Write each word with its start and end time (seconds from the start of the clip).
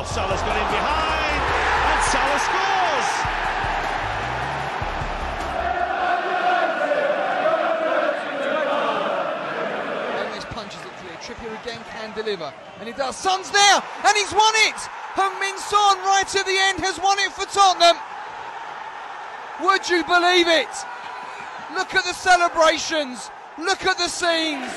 Oh, 0.00 0.04
Salah's 0.04 0.40
got 0.40 0.56
in 0.56 0.64
behind, 0.72 1.42
and 1.92 2.00
Salah 2.08 2.40
scores! 2.40 3.10
Punches 10.56 10.80
it 10.80 10.92
clear. 10.98 11.16
Trippier 11.20 11.52
again 11.62 11.80
can 11.90 12.12
deliver. 12.14 12.52
And 12.80 12.88
he 12.88 12.94
does. 12.94 13.14
Son's 13.14 13.50
there! 13.50 13.82
And 14.04 14.16
he's 14.16 14.32
won 14.32 14.54
it! 14.68 14.76
Heung-Min 15.14 15.58
Son 15.58 15.98
right 15.98 16.34
at 16.34 16.46
the 16.46 16.58
end 16.58 16.80
has 16.80 16.98
won 16.98 17.18
it 17.18 17.32
for 17.32 17.44
Tottenham. 17.44 17.96
Would 19.62 19.88
you 19.88 20.02
believe 20.04 20.48
it? 20.48 20.74
Look 21.74 21.94
at 21.94 22.04
the 22.04 22.14
celebrations. 22.14 23.30
Look 23.58 23.84
at 23.84 23.98
the 23.98 24.08
scenes. 24.08 24.72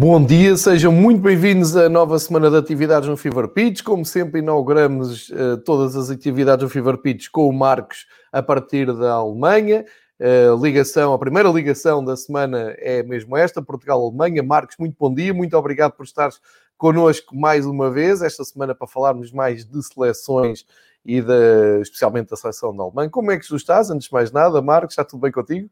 Bom 0.00 0.24
dia, 0.24 0.56
sejam 0.56 0.92
muito 0.92 1.20
bem-vindos 1.20 1.76
à 1.76 1.88
nova 1.88 2.20
semana 2.20 2.48
de 2.48 2.56
atividades 2.56 3.08
no 3.08 3.16
Fever 3.16 3.48
Pitch. 3.48 3.82
Como 3.82 4.04
sempre, 4.04 4.38
inauguramos 4.38 5.28
uh, 5.30 5.58
todas 5.64 5.96
as 5.96 6.08
atividades 6.08 6.64
do 6.64 6.70
Fever 6.70 6.98
Pitch 6.98 7.26
com 7.32 7.48
o 7.48 7.52
Marcos 7.52 8.06
a 8.30 8.40
partir 8.40 8.96
da 8.96 9.14
Alemanha. 9.14 9.84
Uh, 10.20 10.64
ligação, 10.64 11.12
a 11.12 11.18
primeira 11.18 11.48
ligação 11.48 12.04
da 12.04 12.16
semana 12.16 12.76
é 12.78 13.02
mesmo 13.02 13.36
esta, 13.36 13.60
Portugal-Alemanha. 13.60 14.40
Marcos, 14.40 14.76
muito 14.78 14.94
bom 14.96 15.12
dia, 15.12 15.34
muito 15.34 15.56
obrigado 15.56 15.94
por 15.94 16.04
estares 16.04 16.40
connosco 16.76 17.36
mais 17.36 17.66
uma 17.66 17.90
vez, 17.90 18.22
esta 18.22 18.44
semana 18.44 18.76
para 18.76 18.86
falarmos 18.86 19.32
mais 19.32 19.64
de 19.64 19.82
seleções 19.82 20.64
e 21.04 21.20
de, 21.20 21.80
especialmente 21.82 22.30
da 22.30 22.36
seleção 22.36 22.72
da 22.76 22.84
Alemanha. 22.84 23.10
Como 23.10 23.32
é 23.32 23.36
que 23.36 23.48
tu 23.48 23.56
estás? 23.56 23.90
Antes 23.90 24.06
de 24.06 24.14
mais 24.14 24.30
nada, 24.30 24.62
Marcos, 24.62 24.92
está 24.92 25.04
tudo 25.04 25.22
bem 25.22 25.32
contigo? 25.32 25.68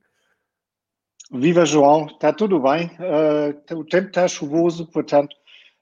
Viva 1.33 1.65
João, 1.65 2.07
está 2.07 2.33
tudo 2.33 2.61
bem. 2.61 2.91
Uh, 3.01 3.79
o 3.79 3.85
tempo 3.85 4.09
está 4.09 4.29
chuvoso, 4.29 4.87
portanto, 4.87 5.35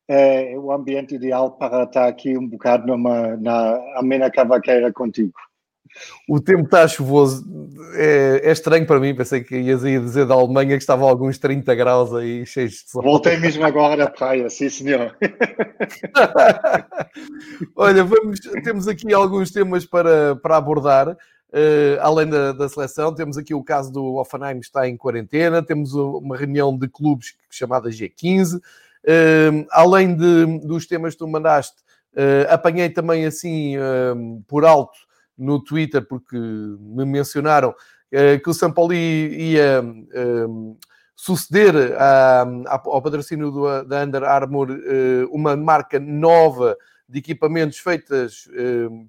é 0.09 0.57
o 0.59 0.73
ambiente 0.73 1.15
ideal 1.15 1.53
para 1.53 1.85
estar 1.85 2.09
aqui 2.09 2.37
um 2.37 2.49
bocado 2.49 2.87
numa, 2.87 3.37
na 3.37 3.79
amena 3.97 4.31
cavaqueira 4.31 4.93
contigo. 4.93 5.33
O 6.29 6.41
tempo 6.41 6.65
está 6.65 6.89
chuvoso, 6.89 7.45
é, 7.95 8.41
é, 8.45 8.53
estranho 8.53 8.87
para 8.87 8.99
mim. 8.99 9.15
Pensei 9.15 9.45
que 9.45 9.57
ias 9.57 9.83
dizer 9.83 10.27
da 10.27 10.35
Alemanha 10.35 10.77
que 10.77 10.83
estava 10.83 11.05
alguns 11.05 11.39
30 11.39 11.73
graus 11.75 12.13
aí, 12.15 12.45
cheios 12.47 12.73
de 12.73 12.91
sol. 12.91 13.03
Voltei 13.03 13.37
mesmo 13.37 13.65
agora 13.65 13.97
da 13.97 14.11
praia, 14.11 14.51
sim 14.51 14.69
senhor. 14.69 15.17
Olha, 17.77 18.03
vamos, 18.03 18.41
temos 18.65 18.89
aqui 18.89 19.13
alguns 19.13 19.53
temas 19.53 19.87
para, 19.87 20.35
para 20.37 20.57
abordar. 20.57 21.17
Uh, 21.55 22.01
além 22.01 22.29
da, 22.29 22.51
da, 22.51 22.69
seleção, 22.69 23.15
temos 23.15 23.39
aqui 23.39 23.55
o 23.55 23.63
caso 23.63 23.93
do 23.93 24.17
Offenheim 24.17 24.59
está 24.59 24.89
em 24.89 24.97
quarentena, 24.97 25.63
temos 25.63 25.95
uma 25.95 26.37
reunião 26.37 26.77
de 26.77 26.89
clubes 26.89 27.37
chamada 27.49 27.91
G15. 27.91 28.57
Uh, 28.57 29.65
além 29.71 30.17
de, 30.17 30.59
dos 30.67 30.85
temas 30.85 31.15
que 31.15 31.21
tu 31.21 31.29
mandaste, 31.29 31.77
uh, 32.15 32.53
apanhei 32.53 32.91
também 32.91 33.25
assim 33.25 33.77
por 34.49 34.65
alto 34.65 34.99
no 35.39 35.63
Twitter, 35.63 36.05
porque 36.05 36.37
me 36.37 37.05
mencionaram 37.05 37.73
que 38.43 38.49
o 38.49 38.55
Sampoli 38.55 39.53
ia 39.53 39.83
suceder 41.17 41.75
ao 42.69 43.03
patrocínio 43.03 43.51
do, 43.51 43.83
da 43.83 44.05
Under 44.05 44.23
Armour 44.23 44.69
uma 45.33 45.57
marca 45.57 45.99
nova 45.99 46.77
de 47.09 47.19
equipamentos 47.19 47.79
feitas 47.79 48.49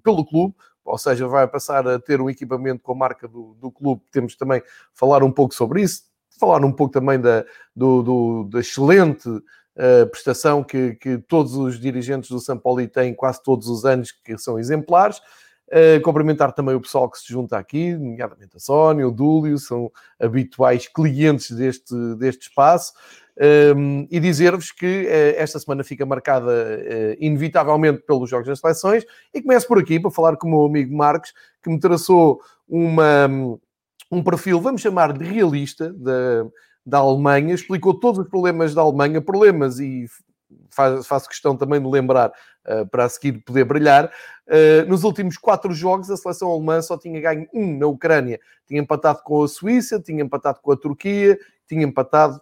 pelo 0.02 0.26
clube, 0.26 0.56
ou 0.86 0.96
seja, 0.96 1.26
vai 1.26 1.46
passar 1.48 1.86
a 1.86 1.98
ter 1.98 2.20
um 2.20 2.30
equipamento 2.30 2.82
com 2.82 2.92
a 2.92 2.94
marca 2.94 3.26
do, 3.26 3.54
do 3.60 3.70
clube. 3.70 4.02
Temos 4.12 4.36
também 4.36 4.62
falar 4.94 5.22
um 5.22 5.30
pouco 5.30 5.54
sobre 5.54 5.82
isso, 5.82 6.04
falar 6.38 6.64
um 6.64 6.72
pouco 6.72 6.92
também 6.92 7.20
da, 7.20 7.44
do, 7.74 8.02
do, 8.02 8.44
da 8.44 8.60
excelente 8.60 9.28
uh, 9.28 10.06
prestação 10.10 10.62
que, 10.62 10.94
que 10.94 11.18
todos 11.18 11.56
os 11.56 11.78
dirigentes 11.78 12.30
do 12.30 12.38
São 12.38 12.56
Paulo 12.56 12.86
têm 12.86 13.12
quase 13.12 13.42
todos 13.42 13.68
os 13.68 13.84
anos, 13.84 14.12
que 14.12 14.38
são 14.38 14.58
exemplares. 14.58 15.20
Uh, 15.68 16.00
cumprimentar 16.04 16.52
também 16.52 16.76
o 16.76 16.80
pessoal 16.80 17.10
que 17.10 17.18
se 17.18 17.26
junta 17.26 17.58
aqui, 17.58 17.92
nomeadamente 17.96 18.56
a 18.56 18.60
Sónia, 18.60 19.08
o 19.08 19.10
Dúlio, 19.10 19.58
são 19.58 19.90
habituais 20.20 20.86
clientes 20.86 21.50
deste, 21.50 21.94
deste 22.16 22.42
espaço. 22.42 22.92
Um, 23.38 24.08
e 24.10 24.18
dizer-vos 24.18 24.72
que 24.72 25.04
uh, 25.04 25.34
esta 25.36 25.58
semana 25.58 25.84
fica 25.84 26.06
marcada 26.06 26.50
uh, 26.50 27.16
inevitavelmente 27.20 28.02
pelos 28.06 28.30
Jogos 28.30 28.46
das 28.46 28.60
Seleções 28.60 29.04
e 29.34 29.42
começo 29.42 29.68
por 29.68 29.78
aqui 29.78 30.00
para 30.00 30.10
falar 30.10 30.38
com 30.38 30.48
o 30.48 30.50
meu 30.50 30.64
amigo 30.64 30.96
Marcos, 30.96 31.34
que 31.62 31.68
me 31.68 31.78
traçou 31.78 32.40
uma, 32.66 33.28
um 34.10 34.22
perfil, 34.22 34.58
vamos 34.58 34.80
chamar 34.80 35.12
de 35.12 35.24
realista, 35.24 35.92
da, 35.92 36.46
da 36.84 36.98
Alemanha, 36.98 37.54
explicou 37.54 37.92
todos 37.92 38.20
os 38.20 38.28
problemas 38.28 38.74
da 38.74 38.80
Alemanha, 38.80 39.20
problemas 39.20 39.80
e 39.80 40.06
faz, 40.70 41.06
faço 41.06 41.28
questão 41.28 41.56
também 41.56 41.80
de 41.80 41.88
lembrar 41.88 42.32
uh, 42.66 42.86
para 42.88 43.04
a 43.04 43.08
seguir 43.08 43.44
poder 43.44 43.64
brilhar. 43.64 44.10
Uh, 44.46 44.88
nos 44.88 45.04
últimos 45.04 45.36
quatro 45.36 45.72
jogos, 45.72 46.10
a 46.10 46.16
seleção 46.16 46.50
alemã 46.50 46.80
só 46.80 46.96
tinha 46.96 47.20
ganho 47.20 47.46
um 47.52 47.78
na 47.78 47.86
Ucrânia. 47.86 48.40
Tinha 48.66 48.80
empatado 48.80 49.22
com 49.22 49.42
a 49.42 49.48
Suíça, 49.48 50.00
tinha 50.00 50.22
empatado 50.22 50.60
com 50.62 50.72
a 50.72 50.76
Turquia, 50.76 51.38
tinha 51.66 51.84
empatado 51.84 52.40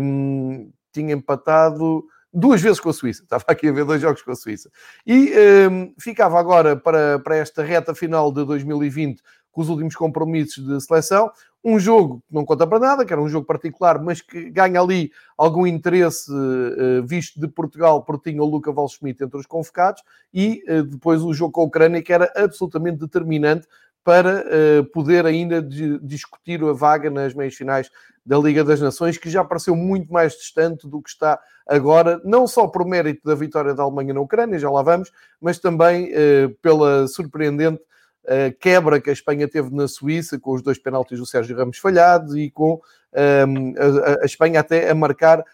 um, 0.00 0.70
tinha 0.92 1.14
empatado 1.14 2.04
duas 2.32 2.60
vezes 2.60 2.80
com 2.80 2.90
a 2.90 2.92
Suíça. 2.92 3.22
Estava 3.24 3.44
aqui 3.48 3.68
a 3.68 3.72
ver 3.72 3.84
dois 3.84 4.00
jogos 4.00 4.22
com 4.22 4.30
a 4.30 4.36
Suíça. 4.36 4.70
E 5.06 5.32
um, 5.70 5.94
ficava 5.98 6.38
agora 6.38 6.76
para, 6.76 7.18
para 7.18 7.36
esta 7.36 7.62
reta 7.62 7.94
final 7.94 8.32
de 8.32 8.44
2020 8.44 9.22
com 9.52 9.60
os 9.60 9.68
últimos 9.68 9.96
compromissos 9.96 10.64
de 10.64 10.80
seleção. 10.80 11.30
Um 11.62 11.78
jogo 11.78 12.22
que 12.26 12.34
não 12.34 12.44
conta 12.44 12.66
para 12.66 12.78
nada, 12.78 13.04
que 13.04 13.12
era 13.12 13.20
um 13.20 13.28
jogo 13.28 13.46
particular, 13.46 14.00
mas 14.00 14.22
que 14.22 14.48
ganha 14.48 14.80
ali 14.80 15.10
algum 15.36 15.66
interesse 15.66 16.32
uh, 16.32 17.04
visto 17.04 17.38
de 17.38 17.48
Portugal, 17.48 18.02
porque 18.02 18.30
tinha 18.30 18.42
o 18.42 18.46
Luca 18.46 18.72
Valschmidt 18.72 19.22
entre 19.22 19.38
os 19.38 19.44
convocados, 19.44 20.02
e 20.32 20.62
uh, 20.68 20.84
depois 20.84 21.20
o 21.22 21.34
jogo 21.34 21.52
com 21.52 21.62
a 21.62 21.64
Ucrânia, 21.64 22.00
que 22.00 22.12
era 22.12 22.32
absolutamente 22.36 22.98
determinante 22.98 23.66
para 24.02 24.44
uh, 24.46 24.84
poder 24.92 25.26
ainda 25.26 25.60
discutir 26.00 26.62
a 26.64 26.72
vaga 26.72 27.10
nas 27.10 27.34
meias 27.34 27.54
finais 27.54 27.90
da 28.30 28.38
Liga 28.38 28.62
das 28.62 28.80
Nações, 28.80 29.18
que 29.18 29.28
já 29.28 29.42
pareceu 29.42 29.74
muito 29.74 30.12
mais 30.12 30.34
distante 30.34 30.86
do 30.86 31.02
que 31.02 31.10
está 31.10 31.36
agora, 31.66 32.20
não 32.24 32.46
só 32.46 32.68
por 32.68 32.86
mérito 32.86 33.26
da 33.26 33.34
vitória 33.34 33.74
da 33.74 33.82
Alemanha 33.82 34.14
na 34.14 34.20
Ucrânia, 34.20 34.56
já 34.56 34.70
lá 34.70 34.82
vamos, 34.82 35.10
mas 35.40 35.58
também 35.58 36.12
uh, 36.12 36.48
pela 36.62 37.08
surpreendente 37.08 37.82
uh, 38.26 38.56
quebra 38.60 39.00
que 39.00 39.10
a 39.10 39.12
Espanha 39.12 39.48
teve 39.48 39.74
na 39.74 39.88
Suíça, 39.88 40.38
com 40.38 40.52
os 40.52 40.62
dois 40.62 40.78
penaltis 40.78 41.18
do 41.18 41.26
Sérgio 41.26 41.56
Ramos 41.56 41.78
falhados 41.78 42.36
e 42.36 42.48
com 42.52 42.80
ehm, 43.12 43.74
a, 43.76 44.22
a, 44.22 44.24
Espanha 44.24 44.60
até 44.60 44.88
a 44.88 44.94
marcar 44.94 45.44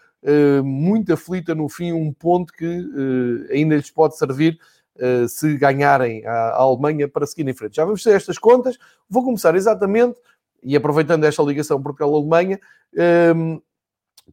muito 0.63 1.13
aflita 1.13 1.55
no 1.55 1.69
fim 1.69 1.93
um 1.93 2.11
ponto 2.11 2.51
que 2.51 2.85
ainda 3.51 3.75
lhes 3.75 3.89
pode 3.91 4.17
servir 4.17 4.57
Uh, 4.99 5.29
se 5.29 5.55
ganharem 5.57 6.25
a, 6.25 6.55
Alemanha 6.55 7.07
para 7.07 7.27
seguir 7.27 7.47
em 7.47 7.53
frente. 7.53 7.75
Já 7.75 7.85
vamos 7.85 8.01
ter 8.01 8.15
estas 8.15 8.39
contas. 8.39 8.79
Vou 9.07 9.23
começar 9.23 9.53
exatamente 9.53 10.19
e 10.63 10.75
aproveitando 10.75 11.23
esta 11.23 11.43
ligação 11.43 11.81
Portugal-Alemanha, 11.81 12.59
um, 13.35 13.61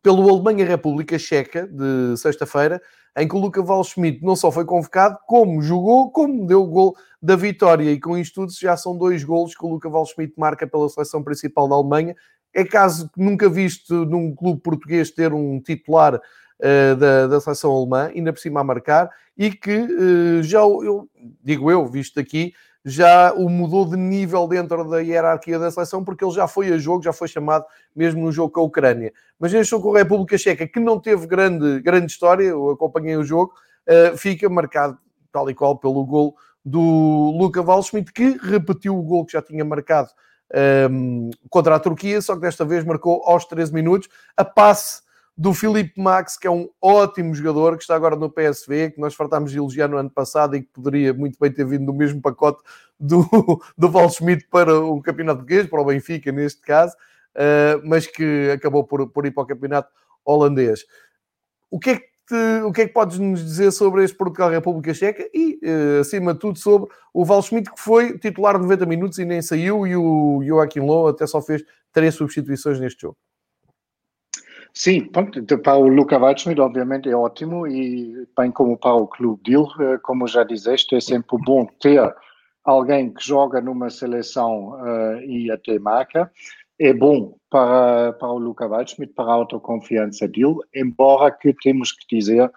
pelo 0.02 0.28
Alemanha-República 0.28 1.18
Checa, 1.18 1.66
de 1.66 2.16
sexta-feira, 2.16 2.80
em 3.16 3.28
que 3.28 3.36
o 3.36 3.38
Luca 3.38 3.62
Valschmidt 3.62 4.24
não 4.24 4.34
só 4.34 4.50
foi 4.50 4.64
convocado, 4.64 5.18
como 5.26 5.62
jogou, 5.62 6.10
como 6.10 6.46
deu 6.46 6.62
o 6.62 6.66
gol 6.66 6.96
da 7.22 7.36
vitória. 7.36 7.90
E 7.90 8.00
com 8.00 8.18
isto 8.18 8.34
tudo, 8.40 8.52
já 8.52 8.76
são 8.76 8.98
dois 8.98 9.22
golos 9.22 9.54
que 9.54 9.64
o 9.64 9.68
Luca 9.68 9.88
Valschmidt 9.88 10.34
marca 10.36 10.66
pela 10.66 10.88
seleção 10.88 11.22
principal 11.22 11.68
da 11.68 11.76
Alemanha. 11.76 12.16
É 12.52 12.64
caso 12.64 13.08
nunca 13.16 13.48
visto 13.48 14.04
num 14.04 14.34
clube 14.34 14.60
português 14.60 15.10
ter 15.10 15.32
um 15.32 15.60
titular 15.60 16.16
uh, 16.16 16.96
da, 16.96 17.26
da 17.28 17.40
seleção 17.40 17.70
alemã, 17.70 18.10
ainda 18.14 18.32
por 18.32 18.40
cima 18.40 18.60
a 18.60 18.64
marcar, 18.64 19.10
e 19.38 19.50
que 19.50 19.76
uh, 19.76 20.42
já, 20.42 20.58
eu 20.58 21.08
digo 21.42 21.70
eu, 21.70 21.86
visto 21.86 22.18
aqui, 22.18 22.52
já 22.84 23.32
o 23.32 23.48
mudou 23.48 23.88
de 23.88 23.96
nível 23.96 24.46
dentro 24.46 24.84
da 24.88 25.00
hierarquia 25.00 25.58
da 25.58 25.70
seleção, 25.70 26.04
porque 26.04 26.22
ele 26.24 26.34
já 26.34 26.46
foi 26.46 26.70
a 26.72 26.76
jogo, 26.76 27.02
já 27.02 27.12
foi 27.12 27.26
chamado 27.26 27.64
mesmo 27.96 28.22
no 28.22 28.30
jogo 28.30 28.52
com 28.52 28.60
a 28.60 28.64
Ucrânia. 28.64 29.12
Mas 29.38 29.52
neste 29.52 29.70
jogo 29.70 29.90
com 29.90 29.94
a 29.94 29.98
República 29.98 30.36
Checa, 30.36 30.68
que 30.68 30.78
não 30.78 31.00
teve 31.00 31.26
grande, 31.26 31.80
grande 31.80 32.12
história, 32.12 32.44
eu 32.44 32.70
acompanhei 32.70 33.16
o 33.16 33.24
jogo, 33.24 33.54
uh, 33.88 34.16
fica 34.16 34.48
marcado 34.50 34.98
tal 35.32 35.48
e 35.48 35.54
qual 35.54 35.78
pelo 35.78 36.04
gol 36.04 36.36
do 36.64 37.32
Luca 37.36 37.62
Waldschmidt, 37.62 38.12
que 38.12 38.38
repetiu 38.40 38.96
o 38.98 39.02
gol 39.02 39.24
que 39.24 39.32
já 39.32 39.42
tinha 39.42 39.64
marcado 39.64 40.08
um, 40.90 41.28
ehm, 41.28 41.30
contra 41.50 41.74
a 41.74 41.80
Turquia, 41.80 42.22
só 42.22 42.34
que 42.34 42.40
desta 42.40 42.64
vez 42.64 42.84
marcou 42.84 43.22
aos 43.24 43.44
13 43.44 43.74
minutos, 43.74 44.08
a 44.36 44.44
passe 44.44 45.02
do 45.36 45.52
Filipe 45.52 46.00
Max, 46.00 46.36
que 46.36 46.46
é 46.46 46.50
um 46.50 46.68
ótimo 46.80 47.34
jogador, 47.34 47.76
que 47.76 47.82
está 47.82 47.96
agora 47.96 48.14
no 48.14 48.30
PSV, 48.30 48.92
que 48.92 49.00
nós 49.00 49.14
fartámos 49.14 49.50
de 49.50 49.58
elogiar 49.58 49.88
no 49.88 49.96
ano 49.96 50.10
passado 50.10 50.54
e 50.54 50.62
que 50.62 50.68
poderia 50.72 51.12
muito 51.12 51.36
bem 51.40 51.50
ter 51.50 51.66
vindo 51.66 51.84
no 51.84 51.92
mesmo 51.92 52.22
pacote 52.22 52.62
do, 52.98 53.26
do 53.76 53.90
Val 53.90 54.08
Schmidt 54.08 54.46
para 54.48 54.78
o 54.78 55.02
campeonato 55.02 55.38
português, 55.38 55.66
para 55.66 55.80
o 55.80 55.84
Benfica 55.84 56.30
neste 56.30 56.60
caso, 56.62 56.94
uh, 57.34 57.82
mas 57.84 58.06
que 58.06 58.50
acabou 58.54 58.84
por, 58.84 59.08
por 59.08 59.26
ir 59.26 59.32
para 59.32 59.42
o 59.42 59.46
campeonato 59.46 59.90
holandês. 60.24 60.84
O 61.68 61.80
que 61.80 61.90
é 61.90 61.96
que 61.96 62.14
te, 62.28 62.62
o 62.64 62.72
que 62.72 62.82
é 62.82 62.86
que 62.86 62.94
podes 62.94 63.18
nos 63.18 63.44
dizer 63.44 63.72
sobre 63.72 64.04
este 64.04 64.16
Portugal-República 64.16 64.94
Checa 64.94 65.28
e, 65.34 65.58
uh, 65.64 66.00
acima 66.00 66.32
de 66.32 66.38
tudo, 66.38 66.60
sobre 66.60 66.88
o 67.12 67.24
Val 67.24 67.42
Schmidt, 67.42 67.72
que 67.72 67.80
foi 67.80 68.16
titular 68.18 68.56
90 68.56 68.86
minutos 68.86 69.18
e 69.18 69.24
nem 69.24 69.42
saiu, 69.42 69.84
e 69.84 69.96
o 69.96 70.40
Joaquim 70.44 70.80
Low 70.80 71.08
até 71.08 71.26
só 71.26 71.42
fez 71.42 71.64
três 71.92 72.14
substituições 72.14 72.78
neste 72.78 73.02
jogo? 73.02 73.16
Sim, 74.76 75.08
para 75.08 75.76
o 75.76 75.86
Luca 75.86 76.18
Waldschmidt, 76.18 76.60
obviamente, 76.60 77.08
é 77.08 77.14
ótimo 77.14 77.64
e 77.64 78.26
bem 78.36 78.50
como 78.50 78.76
para 78.76 78.94
o 78.94 79.06
clube 79.06 79.40
dele, 79.44 79.68
eh, 79.80 79.98
como 80.02 80.26
já 80.26 80.42
dizeste, 80.42 80.96
é 80.96 81.00
sempre 81.00 81.38
bom 81.46 81.64
ter 81.80 82.12
alguém 82.64 83.12
que 83.14 83.24
joga 83.24 83.60
numa 83.60 83.88
seleção 83.88 84.70
uh, 84.70 85.20
e 85.20 85.48
até 85.50 85.78
marca. 85.78 86.30
É 86.76 86.92
bom 86.92 87.36
para, 87.48 88.14
para 88.14 88.28
o 88.28 88.38
Luca 88.38 88.66
Waldschmidt, 88.66 89.12
para 89.12 89.30
a 89.30 89.34
autoconfiança 89.34 90.26
dele, 90.26 90.56
embora 90.74 91.30
que 91.30 91.54
temos 91.62 91.92
que 91.92 92.16
dizer 92.16 92.50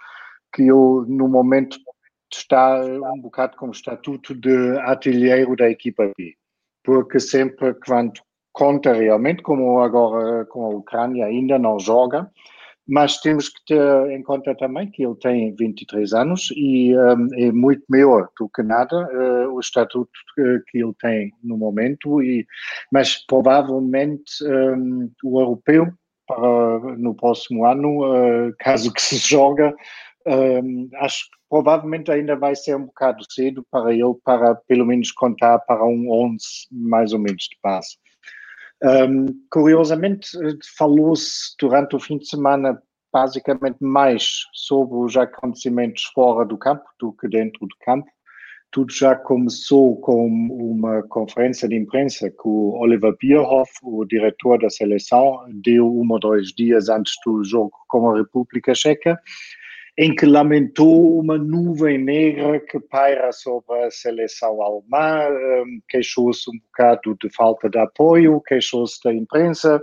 que 0.52 0.66
eu, 0.66 1.06
no 1.08 1.28
momento, 1.28 1.78
está 2.34 2.84
um 2.84 3.22
bocado 3.22 3.56
com 3.58 3.68
o 3.68 3.72
estatuto 3.72 4.34
de 4.34 4.78
artilheiro 4.80 5.56
da 5.56 5.70
equipa 5.70 6.12
B. 6.18 6.36
Porque 6.84 7.20
sempre 7.20 7.76
quando 7.86 8.22
conta 8.58 8.92
realmente, 8.92 9.44
como 9.44 9.80
agora 9.82 10.44
com 10.46 10.66
a 10.66 10.70
Ucrânia 10.70 11.28
ainda 11.28 11.60
não 11.60 11.80
joga, 11.80 12.28
mas 12.88 13.20
temos 13.20 13.50
que 13.50 13.64
ter 13.68 14.12
em 14.12 14.24
conta 14.24 14.56
também 14.56 14.90
que 14.90 15.06
ele 15.06 15.16
tem 15.16 15.54
23 15.54 16.12
anos 16.14 16.50
e 16.56 16.98
um, 16.98 17.28
é 17.36 17.52
muito 17.52 17.84
maior 17.88 18.30
do 18.40 18.50
que 18.50 18.64
nada 18.64 18.96
uh, 18.96 19.54
o 19.54 19.60
estatuto 19.60 20.10
que, 20.34 20.60
que, 20.72 20.80
ele 20.80 20.94
tem 21.00 21.32
no 21.44 21.56
momento, 21.56 22.20
e, 22.24 22.48
mas 22.92 23.24
provavelmente 23.28 24.44
um, 24.44 25.12
o 25.24 25.40
europeu 25.40 25.94
para, 26.26 26.98
no 26.98 27.14
próximo 27.14 27.64
ano, 27.64 28.06
uh, 28.06 28.56
caso 28.58 28.92
que 28.92 29.02
se 29.02 29.18
joga, 29.18 29.76
um, 30.26 30.90
acho 30.96 31.26
que 31.26 31.38
provavelmente 31.48 32.12
ainda 32.12 32.36
vai 32.36 32.56
ser 32.56 32.76
um 32.76 32.86
bocado 32.86 33.24
cedo 33.30 33.64
para 33.70 33.94
ele, 33.94 34.16
para 34.24 34.56
pelo 34.68 34.86
menos 34.86 35.12
contar 35.12 35.60
para 35.60 35.86
um 35.86 36.10
11 36.10 36.40
mais 36.72 37.14
ou 37.14 37.20
menos 37.20 37.44
de 37.44 37.58
base. 37.62 37.98
Um, 38.84 39.26
curiosamente, 39.50 40.30
falou-se 40.78 41.56
durante 41.60 41.96
o 41.96 42.00
fim 42.00 42.18
de 42.18 42.28
semana 42.28 42.82
basicamente 43.12 43.78
mais 43.80 44.42
sobre 44.54 44.98
os 44.98 45.18
acontecimentos 45.18 46.04
fora 46.14 46.46
do 46.46 46.58
campo 46.58 46.84
do 47.00 47.14
que 47.14 47.28
dentro 47.28 47.66
do 47.66 47.76
campo. 47.82 48.08
Tudo 48.70 48.94
já 48.94 49.16
começou 49.16 50.00
com 50.02 50.28
uma 50.28 51.02
conferência 51.04 51.70
de 51.70 51.76
imprensa 51.76 52.30
que 52.30 52.46
o 52.48 52.78
Oliver 52.80 53.16
Bierhoff, 53.18 53.72
o 53.82 54.06
diretor 54.06 54.60
da 54.60 54.70
seleção, 54.70 55.46
deu 55.64 55.88
um 55.88 56.12
ou 56.12 56.20
dois 56.20 56.50
dias 56.54 56.90
antes 56.90 57.14
do 57.26 57.44
jogo 57.44 57.72
com 57.88 58.12
a 58.12 58.18
República 58.18 58.76
Checa, 58.76 59.20
em 59.98 60.14
que 60.14 60.28
lamentou 60.28 61.20
uma 61.20 61.38
nuvem 61.38 61.98
negra 61.98 62.60
que 62.60 62.80
paira 62.80 63.32
sobre 63.32 63.84
a 63.84 63.90
seleção 63.90 64.62
alemã, 64.62 65.28
um, 65.30 65.82
queixou-se 65.90 66.48
um 66.52 66.58
bocado 66.68 67.18
de 67.20 67.34
falta 67.34 67.68
de 67.68 67.80
apoio, 67.80 68.40
queixou-se 68.42 69.00
da 69.04 69.12
imprensa, 69.12 69.82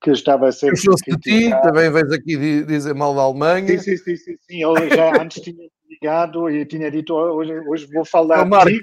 que 0.00 0.12
estava 0.12 0.52
sempre. 0.52 0.76
Queixou-se 0.76 1.04
de 1.04 1.18
ti, 1.18 1.50
também 1.62 1.90
vens 1.90 2.12
aqui 2.12 2.64
dizer 2.64 2.94
mal 2.94 3.16
da 3.16 3.22
Alemanha. 3.22 3.78
Sim, 3.80 3.96
sim, 3.96 4.16
sim, 4.16 4.36
sim, 4.48 4.62
eu 4.62 4.74
já 4.90 5.20
antes 5.20 5.42
tinha 5.42 5.68
ligado 5.88 6.48
e 6.48 6.64
tinha 6.64 6.88
dito 6.88 7.14
hoje, 7.14 7.58
hoje 7.66 7.88
vou 7.92 8.04
falar 8.04 8.48
ti. 8.64 8.80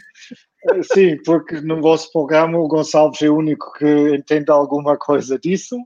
Sim, 0.94 1.18
porque 1.24 1.62
no 1.62 1.80
vosso 1.80 2.12
programa 2.12 2.58
o 2.58 2.68
Gonçalves 2.68 3.22
é 3.22 3.30
o 3.30 3.38
único 3.38 3.72
que 3.74 4.16
entende 4.16 4.52
alguma 4.52 4.98
coisa 4.98 5.40
disso 5.40 5.78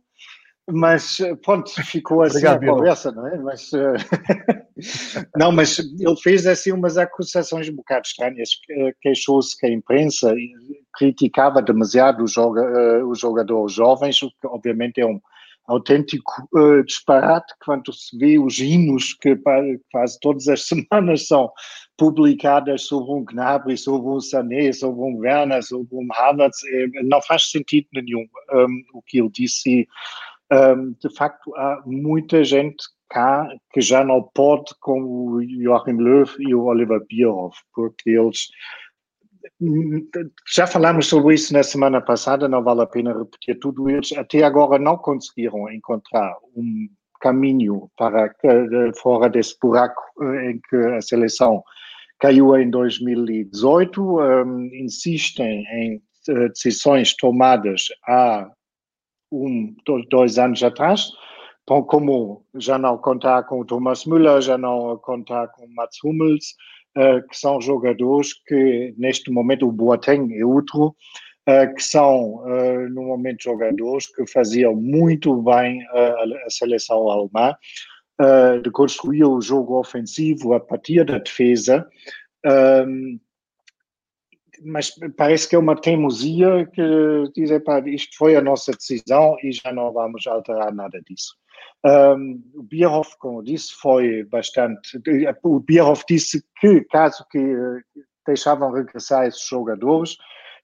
mas 0.71 1.19
eh, 1.19 1.35
pronto, 1.35 1.69
ficou 1.83 2.21
assim 2.21 2.37
Obrigado, 2.37 2.63
a 2.63 2.73
conversa, 2.73 3.11
não 3.11 3.27
é? 3.27 3.37
Mas, 3.37 3.71
uh... 3.73 3.93
não, 5.35 5.51
mas 5.51 5.79
ele 5.79 6.15
fez 6.21 6.45
assim 6.47 6.71
umas 6.71 6.97
acusações 6.97 7.69
um 7.69 7.75
bocado 7.75 8.05
estranhas, 8.05 8.49
eh, 8.69 8.93
queixou-se 9.01 9.57
que 9.57 9.67
a 9.67 9.71
imprensa 9.71 10.33
criticava 10.97 11.61
demasiado 11.61 12.23
os, 12.23 12.33
joga, 12.33 13.05
os 13.05 13.19
jogadores 13.19 13.73
jovens, 13.73 14.21
o 14.21 14.29
que 14.29 14.47
obviamente 14.47 14.99
é 14.99 15.05
um 15.05 15.19
autêntico 15.69 16.49
uh, 16.53 16.83
disparate 16.83 17.53
quando 17.63 17.93
se 17.93 18.17
vê 18.17 18.39
os 18.39 18.57
hinos 18.57 19.13
que 19.13 19.39
quase 19.91 20.19
todas 20.19 20.47
as 20.47 20.65
semanas 20.67 21.27
são 21.27 21.51
publicadas 21.95 22.87
sobre 22.87 23.11
um 23.11 23.23
Gnabry, 23.23 23.77
sobre 23.77 24.09
um 24.09 24.19
Sané, 24.19 24.71
sobre 24.71 24.99
um 24.99 25.17
Werner, 25.17 25.61
sobre 25.63 25.95
um 25.95 26.07
Havertz, 26.11 26.57
não 27.03 27.21
faz 27.21 27.51
sentido 27.51 27.87
nenhum 27.93 28.25
um, 28.51 28.81
o 28.93 29.01
que 29.05 29.19
ele 29.19 29.29
disse 29.29 29.87
de 30.49 31.15
facto, 31.15 31.55
há 31.55 31.81
muita 31.85 32.43
gente 32.43 32.83
cá 33.09 33.47
que 33.71 33.81
já 33.81 34.03
não 34.03 34.21
pode 34.21 34.73
com 34.79 35.01
o 35.01 35.43
Joachim 35.43 35.97
Löw 35.97 36.25
e 36.39 36.53
o 36.53 36.65
Oliver 36.65 37.05
Bierhoff, 37.07 37.57
porque 37.73 38.11
eles. 38.11 38.47
Já 40.53 40.67
falámos 40.67 41.07
sobre 41.07 41.35
isso 41.35 41.53
na 41.53 41.63
semana 41.63 42.01
passada, 42.01 42.47
não 42.47 42.63
vale 42.63 42.81
a 42.81 42.85
pena 42.85 43.17
repetir 43.17 43.59
tudo. 43.59 43.89
Eles 43.89 44.11
até 44.13 44.43
agora 44.43 44.77
não 44.79 44.97
conseguiram 44.97 45.69
encontrar 45.71 46.35
um 46.55 46.87
caminho 47.19 47.89
para 47.97 48.33
fora 49.01 49.29
desse 49.29 49.57
buraco 49.61 50.01
eh, 50.21 50.51
em 50.51 50.61
que 50.69 50.75
a 50.75 51.01
seleção 51.01 51.61
caiu 52.19 52.55
em 52.55 52.69
2018. 52.69 54.01
Um, 54.01 54.65
insistem 54.73 55.65
em 55.71 56.01
eh, 56.29 56.49
decisões 56.49 57.15
tomadas 57.15 57.87
há 58.07 58.49
um, 59.31 59.75
dois 60.09 60.37
anos 60.37 60.63
atrás, 60.63 61.11
como 61.65 62.43
já 62.55 62.77
não 62.77 62.97
contar 62.97 63.43
com 63.43 63.61
o 63.61 63.65
Thomas 63.65 64.05
Müller, 64.05 64.41
já 64.41 64.57
não 64.57 64.97
contar 64.97 65.47
com 65.49 65.65
o 65.65 65.75
Mats 65.75 66.03
Hummels, 66.03 66.55
uh, 66.97 67.27
que 67.27 67.37
são 67.37 67.61
jogadores 67.61 68.33
que 68.47 68.93
neste 68.97 69.29
momento 69.31 69.67
o 69.67 69.71
Boateng 69.71 70.33
é 70.33 70.43
outro, 70.43 70.95
uh, 71.47 71.75
que 71.75 71.83
são 71.83 72.37
uh, 72.37 72.89
no 72.89 73.03
momento 73.03 73.43
jogadores 73.43 74.07
que 74.07 74.25
faziam 74.27 74.75
muito 74.75 75.35
bem 75.43 75.83
a, 75.89 76.49
seleção 76.49 77.09
alemã, 77.09 77.55
de 78.61 78.69
construir 78.71 79.23
o 79.23 79.39
jogo 79.39 79.79
ofensivo 79.79 80.53
a 80.53 80.59
partir 80.59 81.05
da 81.05 81.19
defesa. 81.19 81.87
Um, 82.45 83.17
mas 84.63 84.91
parece 85.17 85.47
que 85.47 85.55
é 85.55 85.59
uma 85.59 85.79
teimosia 85.79 86.65
que 86.73 86.81
diz, 87.35 87.51
epá, 87.51 87.79
isto 87.87 88.17
foi 88.17 88.35
a 88.35 88.41
nossa 88.41 88.71
decisão 88.71 89.37
e 89.43 89.51
já 89.51 89.71
não 89.71 89.91
vamos 89.91 90.25
alterar 90.27 90.73
nada 90.73 91.01
disso. 91.01 91.35
Um, 91.85 92.41
o 92.55 92.63
Bierhoff, 92.63 93.17
como 93.19 93.43
disse, 93.43 93.73
foi 93.73 94.23
bastante. 94.25 94.99
O 95.43 95.59
Bierhoff 95.59 96.03
disse 96.07 96.43
que, 96.59 96.81
caso 96.85 97.25
que 97.31 97.55
deixavam 98.25 98.71
regressar 98.71 99.27
esses 99.27 99.45
jogadores, 99.47 100.17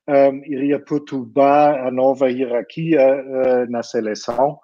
um, 0.08 0.44
iria 0.46 0.80
perturbar 0.80 1.88
a 1.88 1.92
nova 1.92 2.30
hierarquia 2.30 3.02
uh, 3.02 3.72
na 3.72 3.82
seleção. 3.82 4.60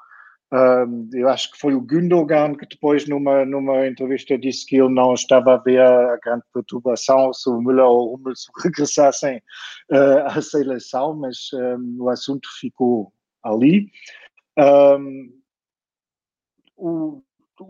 Um, 0.53 1.10
eu 1.13 1.29
acho 1.29 1.50
que 1.51 1.58
foi 1.58 1.74
o 1.74 1.79
Gundogan 1.79 2.55
que 2.55 2.65
depois 2.65 3.08
numa, 3.08 3.46
numa 3.46 3.88
entrevista 3.88 4.38
disse 4.38 4.65
que 4.65 4.75
ele 4.75 4.93
não 4.93 5.13
estava 5.13 5.53
a 5.53 5.58
ver 5.58 5.79
a 5.79 6.17
grande 6.17 6.43
perturbação 6.53 7.31
se 7.31 7.50
o 7.50 7.62
Müller 7.62 7.86
ou 7.86 8.10
o 8.10 8.15
Hummels 8.15 8.48
regressassem 8.62 9.38
uh, 9.91 10.25
à 10.27 10.41
seleção, 10.41 11.15
mas 11.15 11.38
um, 11.53 12.03
o 12.03 12.10
assunto 12.10 12.50
ficou 12.60 13.13
ali. 13.43 13.89
Um, 14.60 15.41
o, 16.75 17.24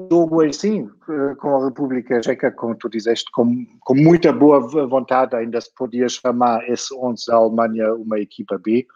jogo 0.10 0.42
é 0.44 0.52
sim, 0.52 0.90
com 1.38 1.58
a 1.58 1.66
República 1.66 2.24
Checa, 2.24 2.52
como 2.52 2.76
tu 2.76 2.90
dizeste, 2.90 3.30
com, 3.32 3.66
com 3.82 3.94
muita 3.94 4.32
boa 4.32 4.60
vontade, 4.88 5.36
ainda 5.36 5.60
se 5.60 5.74
podia 5.76 6.08
chamar 6.08 6.68
esse 6.70 6.96
11 6.96 7.26
da 7.28 7.36
Alemanha 7.36 7.94
uma 7.94 8.20
equipa 8.20 8.58
B, 8.58 8.88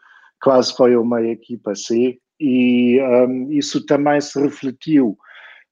quase 0.41 0.73
foi 0.75 0.95
uma 0.95 1.21
equipa 1.21 1.75
C, 1.75 2.17
e 2.39 3.01
um, 3.01 3.51
isso 3.51 3.85
também 3.85 4.19
se 4.19 4.39
refletiu 4.39 5.17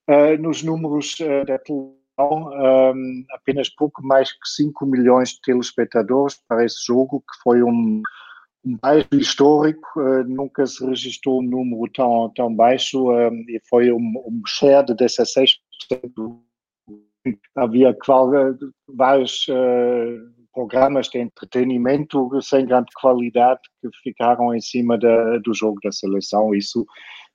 uh, 0.09 0.41
nos 0.41 0.63
números 0.63 1.15
uh, 1.19 1.45
da 1.45 1.57
televisão, 1.59 1.97
um, 2.19 3.25
apenas 3.31 3.69
pouco 3.69 4.05
mais 4.05 4.31
que 4.31 4.47
5 4.47 4.85
milhões 4.85 5.29
de 5.29 5.41
telespectadores 5.41 6.39
para 6.47 6.65
esse 6.65 6.85
jogo, 6.85 7.21
que 7.21 7.41
foi 7.43 7.63
um, 7.63 8.01
um 8.65 8.77
baixo 8.77 9.07
histórico, 9.13 9.87
uh, 9.97 10.23
nunca 10.23 10.65
se 10.65 10.85
registrou 10.85 11.41
um 11.41 11.45
número 11.45 11.91
tão, 11.91 12.31
tão 12.35 12.55
baixo 12.55 13.11
e 13.47 13.59
foi 13.69 13.91
um, 13.91 14.13
um 14.25 14.41
share 14.45 14.85
de 14.85 14.93
16%. 14.93 15.57
Havia 17.55 17.95
vários 18.87 19.47
programas 20.53 21.09
de 21.09 21.19
entretenimento 21.19 22.29
sem 22.41 22.65
grande 22.65 22.91
qualidade 22.99 23.61
que 23.81 23.89
ficaram 24.03 24.53
em 24.53 24.61
cima 24.61 24.97
da, 24.97 25.37
do 25.39 25.53
jogo 25.53 25.79
da 25.83 25.91
seleção. 25.91 26.53
Isso 26.53 26.85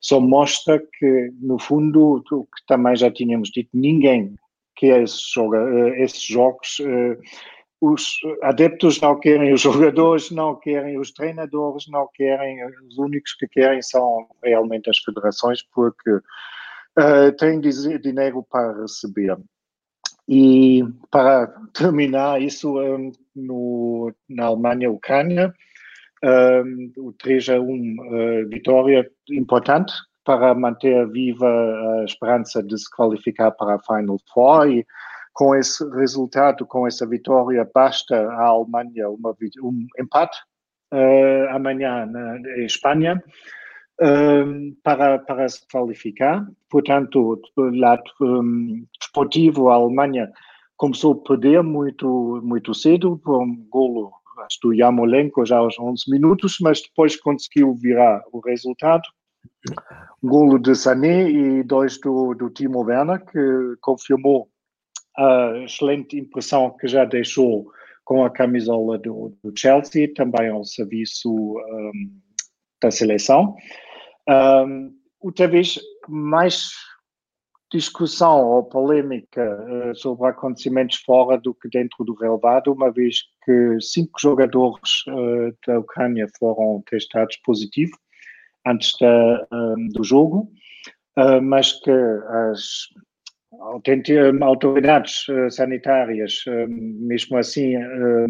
só 0.01 0.21
mostra 0.21 0.79
que, 0.99 1.31
no 1.41 1.59
fundo, 1.59 2.23
o 2.31 2.45
que 2.45 2.67
também 2.67 2.95
já 2.97 3.11
tínhamos 3.11 3.51
dito, 3.51 3.71
ninguém 3.75 4.35
quer 4.77 5.03
esses, 5.03 5.33
eh, 5.37 6.03
esses 6.03 6.23
jogos. 6.23 6.81
Eh, 6.81 7.19
os 7.81 8.19
adeptos 8.43 9.01
não 9.01 9.19
querem, 9.19 9.53
os 9.53 9.61
jogadores 9.63 10.31
não 10.31 10.57
querem, 10.57 10.99
os 10.99 11.13
treinadores 11.13 11.87
não 11.89 12.09
querem, 12.15 12.65
os 12.89 12.99
únicos 12.99 13.35
que 13.35 13.47
querem 13.49 13.83
são 13.83 14.27
realmente 14.43 14.91
as 14.91 14.99
federações, 14.99 15.63
porque 15.75 16.11
uh, 16.11 17.33
têm 17.39 17.61
dinheiro 17.61 18.45
para 18.51 18.81
receber. 18.81 19.37
E 20.29 20.85
para 21.11 21.47
terminar 21.73 22.43
isso 22.43 22.75
no, 23.35 24.13
na 24.29 24.47
Alemanha-Ucrânia, 24.47 25.55
o 26.99 27.13
3 27.13 27.49
a 27.49 27.61
1 27.61 27.65
uh, 27.65 28.49
vitória 28.49 29.09
importante 29.31 29.93
para 30.25 30.55
manter 30.55 31.09
viva 31.09 31.49
a 31.49 32.05
esperança 32.05 32.63
de 32.63 32.77
se 32.77 32.91
qualificar 32.91 33.51
para 33.53 33.77
a 33.77 33.79
Final 33.79 34.19
Four. 34.33 34.69
E 34.69 34.87
com 35.33 35.55
esse 35.55 35.89
resultado, 35.91 36.67
com 36.67 36.87
essa 36.87 37.07
vitória, 37.07 37.67
basta 37.73 38.15
a 38.15 38.49
Alemanha 38.49 39.09
uma, 39.09 39.35
um 39.63 39.87
empate 39.99 40.37
uh, 40.93 41.49
amanhã 41.55 42.05
na, 42.05 42.39
Espanha 42.59 43.23
um, 44.01 44.77
para, 44.83 45.19
para 45.19 45.49
se 45.49 45.67
qualificar. 45.71 46.47
Portanto, 46.71 47.41
do 47.57 47.71
lado 47.77 48.03
um, 48.21 48.85
desportivo, 49.01 49.69
a 49.69 49.75
Alemanha 49.75 50.31
começou 50.77 51.13
a 51.13 51.29
perder 51.29 51.63
muito, 51.63 52.41
muito 52.43 52.75
cedo, 52.75 53.19
por 53.19 53.43
um 53.43 53.57
golo 53.69 54.13
do 54.63 54.73
Yamolenko 54.73 55.45
já 55.45 55.59
aos 55.59 55.79
11 55.79 56.11
minutos, 56.11 56.59
mas 56.61 56.81
depois 56.81 57.17
conseguiu 57.17 57.75
virar 57.75 58.23
o 58.33 58.41
resultado. 58.41 59.03
Golo 60.23 60.59
de 60.59 60.75
Sané 60.75 61.29
e 61.31 61.63
dois 61.65 61.99
do, 62.01 62.35
do 62.35 62.49
Timo 62.51 62.85
Werner, 62.85 63.25
que 63.25 63.77
confirmou 63.81 64.49
a 65.17 65.59
excelente 65.65 66.17
impressão 66.17 66.77
que 66.79 66.87
já 66.87 67.05
deixou 67.05 67.71
com 68.05 68.25
a 68.25 68.31
camisola 68.31 68.97
do, 68.99 69.37
do 69.43 69.53
Chelsea, 69.57 70.13
também 70.15 70.49
ao 70.49 70.65
serviço 70.65 71.31
um, 71.31 71.93
da 72.81 72.91
seleção. 72.91 73.57
Um, 74.29 74.95
outra 75.21 75.49
vez, 75.49 75.79
mais 76.09 76.71
discussão 77.71 78.45
ou 78.47 78.65
polêmica 78.65 79.43
uh, 79.43 79.95
sobre 79.95 80.29
acontecimentos 80.29 80.99
fora 80.99 81.39
do 81.39 81.55
que 81.55 81.69
dentro 81.69 82.05
do 82.05 82.15
relevado, 82.15 82.73
uma 82.73 82.91
vez 82.91 83.23
que 83.45 83.81
cinco 83.81 84.19
jogadores 84.21 85.07
uh, 85.09 85.57
da 85.67 85.79
Ucrânia 85.79 86.27
foram 86.39 86.83
testados 86.89 87.37
positivos 87.45 87.99
antes 88.67 88.93
da, 89.01 89.47
um, 89.53 89.89
do 89.89 90.03
jogo, 90.03 90.51
uh, 91.19 91.43
mas 91.43 91.73
que 91.81 91.91
as 91.91 92.89
autoridades 94.43 95.27
eh, 95.29 95.51
sanitárias, 95.51 96.45
eh, 96.47 96.67
mesmo 96.69 97.37
assim, 97.39 97.77
eh, 97.77 98.27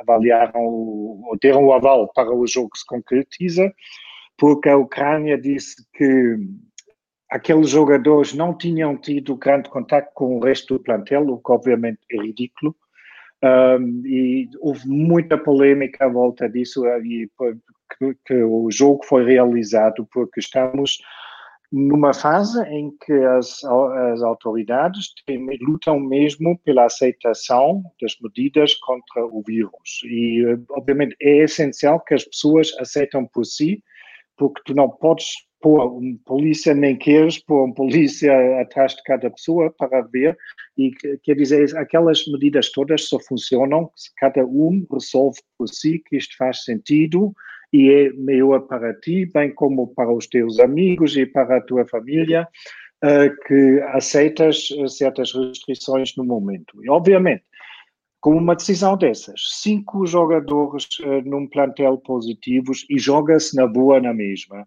avaliaram, 0.00 0.62
ou 0.62 1.36
deram 1.40 1.64
o 1.64 1.72
aval 1.72 2.10
para 2.14 2.34
o 2.34 2.46
jogo 2.46 2.76
se 2.76 2.86
concretiza, 2.86 3.72
porque 4.36 4.68
a 4.68 4.76
Ucrânia 4.76 5.38
disse 5.38 5.76
que 5.94 6.36
aqueles 7.30 7.70
jogadores 7.70 8.34
não 8.34 8.56
tinham 8.56 8.96
tido 8.96 9.36
grande 9.36 9.68
contato 9.68 10.10
com 10.14 10.36
o 10.36 10.40
resto 10.40 10.74
do 10.74 10.82
plantel, 10.82 11.28
o 11.28 11.38
que 11.38 11.52
obviamente 11.52 12.00
é 12.10 12.22
ridículo. 12.22 12.74
Um, 13.42 14.02
e 14.06 14.48
houve 14.60 14.88
muita 14.88 15.36
polêmica 15.36 16.06
à 16.06 16.08
volta 16.08 16.48
disso 16.48 16.86
e 17.04 17.28
que, 17.98 18.16
que 18.24 18.42
o 18.42 18.70
jogo 18.70 19.04
foi 19.04 19.24
realizado 19.24 20.08
porque 20.10 20.40
estamos 20.40 20.98
numa 21.70 22.14
fase 22.14 22.62
em 22.68 22.96
que 23.04 23.12
as, 23.12 23.62
as 23.64 24.22
autoridades 24.22 25.12
lutam 25.60 25.98
mesmo 25.98 26.56
pela 26.58 26.84
aceitação 26.84 27.82
das 28.00 28.14
medidas 28.22 28.74
contra 28.74 29.26
o 29.26 29.42
vírus. 29.44 30.00
E, 30.04 30.44
obviamente, 30.70 31.16
é 31.20 31.38
essencial 31.38 31.98
que 32.00 32.14
as 32.14 32.24
pessoas 32.24 32.72
aceitem 32.78 33.26
por 33.26 33.44
si, 33.44 33.82
porque 34.36 34.60
tu 34.64 34.74
não 34.74 34.88
podes 34.88 35.26
pôr 35.60 35.86
um 35.98 36.18
polícia, 36.26 36.74
nem 36.74 36.94
queres 36.94 37.38
pôr 37.38 37.64
um 37.64 37.72
polícia 37.72 38.60
atrás 38.60 38.94
de 38.94 39.02
cada 39.04 39.30
pessoa 39.30 39.72
para 39.78 40.02
ver. 40.02 40.36
E 40.76 40.90
quer 41.22 41.34
dizer, 41.34 41.74
aquelas 41.78 42.26
medidas 42.26 42.70
todas 42.70 43.08
só 43.08 43.18
funcionam 43.18 43.90
se 43.96 44.10
cada 44.16 44.44
um 44.44 44.86
resolve 44.92 45.40
por 45.56 45.68
si 45.68 46.02
que 46.06 46.18
isto 46.18 46.36
faz 46.36 46.64
sentido 46.64 47.32
e 47.72 47.90
é 47.90 48.12
melhor 48.12 48.60
para 48.60 48.94
ti, 48.94 49.26
bem 49.32 49.52
como 49.52 49.88
para 49.88 50.12
os 50.12 50.26
teus 50.26 50.60
amigos 50.60 51.16
e 51.16 51.24
para 51.24 51.56
a 51.56 51.60
tua 51.60 51.86
família, 51.86 52.46
uh, 53.02 53.46
que 53.46 53.80
aceitas 53.88 54.68
eh, 54.78 54.86
certas 54.86 55.32
restrições 55.32 56.14
no 56.16 56.24
momento. 56.24 56.84
E, 56.84 56.88
obviamente, 56.88 57.42
com 58.24 58.38
uma 58.38 58.56
decisão 58.56 58.96
dessas, 58.96 59.38
cinco 59.60 60.06
jogadores 60.06 60.88
uh, 61.00 61.20
num 61.28 61.46
plantel 61.46 61.98
positivos 61.98 62.86
e 62.88 62.98
joga-se 62.98 63.54
na 63.54 63.66
boa 63.66 64.00
na 64.00 64.14
mesma. 64.14 64.66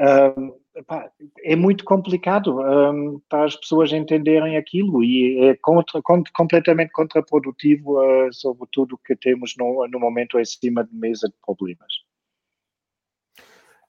Uh, 0.00 0.54
é 1.42 1.56
muito 1.56 1.82
complicado 1.84 2.60
um, 2.60 3.20
para 3.28 3.46
as 3.46 3.56
pessoas 3.56 3.92
entenderem 3.92 4.56
aquilo 4.56 5.02
e 5.02 5.36
é 5.46 5.56
contra, 5.56 6.00
completamente 6.32 6.92
contraprodutivo 6.92 7.98
uh, 8.00 8.32
sobre 8.32 8.68
tudo 8.70 9.00
que 9.04 9.16
temos 9.16 9.54
no, 9.58 9.84
no 9.88 9.98
momento 9.98 10.38
em 10.38 10.44
cima 10.44 10.84
de 10.84 10.94
mesa 10.94 11.26
de 11.26 11.34
problemas. 11.44 11.92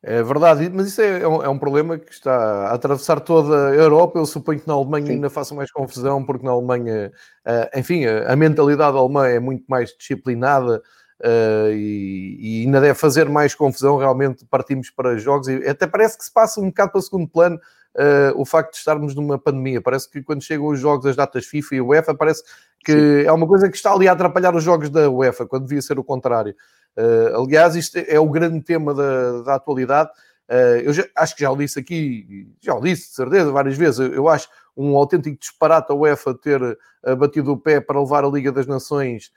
É 0.06 0.22
verdade, 0.22 0.70
mas 0.70 0.88
isso 0.88 1.02
é, 1.02 1.22
é, 1.22 1.28
um, 1.28 1.42
é, 1.44 1.48
um, 1.48 1.58
problema 1.58 1.98
que 1.98 2.12
está 2.12 2.68
a 2.68 2.74
atravessar 2.74 3.22
toda 3.22 3.70
a 3.70 3.74
Europa. 3.74 4.20
Eu 4.20 4.26
suponho 4.26 4.60
que 4.60 4.68
na 4.68 4.74
Alemanha 4.74 5.06
Sim. 5.06 5.14
ainda 5.14 5.30
faça 5.30 5.56
mais 5.56 5.72
confusão, 5.72 6.26
porque 6.26 6.46
na 6.46 6.52
Alemanha, 6.52 7.10
uh, 7.48 7.80
enfim, 7.80 8.06
a, 8.06 8.34
a, 8.34 8.36
mentalidade 8.36 8.98
alemã 8.98 9.28
é 9.28 9.40
muito 9.40 9.64
mais 9.66 9.96
disciplinada 9.98 10.84
uh, 11.22 11.72
e, 11.72 12.38
e, 12.38 12.66
ainda 12.66 12.82
deve 12.82 12.96
fazer 12.96 13.30
mais 13.30 13.56
confusão. 13.56 13.96
Realmente 13.96 14.46
partimos 14.46 14.90
para 14.90 15.18
jogos 15.18 15.48
e 15.48 15.66
até 15.66 15.88
parece 15.88 16.18
que 16.18 16.26
se 16.26 16.34
passa 16.34 16.60
um 16.60 16.66
bocado 16.66 16.92
para 16.92 17.02
segundo 17.02 17.30
plano 17.30 17.58
uh, 17.96 18.42
o 18.42 18.44
facto 18.44 18.74
de 18.74 18.80
estarmos 18.80 19.16
numa 19.16 19.40
pandemia. 19.40 19.82
Parece 19.82 20.10
que 20.10 20.22
quando 20.22 20.44
chegam 20.44 20.68
os 20.68 20.82
jogos, 20.82 21.06
as 21.06 21.16
datas 21.16 21.46
FIFA 21.46 21.76
e 21.76 21.82
UEFA, 21.82 22.14
parece 22.14 22.44
que 22.84 22.92
Sim. 22.92 23.26
é 23.26 23.32
uma 23.32 23.48
coisa 23.48 23.70
que 23.70 23.78
está 23.78 23.94
ali 23.94 24.10
a 24.10 24.12
atrapalhar 24.12 24.54
os 24.54 24.64
jogos 24.66 24.90
da 24.90 25.10
UEFA, 25.10 25.46
quando 25.46 25.64
devia 25.64 25.82
ser 25.82 25.98
o 25.98 26.04
contrário. 26.04 26.54
Uh, 26.98 27.42
aliás, 27.42 27.76
isto 27.76 27.98
é 27.98 28.20
o 28.20 28.30
grande 28.30 28.62
tema 28.62 28.94
da, 28.94 29.42
da 29.42 29.56
atualidade. 29.56 30.10
Uh, 30.50 30.80
eu 30.84 30.94
já, 30.94 31.06
acho 31.16 31.36
que 31.36 31.42
já 31.42 31.52
o 31.52 31.58
disse 31.58 31.80
aqui, 31.80 32.48
já 32.62 32.76
o 32.76 32.82
disse 32.82 33.10
de 33.10 33.16
certeza 33.16 33.52
várias 33.52 33.78
vezes. 33.78 34.00
Eu, 34.00 34.14
eu 34.14 34.30
acho 34.30 34.48
um 34.76 34.96
autêntico 34.96 35.38
disparate 35.40 35.92
a 35.92 35.96
UEFA 35.96 36.34
ter 36.34 36.62
uh, 36.62 37.16
batido 37.16 37.52
o 37.52 37.58
pé 37.58 37.80
para 37.80 38.00
levar 38.00 38.24
a 38.24 38.30
Liga 38.30 38.52
das 38.52 38.68
Nações 38.68 39.32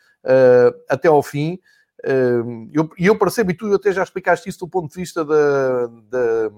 até 0.89 1.07
ao 1.07 1.23
fim. 1.23 1.57
E 2.05 2.77
eu, 2.77 2.91
eu, 2.99 3.17
percebo, 3.17 3.53
e 3.53 3.55
tu 3.55 3.73
até 3.73 3.93
já 3.93 4.03
explicaste 4.03 4.49
isso 4.49 4.59
do 4.59 4.69
ponto 4.69 4.93
de 4.93 5.01
vista 5.01 5.25
da, 5.25 5.87
da, 5.87 6.51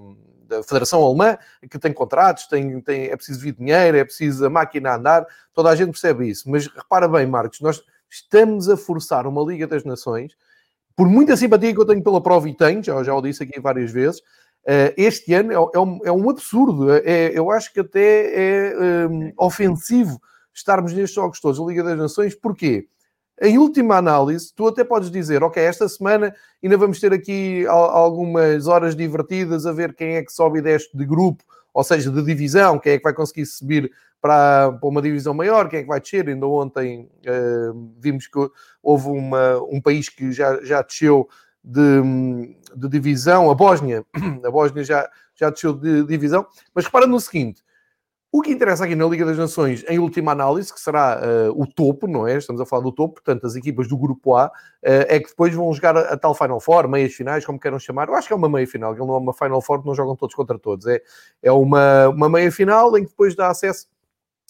da 0.47 0.63
Federação 0.63 1.03
Alemã, 1.03 1.37
que 1.69 1.77
tem 1.77 1.93
contratos, 1.93 2.47
tem, 2.47 2.81
tem, 2.81 3.05
é 3.05 3.15
preciso 3.15 3.39
vir 3.39 3.53
dinheiro, 3.53 3.95
é 3.95 4.03
preciso 4.03 4.43
a 4.43 4.49
máquina 4.49 4.95
andar, 4.95 5.23
toda 5.53 5.69
a 5.69 5.75
gente 5.75 5.91
percebe 5.91 6.27
isso. 6.27 6.49
Mas 6.49 6.65
repara 6.65 7.07
bem, 7.07 7.27
Marcos, 7.27 7.61
nós 7.61 7.83
estamos 8.09 8.67
a 8.67 8.75
forçar 8.75 9.27
uma 9.27 9.43
Liga 9.43 9.67
das 9.67 9.83
Nações 9.83 10.35
por 10.99 11.07
muita 11.07 11.37
simpatia 11.37 11.73
que 11.73 11.79
eu 11.79 11.85
tenho 11.85 12.03
pela 12.03 12.19
prova 12.19 12.49
e 12.49 12.53
tenho, 12.53 12.83
já, 12.83 13.01
já 13.03 13.15
o 13.15 13.21
disse 13.21 13.41
aqui 13.41 13.57
várias 13.57 13.89
vezes, 13.89 14.19
uh, 14.19 14.91
este 14.97 15.33
ano 15.33 15.53
é, 15.53 15.55
é, 15.55 15.79
um, 15.79 15.99
é 16.03 16.11
um 16.11 16.29
absurdo. 16.29 16.91
É, 16.91 17.31
eu 17.33 17.49
acho 17.51 17.71
que 17.71 17.79
até 17.79 18.33
é 18.35 19.07
um, 19.07 19.31
ofensivo 19.37 20.21
estarmos 20.53 20.91
nestes 20.91 21.15
jogos 21.15 21.39
todos, 21.39 21.57
a 21.57 21.63
Liga 21.63 21.85
das 21.85 21.97
Nações, 21.97 22.35
porquê? 22.35 22.89
Em 23.41 23.57
última 23.57 23.95
análise, 23.95 24.53
tu 24.53 24.67
até 24.67 24.83
podes 24.83 25.09
dizer, 25.09 25.41
ok, 25.41 25.63
esta 25.63 25.87
semana 25.87 26.35
ainda 26.61 26.75
vamos 26.75 26.99
ter 26.99 27.13
aqui 27.13 27.65
algumas 27.65 28.67
horas 28.67 28.93
divertidas 28.93 29.65
a 29.65 29.71
ver 29.71 29.95
quem 29.95 30.17
é 30.17 30.21
que 30.21 30.33
sobe 30.33 30.59
e 30.59 30.61
desce 30.61 30.89
de 30.93 31.05
grupo, 31.05 31.41
ou 31.79 31.83
seja, 31.85 32.11
de 32.11 32.21
divisão, 32.21 32.77
quem 32.77 32.91
é 32.91 32.97
que 32.97 33.03
vai 33.05 33.13
conseguir 33.13 33.45
subir 33.45 33.89
para, 34.19 34.69
para 34.73 34.89
uma 34.89 35.01
divisão 35.01 35.33
maior, 35.33 35.69
quem 35.69 35.79
é 35.79 35.81
que 35.83 35.87
vai 35.87 36.01
descer? 36.01 36.27
Ainda 36.27 36.45
ontem 36.45 37.09
uh, 37.25 37.93
vimos 37.97 38.27
que 38.27 38.37
houve 38.83 39.07
uma, 39.07 39.63
um 39.63 39.79
país 39.79 40.09
que 40.09 40.29
já, 40.29 40.61
já 40.61 40.81
desceu 40.81 41.29
de, 41.63 42.01
de 42.75 42.89
divisão, 42.89 43.49
a 43.49 43.55
Bósnia, 43.55 44.05
a 44.43 44.51
Bósnia 44.51 44.83
já, 44.83 45.09
já 45.33 45.49
desceu 45.49 45.71
de 45.71 46.03
divisão, 46.03 46.45
mas 46.75 46.83
repara 46.83 47.07
no 47.07 47.17
seguinte, 47.17 47.63
o 48.31 48.41
que 48.41 48.51
interessa 48.51 48.85
aqui 48.85 48.95
na 48.95 49.07
Liga 49.07 49.25
das 49.25 49.37
Nações, 49.37 49.83
em 49.87 49.97
última 49.97 50.33
análise, 50.33 50.71
que 50.71 50.79
será 50.79 51.19
uh, 51.19 51.59
o 51.59 51.65
topo, 51.65 52.07
não 52.07 52.27
é? 52.27 52.37
Estamos 52.37 52.61
a 52.61 52.65
falar 52.65 52.83
do 52.83 52.91
topo, 52.91 53.15
portanto, 53.15 53.47
as 53.47 53.55
equipas 53.55 53.87
do 53.87 53.97
grupo 53.97 54.35
A, 54.35 54.45
uh, 54.45 54.51
é 54.83 55.19
que 55.19 55.29
depois 55.29 55.53
vão 55.53 55.73
jogar 55.73 55.97
a, 55.97 56.13
a, 56.13 56.17
tal 56.17 56.35
Final 56.35 56.59
Four, 56.59 56.87
meias 56.87 57.13
finais, 57.13 57.43
como 57.43 57.59
queiram 57.59 57.79
chamar. 57.79 58.07
Eu 58.07 58.13
acho 58.13 58.27
que 58.27 58.33
é 58.33 58.35
uma 58.35 58.47
meia 58.47 58.67
final, 58.67 58.95
não 58.95 59.15
é 59.15 59.17
uma 59.17 59.33
Final 59.33 59.61
Four, 59.61 59.83
não 59.83 59.95
jogam 59.95 60.15
todos 60.15 60.35
contra 60.35 60.59
todos. 60.59 60.85
É, 60.85 61.01
é 61.41 61.51
uma, 61.51 62.09
uma 62.09 62.29
meia 62.29 62.51
final 62.51 62.95
em 62.97 63.03
que 63.03 63.09
depois 63.09 63.35
dá 63.35 63.49
acesso 63.49 63.87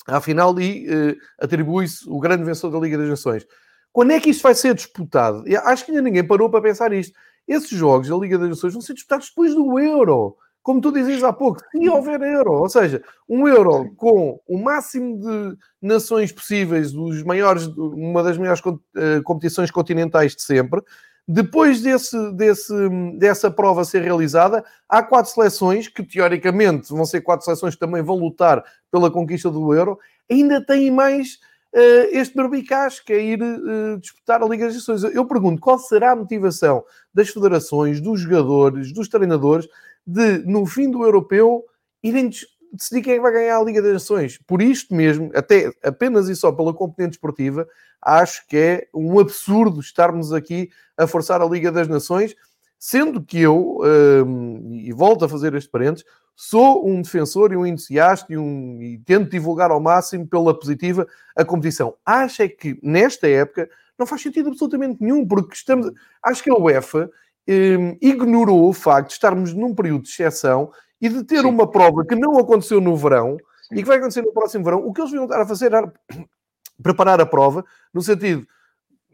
à 0.06 0.20
final 0.20 0.60
e 0.60 0.86
uh, 0.90 1.16
atribui-se 1.40 2.10
o 2.10 2.20
grande 2.20 2.44
vencedor 2.44 2.72
da 2.72 2.80
Liga 2.80 2.98
das 2.98 3.08
Nações. 3.08 3.48
Quando 3.94 4.12
é 4.12 4.20
que 4.20 4.30
isto 4.30 4.44
vai 4.44 4.56
ser 4.56 4.74
disputado? 4.74 5.48
Eu 5.48 5.62
acho 5.62 5.86
que 5.86 5.92
ainda 5.92 6.04
ninguém 6.04 6.28
parou 6.28 6.50
para 6.50 6.62
pensar 6.62 6.92
isto. 6.92 7.18
Esses 7.48 7.70
jogos 7.70 8.10
da 8.10 8.16
Liga 8.18 8.38
das 8.38 8.50
Nações 8.50 8.74
vão 8.74 8.82
ser 8.82 8.94
disputados 8.94 9.30
depois 9.30 9.56
do 9.56 9.80
Euro. 9.80 10.36
Como 10.70 10.82
tu 10.82 10.92
dizias 10.92 11.24
há 11.24 11.34
pouco, 11.34 11.60
se 11.72 11.90
houver 11.90 12.22
euro, 12.22 12.52
ou 12.52 12.70
seja, 12.70 13.02
um 13.28 13.48
euro 13.48 13.92
com 13.98 14.40
o 14.48 14.56
máximo 14.56 15.18
de 15.20 15.58
nações 15.82 16.32
possíveis, 16.32 16.92
dos 16.92 17.24
maiores, 17.24 17.66
uma 17.76 18.22
das 18.22 18.38
maiores 18.38 18.62
eh, 18.96 19.20
competições 19.24 19.72
continentais 19.72 20.36
de 20.36 20.44
sempre, 20.44 20.80
depois 21.28 21.82
desse, 21.82 22.16
desse, 22.34 22.72
dessa 23.18 23.50
prova 23.50 23.84
ser 23.84 24.04
realizada, 24.04 24.64
há 24.88 25.02
quatro 25.02 25.32
seleções, 25.32 25.88
que 25.88 26.04
teoricamente 26.04 26.94
vão 26.94 27.04
ser 27.04 27.22
quatro 27.22 27.46
seleções 27.46 27.74
que 27.74 27.80
também 27.80 28.04
vão 28.04 28.18
lutar 28.18 28.64
pela 28.92 29.10
conquista 29.10 29.50
do 29.50 29.74
euro, 29.74 29.98
ainda 30.30 30.64
têm 30.64 30.92
mais 30.92 31.40
uh, 31.74 32.10
este 32.12 32.36
barbicaz, 32.36 33.00
que 33.00 33.12
é 33.12 33.24
ir 33.24 33.42
uh, 33.42 33.98
disputar 34.00 34.44
a 34.44 34.46
Liga 34.46 34.68
das 34.68 34.76
Nações. 34.76 35.04
Eu 35.16 35.26
pergunto, 35.26 35.60
qual 35.60 35.80
será 35.80 36.12
a 36.12 36.16
motivação 36.16 36.84
das 37.12 37.30
federações, 37.30 38.00
dos 38.00 38.22
jogadores, 38.22 38.94
dos 38.94 39.10
treinadores, 39.10 39.68
de, 40.10 40.40
no 40.40 40.66
fim 40.66 40.90
do 40.90 41.04
europeu, 41.04 41.64
irem 42.02 42.30
decidir 42.72 43.02
quem 43.02 43.16
é 43.16 43.20
vai 43.20 43.32
ganhar 43.32 43.58
a 43.58 43.64
Liga 43.64 43.82
das 43.82 43.94
Nações. 43.94 44.40
Por 44.46 44.62
isto 44.62 44.94
mesmo, 44.94 45.32
até 45.36 45.72
apenas 45.84 46.30
e 46.30 46.36
só 46.36 46.52
pela 46.52 46.74
componente 46.74 47.16
esportiva, 47.16 47.68
acho 48.02 48.48
que 48.48 48.58
é 48.58 48.88
um 48.94 49.20
absurdo 49.20 49.80
estarmos 49.80 50.34
aqui 50.34 50.70
a 50.98 51.06
forçar 51.06 51.42
a 51.42 51.46
Liga 51.46 51.72
das 51.72 51.88
Nações, 51.88 52.36
sendo 52.78 53.22
que 53.22 53.40
eu, 53.40 53.80
um, 54.26 54.74
e 54.74 54.92
volto 54.94 55.26
a 55.26 55.30
fazer 55.30 55.54
este 55.54 55.70
parênteses, 55.70 56.06
sou 56.36 56.88
um 56.88 57.02
defensor 57.02 57.52
e 57.52 57.58
um 57.58 57.66
entusiasta 57.66 58.32
e, 58.32 58.38
um, 58.38 58.82
e 58.82 58.98
tento 59.00 59.30
divulgar 59.30 59.72
ao 59.72 59.82
máximo 59.82 60.26
pela 60.26 60.58
positiva 60.58 61.06
a 61.36 61.44
competição. 61.44 61.96
Acho 62.06 62.44
é 62.44 62.48
que 62.48 62.80
nesta 62.82 63.28
época 63.28 63.70
não 63.98 64.08
faz 64.08 64.22
sentido 64.22 64.50
absolutamente 64.50 65.02
nenhum, 65.02 65.28
porque 65.28 65.54
estamos. 65.54 65.92
Acho 66.24 66.42
que 66.42 66.50
a 66.50 66.56
UEFA 66.56 67.12
um, 67.48 67.98
ignorou 68.02 68.70
o 68.70 68.74
facto 68.74 69.08
de 69.08 69.14
estarmos 69.14 69.54
num 69.54 69.74
período 69.74 70.04
de 70.04 70.10
exceção 70.10 70.72
e 71.02 71.10
de 71.10 71.24
ter 71.24 71.42
Sim. 71.42 71.48
uma 71.48 71.70
prova 71.70 72.06
que 72.06 72.16
não 72.16 72.38
aconteceu 72.38 72.82
no 72.82 72.96
verão 72.96 73.38
Sim. 73.64 73.76
e 73.76 73.82
que 73.82 73.88
vai 73.88 73.98
acontecer 73.98 74.22
no 74.22 74.34
próximo 74.34 74.64
verão. 74.64 74.80
O 74.86 74.94
que 74.94 75.02
eles 75.02 75.12
vão 75.12 75.24
estar 75.24 75.42
a 75.42 75.48
fazer 75.48 75.74
era 75.74 75.92
preparar 76.82 77.20
a 77.20 77.26
prova, 77.26 77.64
no 77.94 78.02
sentido 78.02 78.42
de 78.42 78.48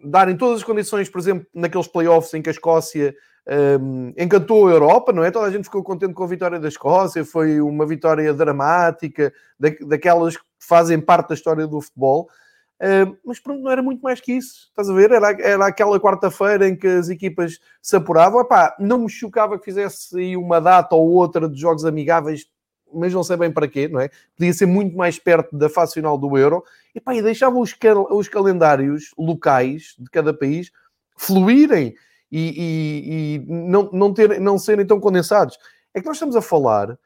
darem 0.10 0.38
todas 0.38 0.58
as 0.58 0.64
condições, 0.64 1.10
por 1.10 1.20
exemplo, 1.20 1.48
naqueles 1.54 1.88
playoffs 1.88 2.34
em 2.34 2.42
que 2.42 2.50
a 2.50 2.52
Escócia 2.52 3.16
um, 3.80 4.14
encantou 4.18 4.68
a 4.68 4.72
Europa, 4.72 5.14
não 5.14 5.24
é? 5.24 5.32
Toda 5.32 5.48
a 5.48 5.52
gente 5.52 5.66
ficou 5.66 5.84
contente 5.84 6.14
com 6.14 6.24
a 6.24 6.28
vitória 6.28 6.60
da 6.60 6.68
Escócia, 6.68 7.24
foi 7.24 7.62
uma 7.62 7.86
vitória 7.86 8.34
dramática, 8.34 9.34
da, 9.60 9.70
daquelas 9.88 10.38
que 10.38 10.44
fazem 10.60 11.00
parte 11.00 11.30
da 11.30 11.36
história 11.36 11.68
do 11.68 11.80
futebol. 11.80 12.28
Uh, 12.82 13.18
mas 13.24 13.40
pronto, 13.40 13.62
não 13.62 13.72
era 13.72 13.82
muito 13.82 14.02
mais 14.02 14.20
que 14.20 14.34
isso. 14.34 14.68
Estás 14.70 14.90
a 14.90 14.94
ver? 14.94 15.12
Era, 15.12 15.32
era 15.42 15.68
aquela 15.68 16.00
quarta-feira 16.00 16.68
em 16.68 16.76
que 16.76 16.88
as 16.88 17.10
equipas 17.10 17.60
se 17.82 17.96
apuravam. 17.96 18.42
Epá, 18.42 18.76
não 18.80 19.00
me 19.00 19.10
chocava 19.10 19.58
que 19.58 19.66
fizesse 19.66 20.18
aí 20.18 20.36
uma 20.36 20.60
data 20.60 20.96
ou 20.96 21.10
outra 21.12 21.50
de 21.50 21.60
jogos 21.60 21.86
amigáveis, 21.86 22.46
mas 22.94 23.14
não 23.14 23.24
sei 23.24 23.38
bem 23.38 23.52
para 23.52 23.68
quê, 23.68 23.88
não 23.88 24.00
é? 24.00 24.10
Podia 24.38 24.54
ser 24.54 24.66
muito 24.66 24.96
mais 24.96 25.18
perto 25.18 25.58
da 25.58 25.70
fase 25.70 25.94
final 25.94 26.18
do 26.18 26.38
Euro. 26.38 26.64
Epá, 26.94 27.16
e 27.16 27.22
deixava 27.22 27.58
os, 27.58 27.74
cal 27.74 28.08
os 28.12 28.28
calendários 28.28 29.12
locais 29.18 29.96
de 29.98 30.10
cada 30.10 30.34
país 30.34 30.72
fluírem 31.18 31.96
e, 32.32 32.40
e, 32.40 33.36
e 33.36 33.46
não, 33.48 33.90
não, 33.94 34.14
ter, 34.14 34.40
não 34.40 34.58
serem 34.58 34.86
tão 34.86 35.00
condensados. 35.00 35.58
É 35.94 36.02
que 36.02 36.08
nós 36.08 36.18
estamos 36.18 36.36
a 36.36 36.42
falar 36.42 36.98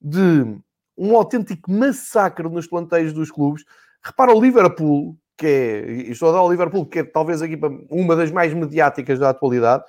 de 0.00 0.56
um 0.96 1.16
autêntico 1.16 1.70
massacre 1.70 2.48
nos 2.48 2.66
planteios 2.66 3.12
dos 3.12 3.30
clubes 3.30 3.64
Repara 4.06 4.32
o 4.32 4.40
Liverpool, 4.40 5.16
que 5.36 5.46
é, 5.46 5.90
estou 6.10 6.28
a 6.28 6.32
dar 6.32 6.38
ao 6.38 6.50
Liverpool, 6.50 6.86
que 6.86 7.00
é 7.00 7.04
talvez 7.04 7.42
a 7.42 7.46
equipa, 7.46 7.70
uma 7.90 8.14
das 8.14 8.30
mais 8.30 8.54
mediáticas 8.54 9.18
da 9.18 9.30
atualidade, 9.30 9.82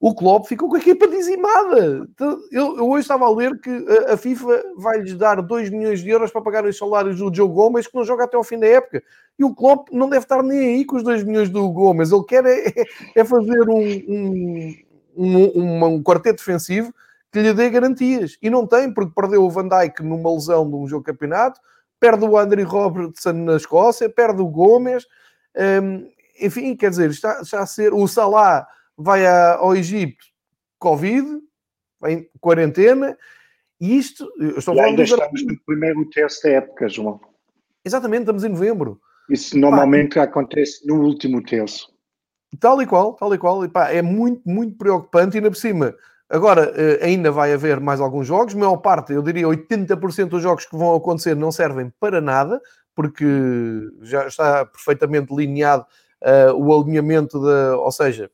o 0.00 0.14
Klopp 0.14 0.46
ficou 0.46 0.68
com 0.68 0.76
a 0.76 0.80
equipa 0.80 1.06
dizimada. 1.08 2.06
Então, 2.12 2.38
eu, 2.50 2.76
eu, 2.76 2.90
hoje 2.90 3.02
estava 3.02 3.24
a 3.24 3.30
ler 3.30 3.58
que 3.60 3.70
a, 3.70 4.14
a 4.14 4.16
FIFA 4.16 4.62
vai-lhes 4.76 5.14
dar 5.16 5.40
2 5.40 5.70
milhões 5.70 6.00
de 6.00 6.10
euros 6.10 6.30
para 6.30 6.42
pagar 6.42 6.64
os 6.66 6.76
salários 6.76 7.16
do 7.16 7.34
Joe 7.34 7.48
Gomes, 7.48 7.86
que 7.86 7.94
não 7.94 8.04
joga 8.04 8.24
até 8.24 8.36
ao 8.36 8.44
fim 8.44 8.58
da 8.58 8.66
época. 8.66 9.02
E 9.38 9.44
o 9.44 9.54
Klopp 9.54 9.88
não 9.92 10.08
deve 10.08 10.24
estar 10.24 10.42
nem 10.42 10.58
aí 10.58 10.84
com 10.84 10.96
os 10.96 11.02
2 11.02 11.22
milhões 11.24 11.48
do 11.48 11.70
Gomes. 11.70 12.10
Ele 12.10 12.24
quer 12.24 12.44
é, 12.44 12.74
é 13.14 13.24
fazer 13.24 13.68
um, 13.68 13.80
um, 14.08 14.74
um, 15.16 15.84
um, 15.84 16.02
quarteto 16.02 16.38
defensivo 16.38 16.92
que 17.32 17.40
lhe 17.40 17.54
dê 17.54 17.70
garantias. 17.70 18.36
E 18.42 18.50
não 18.50 18.66
tem, 18.66 18.92
porque 18.92 19.12
perdeu 19.14 19.44
o 19.44 19.50
Van 19.50 19.68
Dijk 19.68 20.02
numa 20.02 20.34
lesão 20.34 20.68
de 20.68 20.76
um 20.76 20.86
jogo 20.86 21.04
de 21.04 21.12
campeonato, 21.12 21.60
perde 22.00 22.24
o 22.24 22.36
Andrew 22.36 22.66
Robertson 22.66 23.32
na 23.32 23.56
Escócia, 23.56 24.08
perde 24.08 24.40
o 24.42 24.46
Gomes, 24.46 25.06
um, 25.56 26.10
enfim, 26.40 26.74
quer 26.76 26.90
dizer, 26.90 27.10
está, 27.10 27.40
está 27.40 27.60
a 27.60 27.66
ser. 27.66 27.92
O 27.92 28.06
Salah 28.08 28.66
vai 28.96 29.26
ao 29.26 29.74
Egito, 29.74 30.24
Covid, 30.78 31.40
em 32.06 32.28
quarentena, 32.40 33.16
e 33.80 33.96
isto. 33.96 34.28
Estou 34.56 34.74
e 34.74 34.80
ainda 34.80 35.02
estamos 35.02 35.44
no 35.44 35.58
primeiro 35.64 36.08
terço 36.10 36.42
da 36.42 36.50
época, 36.50 36.88
João. 36.88 37.20
Exatamente, 37.84 38.22
estamos 38.22 38.44
em 38.44 38.48
novembro. 38.48 39.00
Isso 39.28 39.56
normalmente 39.58 40.14
pá, 40.14 40.24
acontece 40.24 40.86
no 40.86 41.02
último 41.02 41.42
terço. 41.42 41.92
Tal 42.60 42.80
e 42.82 42.86
qual, 42.86 43.14
tal 43.14 43.34
e 43.34 43.38
qual. 43.38 43.64
E 43.64 43.68
pá, 43.68 43.90
é 43.90 44.02
muito, 44.02 44.42
muito 44.44 44.76
preocupante, 44.76 45.36
e 45.36 45.38
ainda 45.38 45.50
por 45.50 45.56
cima 45.56 45.94
Agora, 46.28 46.72
eh, 46.74 47.04
ainda 47.04 47.30
vai 47.30 47.52
haver 47.52 47.80
mais 47.80 48.00
alguns 48.00 48.26
jogos. 48.26 48.54
A 48.54 48.58
maior 48.58 48.76
parte, 48.78 49.12
eu 49.12 49.22
diria 49.22 49.46
80% 49.46 50.30
dos 50.30 50.42
jogos 50.42 50.64
que 50.64 50.76
vão 50.76 50.94
acontecer 50.94 51.36
não 51.36 51.52
servem 51.52 51.92
para 52.00 52.20
nada, 52.20 52.60
porque 52.94 53.26
já 54.02 54.26
está 54.26 54.64
perfeitamente 54.64 55.34
lineado 55.34 55.84
uh, 56.22 56.54
o 56.54 56.80
alinhamento 56.80 57.40
da. 57.40 57.76
Ou 57.78 57.92
seja, 57.92 58.30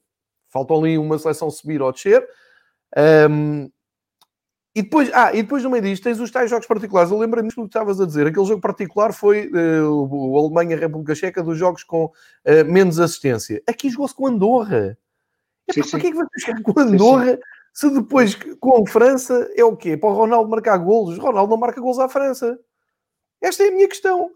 faltam 0.48 0.78
ali 0.78 0.98
uma 0.98 1.18
seleção 1.18 1.50
subir 1.50 1.82
ou 1.82 1.92
descer. 1.92 2.26
Um, 3.28 3.70
e 4.72 4.82
depois, 4.82 5.10
ah, 5.12 5.32
e 5.32 5.42
depois 5.42 5.64
no 5.64 5.70
meio 5.70 5.82
disto 5.82 6.04
tens 6.04 6.20
os 6.20 6.30
tais 6.30 6.48
jogos 6.48 6.66
particulares. 6.66 7.10
Eu 7.10 7.18
lembro-me 7.18 7.48
disso 7.48 7.60
que 7.60 7.66
estavas 7.66 8.00
a 8.00 8.06
dizer. 8.06 8.26
Aquele 8.26 8.46
jogo 8.46 8.60
particular 8.60 9.12
foi 9.12 9.48
uh, 9.48 10.08
o 10.08 10.38
Alemanha-República 10.38 11.14
Checa 11.14 11.42
dos 11.42 11.58
jogos 11.58 11.82
com 11.82 12.04
uh, 12.04 12.64
menos 12.66 13.00
assistência. 13.00 13.60
Aqui 13.66 13.90
jogou-se 13.90 14.14
com 14.14 14.28
Andorra. 14.28 14.96
Epá, 15.68 15.88
para 15.90 16.00
que 16.00 16.06
é 16.06 16.10
que 16.10 16.16
vai 16.16 16.26
buscar 16.32 16.62
com 16.62 16.80
Andorra? 16.80 17.32
Sim, 17.32 17.36
sim 17.36 17.59
se 17.72 17.90
depois 17.90 18.34
com 18.58 18.82
a 18.82 18.86
França 18.86 19.50
é 19.56 19.64
o 19.64 19.76
quê? 19.76 19.96
Para 19.96 20.10
o 20.10 20.14
Ronaldo 20.14 20.50
marcar 20.50 20.76
golos? 20.78 21.18
Ronaldo 21.18 21.50
não 21.50 21.56
marca 21.58 21.80
golos 21.80 21.98
à 21.98 22.08
França. 22.08 22.58
Esta 23.40 23.64
é 23.64 23.68
a 23.68 23.72
minha 23.72 23.88
questão. 23.88 24.30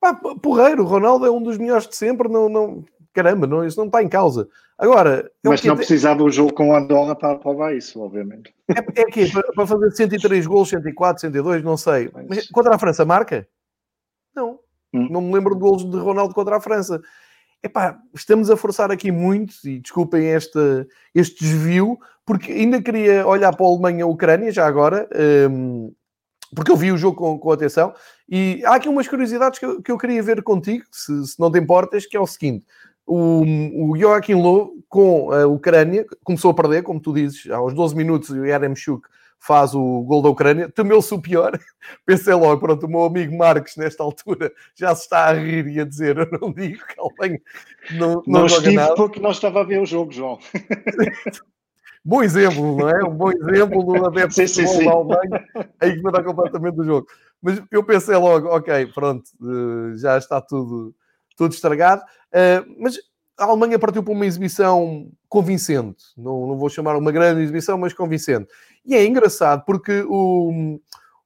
Pá, 0.00 0.14
porreiro, 0.14 0.82
o 0.82 0.86
Ronaldo 0.86 1.26
é 1.26 1.30
um 1.30 1.42
dos 1.42 1.58
melhores 1.58 1.86
de 1.86 1.96
sempre. 1.96 2.28
Não, 2.28 2.48
não, 2.48 2.84
caramba, 3.12 3.46
não, 3.46 3.64
isso 3.64 3.78
não 3.78 3.86
está 3.86 4.02
em 4.02 4.08
causa. 4.08 4.48
Agora, 4.78 5.30
é 5.44 5.48
mas 5.48 5.62
não 5.62 5.76
precisava 5.76 6.22
o 6.22 6.30
jogo 6.30 6.54
com 6.54 6.74
a 6.74 6.78
Andorra 6.78 7.14
para 7.14 7.38
provar 7.38 7.74
isso, 7.74 8.00
obviamente. 8.00 8.54
É, 8.68 9.00
é 9.00 9.04
que 9.04 9.30
para, 9.30 9.52
para 9.52 9.66
fazer 9.66 9.90
103 9.90 10.46
gols, 10.46 10.70
104, 10.70 11.20
102, 11.20 11.62
não 11.62 11.76
sei. 11.76 12.10
Mas 12.28 12.48
contra 12.48 12.74
a 12.74 12.78
França 12.78 13.04
marca? 13.04 13.46
Não. 14.34 14.58
Hum. 14.92 15.08
Não 15.10 15.20
me 15.20 15.34
lembro 15.34 15.54
de 15.54 15.60
gols 15.60 15.84
de 15.88 15.96
Ronaldo 15.96 16.34
contra 16.34 16.56
a 16.56 16.60
França 16.60 17.00
epá, 17.62 17.98
estamos 18.14 18.50
a 18.50 18.56
forçar 18.56 18.90
aqui 18.90 19.10
muito, 19.10 19.54
e 19.64 19.78
desculpem 19.78 20.28
este, 20.28 20.86
este 21.14 21.44
desvio, 21.44 21.98
porque 22.30 22.52
ainda 22.52 22.80
queria 22.80 23.26
olhar 23.26 23.52
para 23.56 23.66
a 23.66 23.68
Alemanha-Ucrânia 23.68 24.52
já 24.52 24.64
agora, 24.64 25.08
um, 25.50 25.92
porque 26.54 26.70
eu 26.70 26.76
vi 26.76 26.92
o 26.92 26.96
jogo 26.96 27.16
com, 27.16 27.36
com 27.36 27.50
atenção, 27.50 27.92
e 28.28 28.62
há 28.64 28.76
aqui 28.76 28.88
umas 28.88 29.08
curiosidades 29.08 29.58
que 29.58 29.66
eu, 29.66 29.82
que 29.82 29.90
eu 29.90 29.98
queria 29.98 30.22
ver 30.22 30.40
contigo, 30.40 30.84
se, 30.92 31.26
se 31.26 31.40
não 31.40 31.50
te 31.50 31.58
importas, 31.58 32.06
que 32.06 32.16
é 32.16 32.20
o 32.20 32.26
seguinte. 32.28 32.64
O, 33.04 33.42
o 33.90 33.98
Joachim 33.98 34.34
Löw 34.34 34.70
com 34.88 35.32
a 35.32 35.44
Ucrânia 35.48 36.06
começou 36.22 36.52
a 36.52 36.54
perder, 36.54 36.84
como 36.84 37.00
tu 37.00 37.12
dizes, 37.12 37.50
aos 37.50 37.74
12 37.74 37.96
minutos 37.96 38.30
o 38.30 38.46
Yaremchuk 38.46 39.08
faz 39.40 39.74
o 39.74 40.02
gol 40.02 40.22
da 40.22 40.28
Ucrânia, 40.28 40.68
temeu-se 40.68 41.12
o 41.12 41.20
pior. 41.20 41.58
Pensei 42.06 42.34
logo, 42.34 42.60
pronto, 42.60 42.86
o 42.86 42.88
meu 42.88 43.06
amigo 43.06 43.36
Marques, 43.36 43.74
nesta 43.74 44.04
altura, 44.04 44.52
já 44.76 44.94
se 44.94 45.02
está 45.02 45.24
a 45.24 45.32
rir 45.32 45.66
e 45.66 45.80
a 45.80 45.84
dizer: 45.84 46.16
Eu 46.16 46.28
não 46.40 46.52
digo 46.52 46.86
que 46.86 46.94
Alemanha 46.96 47.40
não, 47.90 48.22
não, 48.24 48.40
não 48.42 48.46
estive 48.46 48.76
nada. 48.76 48.94
porque 48.94 49.18
não 49.18 49.32
estava 49.32 49.62
a 49.62 49.64
ver 49.64 49.80
o 49.80 49.86
jogo, 49.86 50.12
João. 50.12 50.38
bom 52.04 52.22
exemplo, 52.22 52.76
não 52.76 52.88
é? 52.88 53.04
Um 53.04 53.14
bom 53.14 53.30
exemplo 53.30 53.84
do 53.84 54.30
sim, 54.32 54.46
sim, 54.46 54.66
sim. 54.66 54.84
da 54.84 54.92
Alemanha 54.92 55.46
a 55.80 55.86
ignorar 55.86 56.24
completamente 56.24 56.80
o 56.80 56.84
jogo. 56.84 57.06
Mas 57.42 57.62
eu 57.70 57.82
pensei 57.84 58.16
logo, 58.16 58.48
ok, 58.48 58.86
pronto, 58.94 59.24
eh, 59.42 59.96
já 59.96 60.18
está 60.18 60.40
tudo, 60.40 60.94
tudo 61.36 61.52
estragado. 61.52 62.02
Eh, 62.32 62.64
mas 62.78 62.96
a 63.38 63.44
Alemanha 63.44 63.78
partiu 63.78 64.02
para 64.02 64.12
uma 64.12 64.26
exibição 64.26 65.10
convincente. 65.28 66.04
Não, 66.16 66.46
não 66.46 66.58
vou 66.58 66.68
chamar 66.68 66.96
uma 66.96 67.10
grande 67.10 67.40
exibição, 67.42 67.78
mas 67.78 67.94
convincente. 67.94 68.48
E 68.84 68.94
é 68.94 69.04
engraçado 69.06 69.64
porque 69.64 70.04
o, 70.06 70.78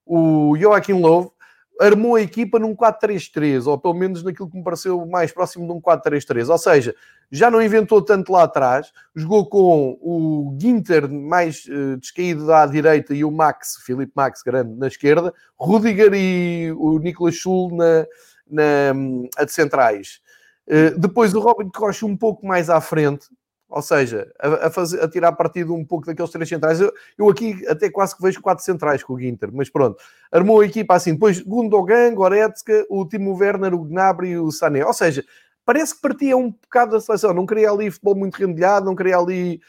o 0.07 0.57
Joachim 0.57 1.01
Löw 1.01 1.34
armou 1.81 2.15
a 2.15 2.21
equipa 2.21 2.59
num 2.59 2.75
4-3-3, 2.75 3.67
ou 3.67 3.79
pelo 3.79 3.95
menos 3.95 4.23
naquilo 4.23 4.49
que 4.49 4.57
me 4.57 4.63
pareceu 4.63 5.05
mais 5.07 5.33
próximo 5.33 5.67
de 5.67 5.73
um 5.73 5.81
4-3-3. 5.81 6.49
Ou 6.49 6.59
seja, 6.59 6.95
já 7.31 7.51
não 7.51 7.63
inventou 7.63 8.01
tanto 8.03 8.33
lá 8.33 8.45
atrás, 8.45 8.93
jogou 9.15 9.47
com 9.49 9.99
o 10.01 10.57
Ginter 10.61 11.11
mais 11.11 11.65
uh, 11.67 11.97
descaído 11.97 12.53
à 12.53 12.67
direita 12.67 13.15
e 13.15 13.25
o 13.25 13.31
Max, 13.31 13.79
Filipe 13.85 14.13
Max, 14.15 14.43
grande, 14.43 14.75
na 14.77 14.87
esquerda, 14.87 15.33
Rudiger 15.59 16.13
e 16.15 16.73
o 16.77 16.99
Nicolas 16.99 17.35
Schul 17.35 17.75
na, 17.77 18.07
na, 18.49 18.93
a 19.37 19.45
de 19.45 19.53
centrais. 19.53 20.21
Uh, 20.67 20.99
depois 20.99 21.35
o 21.35 21.41
Robin 21.41 21.69
Koch 21.71 22.05
um 22.05 22.17
pouco 22.17 22.47
mais 22.47 22.71
à 22.71 22.81
frente, 22.81 23.29
ou 23.69 23.83
seja, 23.83 24.31
a, 24.39 24.67
a, 24.67 24.71
fazer, 24.71 25.03
a 25.03 25.09
tirar 25.09 25.33
partido 25.33 25.75
um 25.75 25.85
pouco 25.85 26.07
daqueles 26.07 26.31
três 26.31 26.49
centrais. 26.49 26.81
Eu, 26.81 26.93
eu, 27.19 27.29
aqui 27.29 27.67
até 27.67 27.91
quase 27.91 28.17
que 28.17 28.23
vejo 28.23 28.41
quatro 28.41 28.65
centrais 28.65 29.03
com 29.03 29.15
o 29.15 29.19
Ginter, 29.19 29.51
mas 29.53 29.69
pronto. 29.69 29.97
Armou 30.31 30.61
a 30.61 30.67
equipa 30.67 30.95
assim. 30.95 31.15
Depois 31.15 31.41
Gundogan, 31.41 32.15
Goretzka, 32.15 32.87
o 32.89 33.05
Timo 33.07 33.37
Werner, 33.37 33.75
o 33.75 33.85
Gnabry 33.85 34.31
e 34.31 34.39
o 34.39 34.51
Sané. 34.51 34.85
Ou 34.85 34.93
seja, 34.93 35.25
parece 35.65 35.95
que 35.95 36.03
partia 36.03 36.37
um 36.37 36.51
bocado 36.51 36.93
da 36.93 37.01
seleção. 37.01 37.35
Não 37.35 37.47
queria 37.47 37.71
ali 37.71 37.91
futebol 37.91 38.15
muito 38.15 38.37
rendilhado, 38.37 38.87
não 38.87 38.95
queria 38.95 39.17
ali 39.17 39.61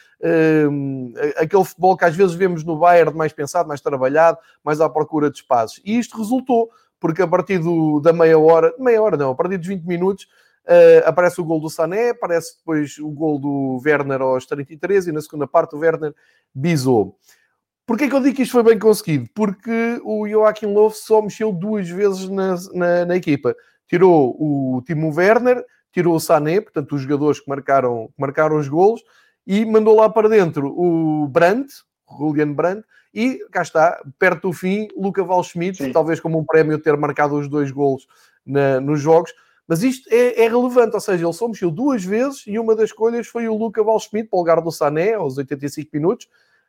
um, 0.70 1.14
aquele 1.38 1.64
futebol 1.64 1.98
que 1.98 2.06
às 2.06 2.16
vezes 2.16 2.36
vemos 2.36 2.64
no 2.64 2.78
Bayern 2.78 3.16
mais 3.16 3.34
pensado, 3.34 3.68
mais 3.68 3.82
trabalhado, 3.82 4.38
mais 4.64 4.82
à 4.82 4.90
procura 4.90 5.30
de 5.30 5.38
espaços. 5.38 5.82
E 5.86 5.98
isto 5.98 6.18
resultou, 6.18 6.70
porque 7.00 7.22
a 7.22 7.28
partir 7.28 7.60
do, 7.60 8.00
da 8.00 8.12
meia 8.12 8.38
hora, 8.38 8.74
meia 8.78 9.02
hora 9.02 9.18
não, 9.18 9.32
a 9.32 9.36
partir 9.36 9.58
dos 9.58 9.68
20 9.68 9.84
minutos, 9.84 10.28
Uh, 10.66 11.06
aparece 11.06 11.40
o 11.40 11.46
gol 11.46 11.60
do 11.60 11.70
Sané, 11.70 12.10
aparece 12.10 12.58
depois 12.58 12.98
o 12.98 13.10
gol 13.10 13.38
do 13.40 13.80
Werner 13.86 14.22
aos 14.22 14.48
33 14.48 15.08
e 15.08 15.12
na 15.12 15.22
segunda 15.22 15.46
parte 15.46 15.76
o 15.76 15.80
Werner 15.80 16.14
bisou. 16.54 17.18
Porquê 17.86 18.10
que 18.10 18.16
eu 18.16 18.20
digo 18.20 18.36
que 18.36 18.42
isto 18.42 18.54
foi 18.54 18.64
bem 18.64 18.80
conseguido? 18.80 19.30
Porque 19.36 20.02
o 20.04 20.28
Joachim 20.28 20.74
Löw 20.74 20.90
só 20.90 21.22
mexeu 21.22 21.52
duas 21.52 21.88
vezes 21.88 22.28
na, 22.30 22.56
na, 22.74 23.06
na, 23.06 23.16
equipa. 23.16 23.56
Tirou 23.88 24.36
o 24.40 24.82
Timo 24.82 25.14
Werner, 25.16 25.64
tirou 25.92 26.16
o 26.16 26.20
Sané, 26.20 26.60
portanto 26.62 26.96
os 26.96 27.02
jogadores 27.04 27.40
que 27.40 27.48
marcaram, 27.48 28.08
que 28.08 28.20
marcaram 28.20 28.58
os 28.58 28.68
golos, 28.68 29.04
e 29.46 29.64
mandou 29.66 29.96
lá 29.96 30.10
para 30.10 30.28
dentro 30.28 30.68
o 30.68 31.28
Brandt, 31.28 31.72
Julian 32.18 32.54
Brandt, 32.54 32.84
e 33.14 33.38
cá 33.52 33.62
está, 33.62 34.02
perto 34.18 34.50
do 34.50 34.54
fim, 34.54 34.88
Luca 34.98 35.24
Valschmidt, 35.24 35.94
talvez 35.94 36.20
como 36.20 36.40
um 36.40 36.44
prémio 36.44 36.80
ter 36.80 36.98
marcado 36.98 37.36
os 37.36 37.48
dois 37.48 37.70
golos 37.70 38.08
na, 38.44 38.80
nos 38.80 39.00
jogos, 39.00 39.32
mas 39.68 39.84
isto 39.84 40.08
é, 40.12 40.44
é, 40.44 40.48
relevante, 40.48 40.94
ou 40.94 41.00
seja, 41.00 41.26
ele 41.26 41.34
só 41.34 41.48
mexeu 41.48 41.72
duas 41.72 42.04
vezes 42.04 42.44
e 42.46 42.60
uma 42.60 42.76
das 42.76 42.90
escolhas 42.90 43.28
foi 43.28 43.48
o 43.48 43.56
Luca 43.56 43.84
Valschmidt 43.84 44.30
para 44.30 44.38
o 44.38 44.40
lugar 44.40 44.62
do 44.62 44.72
Sané, 44.72 45.14
aos 45.14 45.38
85 45.38 45.90
minutos, 45.94 46.28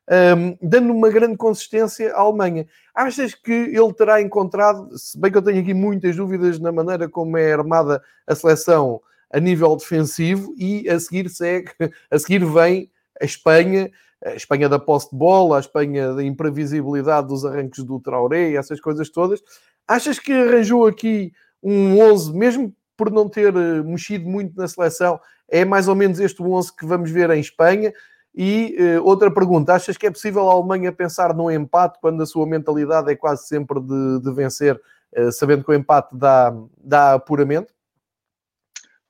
um, 0.08 0.56
dando 0.62 0.92
uma 0.92 1.10
grande 1.10 1.36
consistência 1.36 2.14
à 2.14 2.20
Alemanha. 2.20 2.66
Achas 2.94 3.34
que 3.34 3.52
ele 3.52 3.92
terá 3.92 4.22
encontrado, 4.22 4.96
se 4.96 5.18
bem 5.18 5.30
que 5.30 5.38
eu 5.38 5.42
tenho 5.42 5.60
aqui 5.60 5.74
muitas 5.74 6.16
dúvidas 6.16 6.58
na 6.58 6.72
maneira 6.72 7.08
como 7.08 7.36
é 7.36 7.52
armada 7.52 8.02
a 8.26 8.34
seleção 8.34 9.00
a 9.30 9.40
nível 9.40 9.76
defensivo, 9.76 10.54
e 10.56 10.88
a 10.88 10.98
seguir 10.98 11.28
segue, 11.28 11.72
a 12.10 12.18
seguir 12.18 12.44
vem 12.44 12.90
a 13.20 13.24
Espanha, 13.24 13.90
a 14.24 14.34
Espanha 14.34 14.68
da 14.68 14.78
posse 14.78 15.10
de 15.10 15.16
bola, 15.16 15.56
a 15.56 15.60
Espanha 15.60 16.14
da 16.14 16.22
imprevisibilidade 16.22 17.28
dos 17.28 17.44
arranques 17.44 17.84
do 17.84 18.00
Traoré, 18.00 18.54
essas 18.54 18.80
coisas 18.80 19.10
todas. 19.10 19.42
Achas 19.86 20.18
que 20.18 20.32
arranjou 20.32 20.86
aqui 20.86 21.32
um 21.62 22.00
11, 22.00 22.32
mesmo 22.32 22.74
por 22.96 23.10
não 23.10 23.28
ter 23.28 23.54
eh, 23.54 23.82
mexido 23.82 24.28
muito 24.28 24.56
na 24.56 24.66
seleção, 24.66 25.20
é 25.48 25.64
mais 25.64 25.88
ou 25.88 25.94
menos 25.94 26.18
este 26.18 26.42
11 26.42 26.74
que 26.74 26.86
vamos 26.86 27.10
ver 27.10 27.30
em 27.30 27.40
Espanha. 27.40 27.92
E 28.34 28.76
uh, 28.78 29.04
outra 29.04 29.30
pergunta: 29.30 29.72
achas 29.72 29.96
que 29.96 30.06
é 30.06 30.10
possível 30.10 30.48
a 30.48 30.52
Alemanha 30.52 30.92
pensar 30.92 31.34
num 31.34 31.50
empate 31.50 31.98
quando 32.00 32.22
a 32.22 32.26
sua 32.26 32.46
mentalidade 32.46 33.10
é 33.10 33.16
quase 33.16 33.46
sempre 33.46 33.80
de, 33.80 34.20
de 34.20 34.32
vencer, 34.32 34.80
uh, 35.16 35.32
sabendo 35.32 35.64
que 35.64 35.70
o 35.70 35.74
empate 35.74 36.14
dá, 36.16 36.54
dá 36.76 37.14
apuramento? 37.14 37.72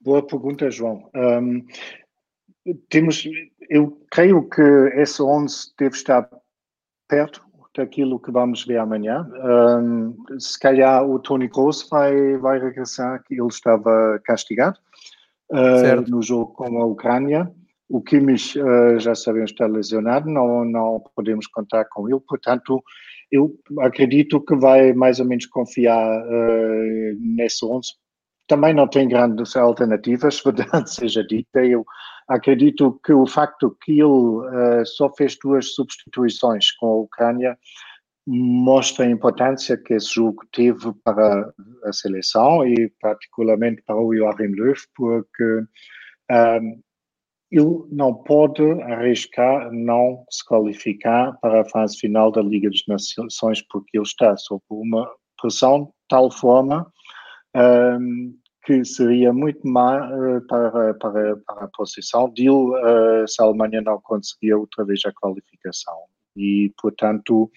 Boa 0.01 0.25
pergunta, 0.25 0.70
João. 0.70 1.11
Um, 1.14 1.66
temos, 2.88 3.25
eu 3.68 4.01
creio 4.11 4.49
que 4.49 4.62
esse 4.94 5.20
11 5.20 5.72
deve 5.77 5.96
estar 5.96 6.29
perto 7.09 7.46
daquilo 7.77 8.19
que 8.19 8.31
vamos 8.31 8.65
ver 8.65 8.79
amanhã. 8.79 9.29
Um, 9.81 10.17
se 10.39 10.59
calhar 10.59 11.05
o 11.09 11.19
Tony 11.19 11.49
Kroos 11.49 11.87
vai, 11.91 12.37
vai 12.39 12.59
regressar, 12.59 13.23
que 13.25 13.35
ele 13.35 13.49
estava 13.49 14.21
castigado 14.25 14.79
uh, 15.51 16.11
no 16.11 16.23
jogo 16.23 16.53
com 16.53 16.81
a 16.81 16.87
Ucrânia. 16.87 17.51
O 17.89 18.03
Kimmich, 18.03 18.59
uh, 18.59 18.99
já 18.99 19.15
sabemos, 19.15 19.51
está 19.51 19.67
lesionado, 19.67 20.29
não, 20.29 20.65
não 20.65 21.03
podemos 21.15 21.47
contar 21.47 21.85
com 21.85 22.09
ele, 22.09 22.21
portanto, 22.27 22.83
eu 23.31 23.55
acredito 23.81 24.41
que 24.41 24.57
vai 24.57 24.93
mais 24.93 25.21
ou 25.21 25.27
menos 25.27 25.47
confiar 25.47 26.23
uh, 26.23 27.17
nesse 27.21 27.65
11. 27.65 27.89
Também 28.47 28.73
não 28.73 28.89
tem 28.89 29.09
grandes 29.09 29.57
alternativas, 29.57 30.41
verdade 30.45 30.93
seja 30.93 31.25
dita. 31.25 31.65
Eu 31.65 31.85
acredito 32.29 33.01
que 33.05 33.13
o 33.13 33.27
facto 33.27 33.77
que 33.83 33.93
ele 33.93 34.03
uh, 34.03 34.85
só 34.85 35.13
fez 35.15 35.37
duas 35.43 35.75
substituições 35.75 36.73
com 36.73 36.87
a 36.87 36.97
Ucrânia 37.03 37.59
mostra 38.27 39.05
a 39.05 39.11
importância 39.11 39.77
que 39.77 39.95
esse 39.95 40.15
jogo 40.15 40.43
teve 40.53 40.93
para 41.05 41.53
a 41.85 41.93
seleção 41.93 42.67
e 42.67 42.93
particularmente 43.01 43.83
para 43.83 43.97
o 43.97 44.15
Joachim 44.15 44.49
Löw, 44.49 44.75
porque 44.97 45.45
um, 45.45 45.67
ehm, 46.31 46.81
ele 47.51 47.85
não 47.93 48.13
pode 48.13 48.63
arriscar 48.83 49.71
não 49.73 50.25
se 50.29 50.45
qualificar 50.45 51.39
para 51.41 51.61
a 51.61 51.65
fase 51.65 51.99
final 51.99 52.33
da 52.33 52.43
Liga 52.43 52.69
das 52.69 52.83
Nações, 52.89 53.63
porque 53.71 53.97
ele 53.97 54.05
está 54.05 54.37
sob 54.37 54.61
uma 54.69 55.09
pressão 55.41 55.85
de 55.85 55.91
tal 56.09 56.31
forma 56.31 56.93
um, 57.57 58.35
que 58.64 58.85
seria 58.85 59.33
muito 59.33 59.66
má 59.66 60.11
uh, 60.11 60.47
para, 60.47 60.95
para, 60.95 61.37
para 61.37 61.64
a 61.64 61.69
posição 61.77 62.29
dele 62.31 62.51
uh, 62.51 63.27
se 63.27 63.40
a 63.40 63.47
Alemanha 63.47 63.81
não 63.81 64.01
conseguir 64.03 64.55
outra 64.55 64.85
vez 64.85 65.01
a 65.07 65.12
qualificação. 65.12 65.95
E, 66.37 66.73
portanto, 66.81 67.51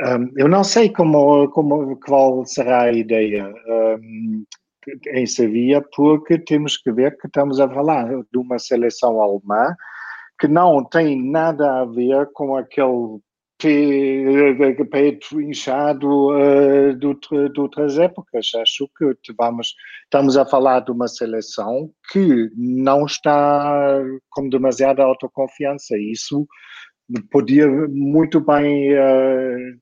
um, 0.00 0.32
eu 0.36 0.48
não 0.48 0.64
sei 0.64 0.90
como, 0.90 1.48
como, 1.50 1.98
qual 2.00 2.44
será 2.46 2.82
a 2.82 2.92
ideia 2.92 3.52
um, 3.66 4.44
em 5.12 5.26
Sevilla, 5.26 5.84
porque 5.94 6.38
temos 6.38 6.76
que 6.76 6.92
ver 6.92 7.18
que 7.18 7.26
estamos 7.26 7.60
a 7.60 7.68
falar 7.68 8.08
de 8.08 8.38
uma 8.38 8.58
seleção 8.58 9.20
alemã 9.20 9.74
que 10.40 10.46
não 10.46 10.84
tem 10.84 11.20
nada 11.20 11.80
a 11.80 11.84
ver 11.84 12.30
com 12.32 12.56
aquele 12.56 13.18
peito 13.58 15.40
inchado 15.40 16.28
uh, 16.30 16.94
de, 16.94 17.52
de 17.52 17.60
outras 17.60 17.98
épocas. 17.98 18.50
Acho 18.54 18.88
que 18.96 19.32
vamos, 19.36 19.74
estamos 20.04 20.36
a 20.36 20.46
falar 20.46 20.80
de 20.80 20.92
uma 20.92 21.08
seleção 21.08 21.90
que 22.12 22.50
não 22.56 23.04
está 23.04 24.02
com 24.30 24.48
demasiada 24.48 25.02
autoconfiança. 25.02 25.98
Isso 25.98 26.46
podia 27.30 27.68
muito 27.88 28.40
bem 28.40 28.94
uh, 28.94 29.78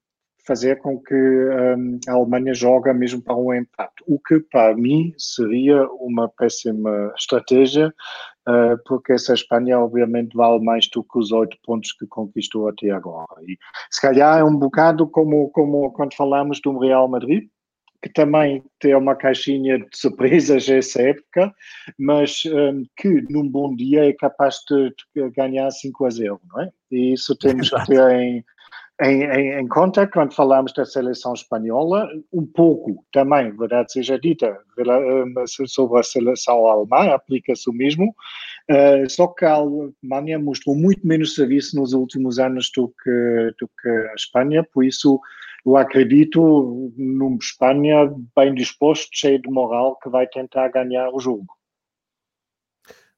fazer 0.46 0.76
com 0.76 1.00
que 1.00 1.14
um, 1.14 1.98
a 2.08 2.12
Alemanha 2.12 2.54
joga 2.54 2.94
mesmo 2.94 3.20
para 3.20 3.36
um 3.36 3.52
empate, 3.52 4.02
o 4.06 4.18
que 4.18 4.38
para 4.40 4.74
mim 4.76 5.12
seria 5.18 5.84
uma 6.00 6.28
péssima 6.28 7.12
estratégia, 7.18 7.92
porque 8.86 9.12
essa 9.12 9.34
Espanha 9.34 9.78
obviamente 9.78 10.36
vale 10.36 10.64
mais 10.64 10.88
do 10.90 11.02
que 11.02 11.18
os 11.18 11.32
oito 11.32 11.56
pontos 11.64 11.92
que 11.92 12.06
conquistou 12.06 12.68
até 12.68 12.90
agora. 12.90 13.42
E 13.42 13.58
se 13.90 14.00
calhar 14.00 14.38
é 14.38 14.44
um 14.44 14.56
bocado 14.56 15.08
como, 15.08 15.50
como 15.50 15.90
quando 15.92 16.14
falamos 16.14 16.60
do 16.60 16.78
Real 16.78 17.08
Madrid, 17.08 17.48
que 18.02 18.12
também 18.12 18.62
tem 18.78 18.94
uma 18.94 19.16
caixinha 19.16 19.78
de 19.78 19.88
surpresas 19.92 20.68
essa 20.68 21.02
época, 21.02 21.52
mas 21.98 22.42
um, 22.46 22.84
que 22.96 23.22
num 23.30 23.48
bom 23.48 23.74
dia 23.74 24.08
é 24.08 24.12
capaz 24.12 24.60
de, 24.68 24.94
de 25.14 25.30
ganhar 25.30 25.70
5 25.70 26.04
a 26.04 26.10
0, 26.10 26.40
não 26.48 26.62
é? 26.62 26.70
E 26.90 27.14
isso 27.14 27.36
temos 27.36 27.70
que 27.70 27.86
ter 27.86 28.10
em, 28.12 28.44
em, 29.02 29.24
em, 29.24 29.60
em, 29.60 29.68
conta 29.68 30.06
quando 30.06 30.32
falamos 30.32 30.72
da 30.72 30.84
seleção 30.84 31.34
espanhola, 31.34 32.08
um 32.32 32.46
pouco 32.46 33.04
também, 33.12 33.54
verdade 33.54 33.92
seja 33.92 34.18
dita, 34.18 34.58
eh, 34.78 35.66
sobre 35.66 36.00
a 36.00 36.02
seleção 36.02 36.66
alemã, 36.66 37.12
aplica-se 37.12 37.68
o 37.68 37.74
mesmo, 37.74 38.14
uh, 38.70 39.10
só 39.10 39.26
que 39.26 39.44
a 39.44 39.52
Alemanha 39.52 40.38
mostrou 40.38 40.74
muito 40.74 41.06
menos 41.06 41.34
serviço 41.34 41.76
nos 41.76 41.92
últimos 41.92 42.38
anos 42.38 42.70
do 42.74 42.88
que, 42.88 43.54
do 43.60 43.68
que 43.82 43.88
a 43.88 44.14
Espanha, 44.14 44.66
por 44.72 44.82
isso 44.82 45.20
eu 45.66 45.76
acredito 45.76 46.92
numa 46.96 47.36
Espanha 47.36 48.10
bem 48.36 48.54
disposto, 48.54 49.08
cheio 49.12 49.42
de 49.42 49.50
moral, 49.50 49.98
que 50.00 50.08
vai 50.08 50.26
tentar 50.28 50.68
ganhar 50.68 51.10
o 51.10 51.18
jogo. 51.18 51.55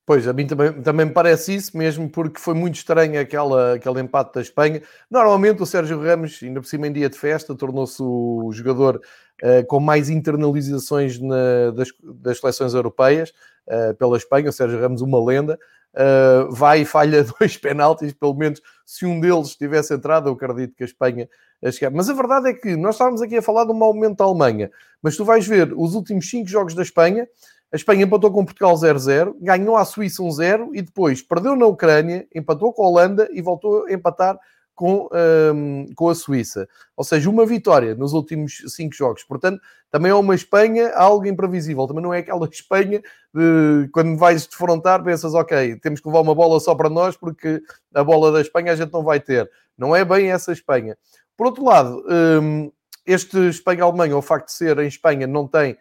Pois, 0.09 0.27
a 0.27 0.33
mim 0.33 0.47
também, 0.47 0.73
também 0.73 1.05
me 1.05 1.13
parece 1.13 1.55
isso, 1.55 1.77
mesmo 1.77 2.09
porque 2.09 2.41
foi 2.41 2.55
muito 2.55 2.77
estranho 2.77 3.21
aquela, 3.21 3.75
aquele 3.75 4.01
empate 4.01 4.33
da 4.33 4.41
Espanha. 4.41 4.81
Normalmente 5.11 5.63
o 5.63 5.67
Sérgio 5.67 6.03
Ramos, 6.03 6.41
ainda 6.43 6.63
por 6.63 6.67
cima 6.67 6.87
em 6.87 6.93
dia 6.95 7.11
de 7.11 7.19
festa, 7.19 7.55
tornou-se 7.55 8.03
o 8.03 8.51
jogador 8.51 9.03
uh, 9.43 9.67
com 9.67 9.79
mais 9.79 10.09
internalizações 10.09 11.21
na, 11.21 11.73
das, 11.77 11.89
das 12.03 12.41
seleções 12.41 12.73
europeias 12.73 13.35
uh, 13.67 13.95
pela 13.97 14.17
Espanha. 14.17 14.49
O 14.49 14.53
Sérgio 14.53 14.81
Ramos, 14.81 15.03
uma 15.03 15.23
lenda, 15.23 15.59
uh, 15.93 16.51
vai 16.53 16.81
e 16.81 16.85
falha 16.87 17.23
dois 17.39 17.59
penaltis, 17.59 18.15
pelo 18.15 18.33
menos 18.33 18.63
se 18.87 19.05
um 19.05 19.21
deles 19.21 19.57
tivesse 19.57 19.93
entrado, 19.93 20.31
eu 20.31 20.33
acredito 20.33 20.75
que 20.75 20.85
a 20.85 20.87
Espanha 20.87 21.29
a 21.63 21.71
chegar. 21.71 21.91
Mas 21.91 22.09
a 22.09 22.15
verdade 22.15 22.49
é 22.49 22.55
que 22.55 22.77
nós 22.77 22.95
estávamos 22.95 23.21
aqui 23.21 23.37
a 23.37 23.43
falar 23.43 23.67
de 23.67 23.73
um 23.73 23.79
mau 23.79 23.93
momento 23.93 24.17
da 24.17 24.25
Alemanha, 24.25 24.71
mas 25.03 25.19
tu 25.19 25.25
vais 25.27 25.47
ver 25.47 25.75
os 25.77 25.95
últimos 25.95 26.31
cinco 26.31 26.49
jogos 26.49 26.75
da 26.75 26.81
Espanha 26.81 27.29
a 27.73 27.77
Espanha 27.77 28.05
empatou 28.05 28.31
com 28.31 28.45
Portugal 28.45 28.75
0-0, 28.75 29.35
ganhou 29.41 29.77
a 29.77 29.85
Suíça 29.85 30.23
1-0 30.23 30.71
e 30.73 30.83
depois 30.83 31.21
perdeu 31.23 31.55
na 31.55 31.67
Ucrânia, 31.67 32.27
empatou 32.35 32.73
com 32.73 32.83
a 32.83 32.89
Holanda 32.89 33.29
e 33.31 33.43
voltou 33.43 33.85
a 33.87 33.93
empatar 33.93 34.39
com, 34.79 35.09
um, 35.53 35.87
com 35.97 36.09
a 36.09 36.15
Suíça. 36.15 36.69
Ou 36.97 37.03
seja, 37.03 37.29
uma 37.29 37.45
vitória 37.45 37.97
nos 37.97 38.13
últimos 38.13 38.63
cinco 38.69 38.95
jogos. 38.95 39.25
Portanto, 39.25 39.61
também 39.91 40.13
é 40.13 40.15
uma 40.15 40.37
Espanha 40.37 40.93
algo 40.95 41.27
imprevisível. 41.27 41.85
Também 41.87 42.03
não 42.03 42.15
é 42.15 42.19
aquela 42.19 42.47
Espanha 42.51 43.03
de 43.35 43.89
quando 43.93 44.17
vais 44.17 44.47
defrontar, 44.47 45.03
pensas, 45.03 45.35
ok, 45.35 45.77
temos 45.81 46.01
que 46.01 46.07
levar 46.07 46.21
uma 46.21 46.35
bola 46.35 46.61
só 46.61 46.77
para 46.77 46.89
nós 46.89 47.17
porque 47.17 47.61
a 47.93 48.05
bola 48.05 48.31
da 48.31 48.41
Espanha 48.41 48.73
a 48.73 48.77
gente 48.77 48.93
não 48.93 49.03
vai 49.03 49.19
ter. 49.19 49.51
Não 49.77 49.95
é 49.97 50.05
bem 50.05 50.31
essa 50.31 50.53
Espanha. 50.53 50.97
Por 51.37 51.47
outro 51.49 51.65
lado, 51.65 52.05
um, 52.41 52.71
este 53.05 53.37
Espanha-Alemanha, 53.49 54.17
o 54.17 54.23
facto 54.23 54.47
de 54.47 54.53
ser 54.53 54.79
em 54.79 54.87
Espanha, 54.87 55.27
não 55.27 55.47
tem. 55.47 55.77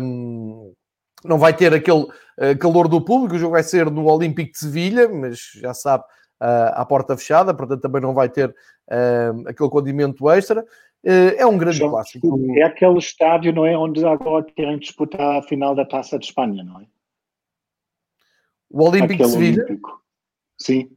Um, 0.00 0.72
não 1.24 1.38
vai 1.38 1.56
ter 1.56 1.72
aquele 1.72 2.02
uh, 2.02 2.58
calor 2.60 2.86
do 2.86 3.00
público, 3.00 3.34
o 3.34 3.38
jogo 3.38 3.52
vai 3.52 3.62
ser 3.62 3.90
no 3.90 4.06
Olímpico 4.06 4.52
de 4.52 4.58
Sevilha, 4.58 5.08
mas 5.08 5.52
já 5.54 5.72
sabe, 5.72 6.04
uh, 6.40 6.74
à 6.74 6.84
porta 6.84 7.16
fechada, 7.16 7.54
portanto 7.54 7.80
também 7.80 8.02
não 8.02 8.12
vai 8.12 8.28
ter 8.28 8.50
uh, 8.50 9.48
aquele 9.48 9.70
condimento 9.70 10.30
extra. 10.30 10.64
É 11.06 11.44
um 11.44 11.58
grande 11.58 11.76
João, 11.76 11.90
clássico. 11.90 12.40
É 12.56 12.62
aquele 12.62 12.96
estádio, 12.96 13.52
não 13.52 13.66
é? 13.66 13.76
Onde 13.76 14.02
agora 14.06 14.42
querem 14.42 14.78
disputar 14.78 15.36
a 15.36 15.42
final 15.42 15.74
da 15.74 15.84
Taça 15.84 16.18
de 16.18 16.24
Espanha, 16.24 16.64
não 16.64 16.80
é? 16.80 16.86
O 18.70 18.82
Olímpico 18.88 19.12
aquele 19.12 19.28
de 19.28 19.32
Sevilha? 19.32 19.64
Olímpico. 19.64 20.02
Sim. 20.58 20.90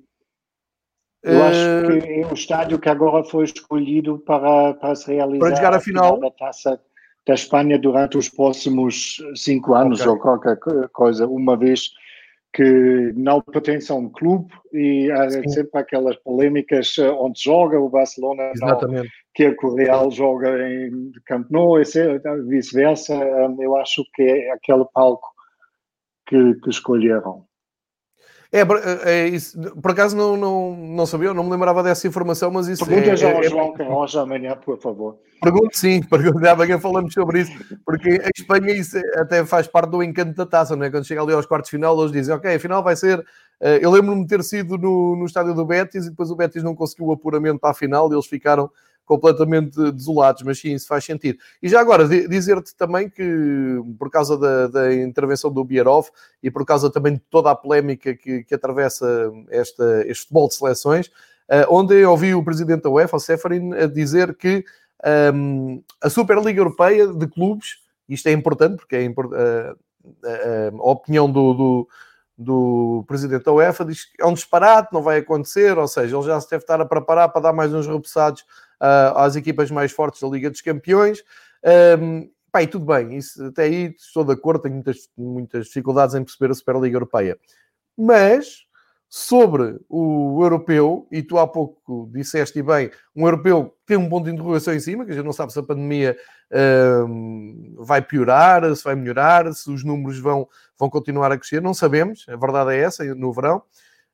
Eu 1.22 1.44
acho 1.44 1.60
que 1.60 2.10
é 2.10 2.26
o 2.26 2.34
estádio 2.34 2.80
que 2.80 2.88
agora 2.88 3.22
foi 3.26 3.44
escolhido 3.44 4.18
para, 4.20 4.76
para 4.76 4.96
se 4.96 5.14
realizar 5.14 5.40
para 5.40 5.56
jogar 5.56 5.74
a 5.74 5.82
final, 5.82 6.06
a 6.06 6.16
final 6.16 6.32
da 6.32 6.38
Taça 6.38 6.82
da 7.28 7.34
Espanha 7.34 7.78
durante 7.78 8.18
os 8.18 8.30
próximos 8.30 9.18
cinco 9.36 9.76
anos 9.76 10.00
okay. 10.00 10.12
ou 10.12 10.20
qualquer 10.20 10.58
coisa, 10.94 11.28
uma 11.28 11.58
vez 11.58 11.92
que 12.54 13.14
não 13.16 13.42
pertence 13.42 13.92
a 13.92 13.96
um 13.96 14.10
clube 14.10 14.52
e 14.74 15.12
há 15.12 15.30
Sim. 15.30 15.48
sempre 15.50 15.80
aquelas 15.80 16.16
polémicas 16.16 16.96
eh, 16.98 17.12
onde 17.12 17.44
joga 17.44 17.80
o 17.80 17.90
Barcelona, 17.90 18.52
Exatamente. 18.56 19.10
que 19.36 19.56
o 19.62 19.76
Real 19.76 20.10
joga 20.10 20.68
em 20.68 21.12
Camp 21.26 21.48
Nou, 21.52 21.76
vice-versa. 22.48 23.14
Eu 23.60 23.76
acho 23.76 24.04
que 24.16 24.24
é 24.24 24.52
aquele 24.52 24.86
palco 24.92 25.28
que, 26.26 26.56
que 26.56 26.70
escolheram. 26.70 27.46
É, 28.52 28.62
é 29.04 29.28
isso. 29.28 29.60
Por 29.82 29.92
acaso 29.92 30.16
não, 30.16 30.38
não, 30.38 30.76
não 30.76 31.06
sabia, 31.06 31.34
não 31.34 31.44
me 31.44 31.52
lembrava 31.52 31.84
dessa 31.84 32.08
informação, 32.08 32.50
mas 32.50 32.68
isso 32.68 32.86
Pergunta 32.86 33.12
é, 33.12 33.18
já 33.18 33.32
ao 33.32 33.44
é, 33.44 33.50
João 33.50 33.74
Carlos 33.74 34.16
amanhã, 34.16 34.56
por 34.56 34.78
favor. 34.80 35.18
Pergunto 35.42 35.78
sim, 35.78 36.02
pergunto, 36.02 36.48
amanhã 36.48 36.80
falamos 36.80 37.14
sobre 37.14 37.42
isso, 37.42 37.52
porque 37.86 38.22
a 38.24 38.30
Espanha 38.36 38.74
isso 38.74 38.98
até 39.16 39.46
faz 39.46 39.68
parte 39.68 39.92
do 39.92 40.02
encanto 40.02 40.34
da 40.34 40.46
taça, 40.46 40.76
não 40.76 40.86
é? 40.86 40.90
Quando 40.90 41.06
chega 41.06 41.22
ali 41.22 41.34
aos 41.34 41.46
quartos 41.46 41.70
de 41.70 41.78
final, 41.78 42.00
eles 42.00 42.12
dizem, 42.12 42.34
ok, 42.34 42.56
a 42.56 42.60
final 42.60 42.82
vai 42.82 42.96
ser. 42.96 43.24
Eh, 43.60 43.80
eu 43.82 43.92
lembro-me 43.92 44.24
de 44.24 44.28
ter 44.28 44.44
sido 44.44 44.78
no, 44.78 45.16
no 45.16 45.26
estádio 45.26 45.54
do 45.54 45.66
Betis 45.66 46.06
e 46.06 46.10
depois 46.10 46.32
o 46.32 46.36
Betis 46.36 46.64
não 46.64 46.76
conseguiu 46.76 47.08
o 47.08 47.12
apuramento 47.12 47.60
para 47.60 47.72
a 47.72 47.74
final 47.74 48.10
e 48.10 48.16
eles 48.16 48.26
ficaram 48.26 48.70
completamente 49.08 49.92
desolados, 49.94 50.44
mas 50.44 50.60
sim, 50.60 50.74
isso 50.74 50.86
faz 50.86 51.04
sentido. 51.06 51.40
E 51.64 51.70
já 51.70 51.80
agora, 51.80 52.06
dizer-te 52.06 52.76
também 52.76 53.10
que, 53.10 53.82
por 53.98 54.12
causa 54.12 54.38
da, 54.38 54.68
da, 54.68 54.94
intervenção 54.94 55.50
do 55.50 55.64
Bierhoff 55.64 56.12
e 56.44 56.52
por 56.52 56.66
causa 56.66 56.92
também 56.92 57.14
de 57.14 57.22
toda 57.32 57.50
a 57.50 57.56
polémica 57.56 58.14
que, 58.14 58.44
que 58.44 58.54
atravessa 58.54 59.32
esta, 59.50 60.04
este 60.06 60.24
futebol 60.24 60.50
de 60.50 60.56
seleções, 60.56 61.08
uh, 61.08 61.66
onde 61.70 61.96
eu 61.96 62.12
ouvi 62.12 62.36
o 62.36 62.44
presidente 62.44 62.84
da 62.84 62.90
UEFA, 62.90 63.16
o 63.16 63.20
Seferin, 63.20 63.74
a 63.74 63.88
dizer 63.88 64.36
que 64.36 64.64
um, 65.34 65.76
ehm, 65.76 65.84
a 66.04 66.10
Superliga 66.10 66.60
Europeia 66.60 67.08
de 67.08 67.28
clubes, 67.28 67.78
isto 68.10 68.28
é 68.28 68.34
importante 68.34 68.76
porque 68.76 68.96
é 68.98 69.08
uh, 69.08 69.72
uh, 69.74 70.82
a 70.82 70.92
opinião 70.92 71.32
do, 71.32 71.54
do 71.54 71.88
do 72.38 73.04
presidente 73.08 73.46
da 73.46 73.52
UEFA 73.52 73.84
diz 73.84 74.06
que 74.06 74.22
é 74.22 74.26
um 74.26 74.34
disparate, 74.34 74.94
não 74.94 75.02
vai 75.02 75.18
acontecer, 75.18 75.76
ou 75.76 75.88
seja, 75.88 76.16
ele 76.16 76.26
já 76.26 76.40
se 76.40 76.48
deve 76.48 76.64
estar 76.64 76.80
a 76.80 76.86
preparar 76.86 77.30
para 77.30 77.42
dar 77.42 77.54
mais 77.54 77.74
uns 77.74 77.88
repousados 77.88 78.46
às 78.80 79.36
equipas 79.36 79.72
mais 79.72 79.92
fortes 79.92 80.22
da 80.22 80.28
Liga 80.28 80.50
dos 80.50 80.62
Campeões. 80.62 81.24
Um, 82.00 82.30
pá, 82.52 82.64
e 82.64 82.68
tudo 82.68 82.86
bem, 82.86 83.18
isso, 83.18 83.44
até 83.46 83.64
aí 83.64 83.96
estou 83.98 84.24
de 84.24 84.34
acordo, 84.34 84.62
tenho 84.62 84.76
muitas, 84.76 85.10
muitas 85.18 85.68
dificuldades 85.68 86.16
em 86.16 86.24
perceber 86.24 86.52
a 86.52 86.56
Superliga 86.56 86.96
Europeia. 86.96 87.38
Mas 87.98 88.68
sobre 89.10 89.80
o 89.88 90.44
europeu, 90.44 91.08
e 91.12 91.24
tu 91.24 91.38
há 91.38 91.48
pouco 91.48 92.10
disseste 92.12 92.62
bem, 92.62 92.92
um 93.16 93.26
europeu 93.26 93.74
tem 93.86 93.96
um 93.96 94.10
ponto 94.10 94.26
de 94.26 94.32
interrogação 94.32 94.74
em 94.74 94.80
cima, 94.80 95.06
que 95.06 95.12
a 95.12 95.16
gente 95.16 95.26
não 95.26 95.32
sabe 95.32 95.54
se 95.54 95.60
a 95.60 95.64
pandemia 95.64 96.18
vai 97.78 98.02
piorar, 98.02 98.76
se 98.76 98.84
vai 98.84 98.96
melhorar, 98.96 99.52
se 99.54 99.70
os 99.72 99.84
números 99.84 100.20
vão, 100.20 100.48
vão 100.78 100.90
continuar 100.90 101.32
a 101.32 101.38
crescer, 101.38 101.62
não 101.62 101.74
sabemos, 101.74 102.26
a 102.28 102.36
verdade 102.36 102.74
é 102.74 102.80
essa, 102.80 103.04
no 103.16 103.32
verão. 103.32 103.62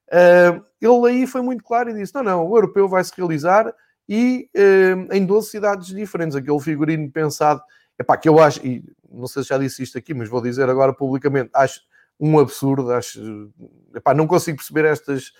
Uh, 0.09 0.63
ele 0.79 1.07
aí 1.07 1.27
foi 1.27 1.41
muito 1.41 1.63
claro 1.63 1.89
e 1.89 1.93
disse: 1.93 2.13
não, 2.13 2.23
não, 2.23 2.47
o 2.47 2.55
europeu 2.55 2.87
vai 2.87 3.03
se 3.03 3.11
realizar 3.15 3.73
e 4.07 4.49
uh, 4.55 5.13
em 5.13 5.25
12 5.25 5.49
cidades 5.49 5.87
diferentes. 5.87 6.35
Aquele 6.35 6.59
figurino 6.59 7.09
pensado, 7.11 7.61
epá, 7.99 8.17
que 8.17 8.27
eu 8.27 8.39
acho, 8.39 8.65
e 8.65 8.83
não 9.11 9.27
sei 9.27 9.43
se 9.43 9.49
já 9.49 9.57
disse 9.57 9.83
isto 9.83 9.97
aqui, 9.97 10.13
mas 10.13 10.29
vou 10.29 10.41
dizer 10.41 10.69
agora 10.69 10.93
publicamente, 10.93 11.49
acho 11.53 11.81
um 12.19 12.39
absurdo, 12.39 12.91
acho, 12.91 13.51
epá, 13.95 14.13
não 14.13 14.27
consigo 14.27 14.57
perceber 14.57 14.85
estas 14.85 15.31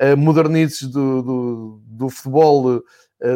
uh, 0.00 0.16
modernices 0.16 0.88
do, 0.88 1.22
do, 1.22 1.82
do 1.84 2.10
futebol 2.10 2.76
uh, 2.76 2.82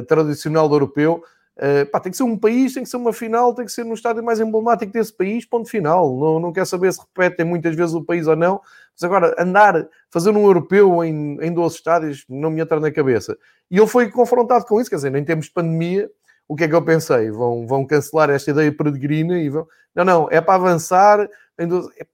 tradicional 0.06 0.70
europeu. 0.72 1.22
Uh, 1.56 1.88
pá, 1.90 2.00
tem 2.00 2.10
que 2.10 2.16
ser 2.16 2.24
um 2.24 2.36
país, 2.36 2.74
tem 2.74 2.82
que 2.82 2.88
ser 2.88 2.96
uma 2.96 3.12
final, 3.12 3.54
tem 3.54 3.64
que 3.64 3.70
ser 3.70 3.84
no 3.84 3.94
estádio 3.94 4.24
mais 4.24 4.40
emblemático 4.40 4.92
desse 4.92 5.12
país, 5.12 5.46
ponto 5.46 5.68
final. 5.68 6.18
Não, 6.18 6.40
não 6.40 6.52
quer 6.52 6.66
saber 6.66 6.92
se 6.92 7.00
repetem 7.00 7.46
muitas 7.46 7.76
vezes 7.76 7.94
o 7.94 8.04
país 8.04 8.26
ou 8.26 8.34
não, 8.34 8.60
mas 8.92 9.02
agora 9.04 9.34
andar, 9.38 9.86
fazer 10.10 10.30
um 10.30 10.44
europeu 10.44 11.04
em, 11.04 11.38
em 11.40 11.52
12 11.52 11.76
estádios, 11.76 12.24
não 12.28 12.50
me 12.50 12.60
entra 12.60 12.80
na 12.80 12.90
cabeça. 12.90 13.36
E 13.70 13.78
ele 13.78 13.86
foi 13.86 14.10
confrontado 14.10 14.64
com 14.66 14.80
isso, 14.80 14.90
quer 14.90 14.96
dizer, 14.96 15.10
nem 15.10 15.24
temos 15.24 15.48
pandemia, 15.48 16.10
o 16.48 16.56
que 16.56 16.64
é 16.64 16.68
que 16.68 16.74
eu 16.74 16.84
pensei? 16.84 17.30
Vão, 17.30 17.66
vão 17.66 17.86
cancelar 17.86 18.30
esta 18.30 18.50
ideia 18.50 18.76
peregrina 18.76 19.38
e 19.38 19.48
vão. 19.48 19.66
Não, 19.94 20.04
não, 20.04 20.28
é 20.30 20.40
para 20.40 20.54
avançar. 20.54 21.28
Em 21.58 21.66
12... 21.66 21.90
é... 21.98 22.06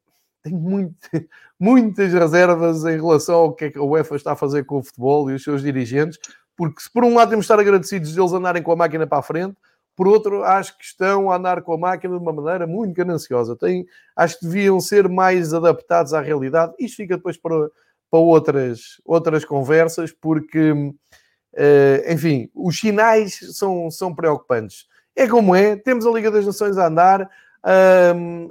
Tenho 0.43 0.59
muito, 0.59 0.97
muitas 1.61 2.13
reservas 2.13 2.85
em 2.85 2.97
relação 2.97 3.35
ao 3.35 3.55
que 3.55 3.67
é 3.67 3.71
que 3.71 3.79
a 3.79 3.83
UEFA 3.83 4.17
está 4.17 4.33
a 4.33 4.37
fazer 4.37 4.65
com 4.65 4.79
o 4.79 4.83
futebol 4.83 5.31
e 5.31 5.35
os 5.35 5.43
seus 5.43 5.61
dirigentes, 5.61 6.19
porque 6.61 6.83
se 6.83 6.93
por 6.93 7.05
um 7.05 7.15
lado 7.15 7.31
temos 7.31 7.47
de 7.47 7.53
estar 7.53 7.59
agradecidos 7.59 8.13
de 8.13 8.21
eles 8.21 8.35
andarem 8.35 8.63
com 8.63 8.71
a 8.71 8.77
máquina 8.77 9.07
para 9.07 9.17
a 9.17 9.23
frente, 9.23 9.57
por 9.97 10.07
outro, 10.07 10.45
acho 10.45 10.77
que 10.77 10.85
estão 10.85 11.31
a 11.31 11.37
andar 11.37 11.63
com 11.63 11.73
a 11.73 11.79
máquina 11.79 12.19
de 12.19 12.23
uma 12.23 12.35
maneira 12.35 12.67
muito 12.67 12.93
gananciosa. 12.93 13.57
Tem, 13.57 13.87
acho 14.15 14.39
que 14.39 14.45
deviam 14.45 14.79
ser 14.79 15.09
mais 15.09 15.55
adaptados 15.55 16.13
à 16.13 16.21
realidade. 16.21 16.75
Isto 16.79 16.97
fica 16.97 17.17
depois 17.17 17.39
para, 17.39 17.71
para 18.11 18.21
outras, 18.21 19.01
outras 19.07 19.43
conversas, 19.43 20.13
porque, 20.13 20.71
uh, 20.71 22.13
enfim, 22.13 22.51
os 22.55 22.79
sinais 22.79 23.41
são, 23.57 23.91
são 23.91 24.15
preocupantes. 24.15 24.87
É 25.17 25.27
como 25.27 25.55
é, 25.55 25.77
temos 25.77 26.05
a 26.05 26.11
Liga 26.11 26.31
das 26.31 26.45
Nações 26.45 26.77
a 26.77 26.89
andar. 26.89 27.27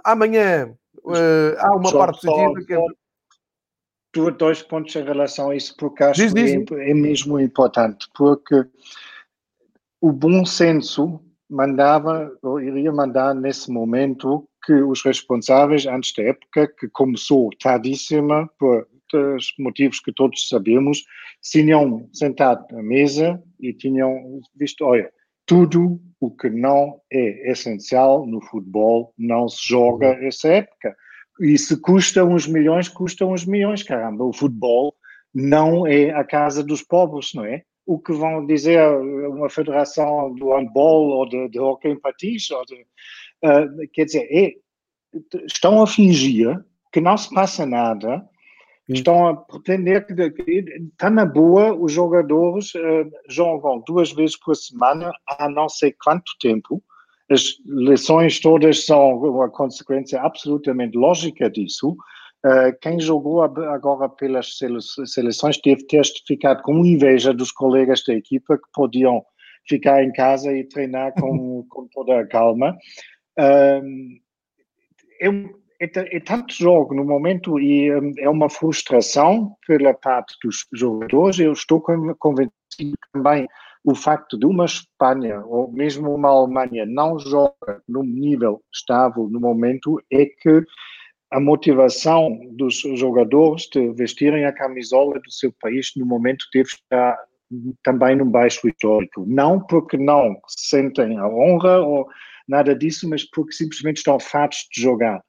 Amanhã 0.03 0.73
uh, 1.03 1.59
há 1.59 1.75
uma 1.75 1.91
só, 1.91 1.97
parte 1.99 2.25
positiva 2.25 2.65
que 2.65 2.73
é 2.73 2.79
dois 4.37 4.61
pontos 4.61 4.95
em 4.95 5.03
relação 5.03 5.51
a 5.51 5.55
isso, 5.55 5.75
porque 5.77 6.03
acho 6.03 6.21
diz, 6.21 6.33
diz. 6.33 6.65
que 6.65 6.75
é, 6.75 6.91
é, 6.91 6.93
mesmo 6.93 7.39
importante, 7.39 8.07
porque 8.15 8.65
o 10.01 10.11
bom 10.11 10.45
senso 10.45 11.21
mandava, 11.49 12.31
ou 12.41 12.59
iria 12.61 12.91
mandar 12.91 13.33
nesse 13.33 13.71
momento, 13.71 14.47
que 14.65 14.73
os 14.73 15.03
responsáveis, 15.03 15.85
antes 15.85 16.13
da 16.13 16.23
época, 16.23 16.67
que 16.67 16.87
começou 16.89 17.49
tardíssima, 17.59 18.49
por 18.59 18.87
motivos 19.57 19.99
que 19.99 20.13
todos 20.13 20.47
sabemos, 20.47 21.03
tinham 21.41 22.07
sentado 22.13 22.65
à 22.77 22.83
mesa 22.83 23.41
e 23.59 23.73
tinham 23.73 24.39
visto, 24.55 24.85
olha, 24.85 25.11
tudo 25.45 25.99
o 26.19 26.29
que 26.29 26.49
não 26.49 27.01
é 27.11 27.51
essencial 27.51 28.27
no 28.27 28.39
futebol 28.41 29.11
não 29.17 29.49
se 29.49 29.67
joga 29.67 30.11
uhum. 30.11 30.27
essa 30.27 30.49
época 30.49 30.95
e 31.39 31.58
se 31.58 31.80
custa 31.80 32.23
uns 32.23 32.47
milhões, 32.47 32.88
custa 32.88 33.25
uns 33.25 33.45
milhões, 33.45 33.84
caramba. 33.84 34.25
O 34.25 34.34
futebol 34.34 34.95
não 35.34 35.88
é 35.88 36.12
a 36.12 36.23
casa 36.23 36.63
dos 36.63 36.84
pobres, 36.84 37.34
não 37.34 37.45
é? 37.45 37.63
O 37.86 37.99
que 37.99 38.13
vão 38.13 38.45
dizer 38.45 38.82
uma 38.89 39.49
federação 39.49 40.34
do 40.36 40.54
handball 40.54 41.10
ou 41.10 41.28
de, 41.28 41.49
de 41.49 41.60
hockey 41.60 41.89
em 41.89 41.99
patins, 41.99 42.49
ou 42.52 42.63
de, 42.65 42.75
uh, 42.75 43.89
quer 43.93 44.06
dizer, 44.06 44.28
é, 44.32 44.54
estão 45.45 45.82
a 45.82 45.88
fingir 45.88 46.63
que 46.91 47.02
não 47.02 47.17
se 47.17 47.34
passa 47.34 47.65
nada, 47.65 48.23
estão 48.88 49.28
a 49.28 49.36
pretender 49.36 50.06
que 50.06 50.13
está 50.91 51.10
na 51.10 51.25
boa, 51.25 51.73
os 51.73 51.91
jogadores 51.91 52.73
uh, 52.75 53.10
jogam 53.28 53.84
duas 53.88 54.12
vezes 54.12 54.38
por 54.38 54.56
semana 54.56 55.12
há 55.28 55.49
não 55.49 55.69
sei 55.69 55.93
quanto 56.04 56.32
tempo, 56.39 56.84
as 57.29 57.57
lições 57.65 58.39
todas 58.39 58.85
são 58.85 59.17
uma 59.17 59.49
consequência 59.49 60.21
absolutamente 60.21 60.97
lógica 60.97 61.49
disso. 61.49 61.95
Uh, 62.45 62.71
quem 62.81 62.99
jogou 62.99 63.41
agora 63.43 64.07
pelas 64.09 64.57
seleções 65.05 65.59
deve 65.63 65.85
ter 65.85 66.03
ficado 66.25 66.61
com 66.63 66.85
inveja 66.85 67.33
dos 67.33 67.51
colegas 67.51 68.01
da 68.07 68.13
equipa 68.13 68.57
que 68.57 68.63
podiam 68.73 69.23
ficar 69.67 70.03
em 70.03 70.11
casa 70.13 70.51
e 70.51 70.63
treinar 70.63 71.13
com, 71.19 71.65
com 71.69 71.87
toda 71.87 72.19
a 72.19 72.27
calma. 72.27 72.75
Uh, 73.37 74.19
é, 75.21 75.27
é, 75.81 76.17
é, 76.17 76.19
tanto 76.19 76.53
jogo 76.53 76.95
no 76.95 77.05
momento 77.05 77.59
e 77.59 77.93
um, 77.93 78.13
é 78.17 78.29
uma 78.29 78.49
frustração 78.49 79.55
pela 79.67 79.93
parte 79.93 80.35
dos 80.43 80.65
jogadores. 80.73 81.39
Eu 81.39 81.53
estou 81.53 81.81
convencido 81.81 82.97
também 83.13 83.47
o 83.83 83.95
facto 83.95 84.37
de 84.37 84.45
uma 84.45 84.65
Espanha 84.65 85.41
ou 85.45 85.71
mesmo 85.71 86.13
uma 86.13 86.29
Alemanha 86.29 86.85
não 86.85 87.17
joga 87.17 87.81
num 87.87 88.03
nível 88.03 88.61
estável 88.73 89.29
no 89.29 89.39
momento 89.39 90.01
é 90.11 90.25
que 90.25 90.63
a 91.31 91.39
motivação 91.39 92.39
dos 92.51 92.79
jogadores 92.95 93.67
de 93.71 93.91
vestirem 93.93 94.45
a 94.45 94.53
camisola 94.53 95.19
do 95.19 95.31
seu 95.31 95.53
país 95.61 95.91
no 95.95 96.05
momento 96.05 96.45
deve 96.53 96.69
estar 96.69 97.17
também 97.83 98.15
num 98.15 98.29
baixo 98.29 98.67
histórico. 98.67 99.25
Não 99.27 99.59
porque 99.59 99.97
não 99.97 100.39
sentem 100.47 101.17
a 101.17 101.27
honra 101.27 101.79
ou 101.79 102.07
nada 102.47 102.75
disso, 102.75 103.07
mas 103.07 103.23
porque 103.23 103.53
simplesmente 103.53 103.97
estão 103.97 104.19
fartos 104.19 104.67
de 104.73 104.81
jogar. 104.81 105.23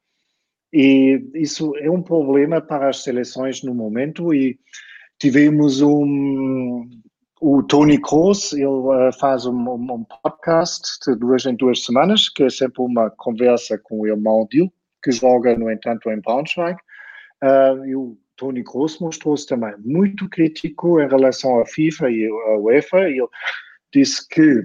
E 0.72 1.22
isso 1.34 1.76
é 1.76 1.90
um 1.90 2.02
problema 2.02 2.60
para 2.60 2.88
as 2.88 3.02
seleções 3.02 3.62
no 3.62 3.74
momento 3.74 4.32
e 4.32 4.58
tivemos 5.18 5.82
um 5.82 6.88
o 7.40 7.62
Tony 7.62 7.98
Kroos, 7.98 8.52
ele 8.52 8.66
uh, 8.66 9.12
faz 9.18 9.46
um, 9.46 9.56
um, 9.56 10.04
podcast 10.22 10.98
de 11.06 11.16
duas 11.16 11.46
em 11.46 11.56
duas 11.56 11.82
semanas, 11.82 12.28
que 12.28 12.42
é 12.44 12.50
sempre 12.50 12.82
uma 12.82 13.08
conversa 13.10 13.78
com 13.78 14.00
o 14.00 14.06
irmão 14.06 14.46
dele, 14.50 14.70
que 15.02 15.10
joga, 15.10 15.56
no 15.56 15.70
entanto, 15.70 16.10
em 16.10 16.20
Braunschweig. 16.20 16.78
Uh, 17.42 17.86
e 17.86 17.96
o 17.96 18.18
Tony 18.36 18.62
Kroos 18.62 18.98
mostrou-se 18.98 19.46
também 19.46 19.74
muito 19.78 20.28
crítico 20.28 21.00
em 21.00 21.08
relação 21.08 21.58
à 21.60 21.66
FIFA 21.66 22.10
e 22.10 22.26
à 22.26 22.58
UEFA. 22.58 23.08
Ele 23.08 23.26
disse 23.92 24.28
que, 24.28 24.62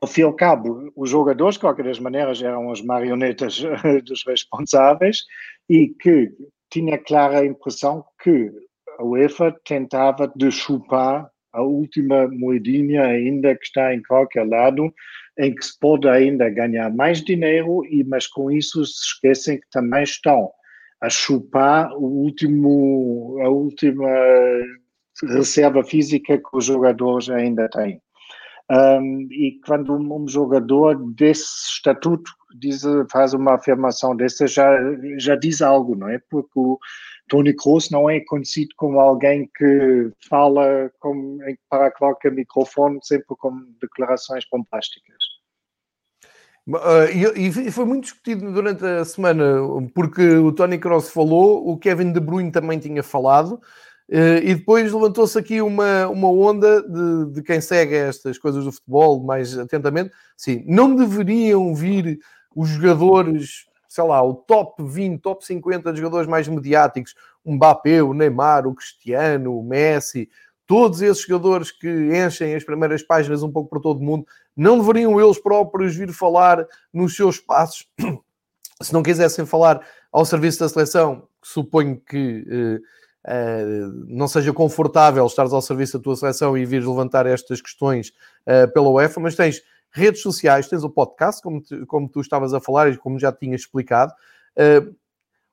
ao 0.00 0.06
fim 0.06 0.20
e 0.20 0.24
ao 0.24 0.32
cabo, 0.32 0.92
os 0.94 1.10
jogadores, 1.10 1.56
de 1.56 1.60
qualquer 1.62 1.84
das 1.84 1.98
maneiras, 1.98 2.40
eram 2.40 2.70
as 2.70 2.80
marionetas 2.80 3.60
dos 4.06 4.24
responsáveis 4.24 5.24
e 5.68 5.88
que 5.88 6.32
tinha 6.70 6.96
clara 6.98 7.44
impressão 7.44 8.04
que 8.22 8.48
a 8.96 9.04
UEFA 9.04 9.52
tentava 9.64 10.32
de 10.36 10.52
chupar 10.52 11.28
a 11.52 11.62
última 11.62 12.28
moedinha 12.28 13.02
ainda 13.02 13.54
que 13.56 13.64
está 13.64 13.94
em 13.94 14.02
qualquer 14.02 14.46
lado, 14.46 14.92
em 15.38 15.54
que 15.54 15.64
se 15.64 15.78
pode 15.78 16.08
ainda 16.08 16.48
ganhar 16.50 16.90
mais 16.94 17.22
dinheiro, 17.22 17.84
e 17.86 18.04
mas 18.04 18.26
com 18.26 18.50
isso 18.50 18.84
se 18.84 19.06
esquecem 19.06 19.58
que 19.58 19.70
também 19.70 20.02
estão 20.02 20.50
a 21.00 21.08
chupar 21.08 21.92
o 21.96 22.04
último, 22.04 23.38
a 23.42 23.48
última 23.48 24.08
reserva 25.22 25.82
física 25.82 26.38
que 26.38 26.48
os 26.52 26.66
jogadores 26.66 27.28
ainda 27.30 27.68
têm. 27.68 28.00
Um, 28.70 29.26
e 29.32 29.58
quando 29.66 29.96
um, 29.96 30.28
jogador 30.28 30.94
desse 31.14 31.72
estatuto 31.74 32.30
diz, 32.56 32.82
faz 33.10 33.34
uma 33.34 33.54
afirmação 33.54 34.14
dessa, 34.14 34.46
já, 34.46 34.78
já 35.18 35.34
diz 35.34 35.60
algo, 35.60 35.96
não 35.96 36.08
é? 36.08 36.20
Porque 36.30 36.52
o, 36.54 36.78
Tony 37.30 37.54
Kroos 37.54 37.90
não 37.90 38.10
é 38.10 38.20
conhecido 38.20 38.70
como 38.76 38.98
alguém 38.98 39.48
que 39.56 40.10
fala 40.28 40.90
com, 40.98 41.38
para 41.70 41.90
qualquer 41.92 42.32
microfone 42.32 42.98
sempre 43.02 43.36
com 43.38 43.56
declarações 43.80 44.44
bombásticas. 44.50 45.16
Uh, 46.68 47.36
e, 47.36 47.70
foi 47.70 47.84
muito 47.84 48.04
discutido 48.04 48.52
durante 48.52 48.84
a 48.84 49.04
semana, 49.04 49.44
porque 49.94 50.22
o 50.22 50.52
Tony 50.52 50.76
Kroos 50.76 51.08
falou, 51.08 51.68
o 51.68 51.78
Kevin 51.78 52.12
De 52.12 52.20
Bruyne 52.20 52.50
também 52.50 52.78
tinha 52.80 53.02
falado, 53.02 53.52
uh, 54.10 54.38
e 54.42 54.56
depois 54.56 54.92
levantou-se 54.92 55.38
aqui 55.38 55.62
uma, 55.62 56.08
uma 56.08 56.28
onda 56.28 56.82
de, 56.82 57.32
de, 57.32 57.42
quem 57.42 57.60
segue 57.60 57.94
estas 57.94 58.38
coisas 58.38 58.64
do 58.64 58.72
futebol 58.72 59.22
mais 59.22 59.56
atentamente. 59.56 60.10
Sim, 60.36 60.64
não 60.66 60.96
deveriam 60.96 61.74
vir 61.74 62.18
os 62.54 62.68
jogadores 62.68 63.69
sei 63.90 64.04
lá, 64.04 64.22
o 64.22 64.34
top 64.34 64.84
20, 64.84 65.20
top 65.20 65.44
50 65.44 65.92
de 65.92 65.98
jogadores 65.98 66.28
mais 66.28 66.46
mediáticos, 66.46 67.12
o 67.44 67.52
Mbappé, 67.54 68.00
o 68.00 68.14
Neymar, 68.14 68.64
o 68.64 68.74
Cristiano, 68.74 69.58
o 69.58 69.64
Messi, 69.64 70.30
todos 70.64 71.02
esses 71.02 71.26
jogadores 71.26 71.72
que 71.72 71.88
enchem 72.16 72.54
as 72.54 72.62
primeiras 72.62 73.02
páginas 73.02 73.42
um 73.42 73.50
pouco 73.50 73.68
por 73.68 73.80
todo 73.80 73.98
o 73.98 74.04
mundo, 74.04 74.24
não 74.56 74.78
deveriam 74.78 75.20
eles 75.20 75.40
próprios 75.40 75.96
vir 75.96 76.12
falar 76.12 76.64
nos 76.92 77.16
seus 77.16 77.40
passos, 77.40 77.88
se 78.80 78.92
não 78.92 79.02
quisessem 79.02 79.44
falar 79.44 79.84
ao 80.12 80.24
serviço 80.24 80.60
da 80.60 80.68
seleção, 80.68 81.26
suponho 81.42 82.00
que 82.00 82.46
eh, 82.48 82.80
eh, 83.26 83.64
não 84.06 84.28
seja 84.28 84.52
confortável 84.52 85.26
estares 85.26 85.52
ao 85.52 85.60
serviço 85.60 85.98
da 85.98 86.04
tua 86.04 86.14
seleção 86.14 86.56
e 86.56 86.64
vir 86.64 86.86
levantar 86.86 87.26
estas 87.26 87.60
questões 87.60 88.12
eh, 88.46 88.68
pela 88.68 88.88
UEFA, 88.88 89.18
mas 89.18 89.34
tens 89.34 89.60
redes 89.92 90.22
sociais, 90.22 90.68
tens 90.68 90.84
o 90.84 90.90
podcast, 90.90 91.42
como, 91.42 91.62
tu, 91.62 91.86
como 91.86 92.08
tu 92.08 92.20
estavas 92.20 92.54
a 92.54 92.60
falar 92.60 92.90
e 92.90 92.96
como 92.96 93.18
já 93.18 93.32
tinhas 93.32 93.62
explicado. 93.62 94.12
Uh, 94.56 94.94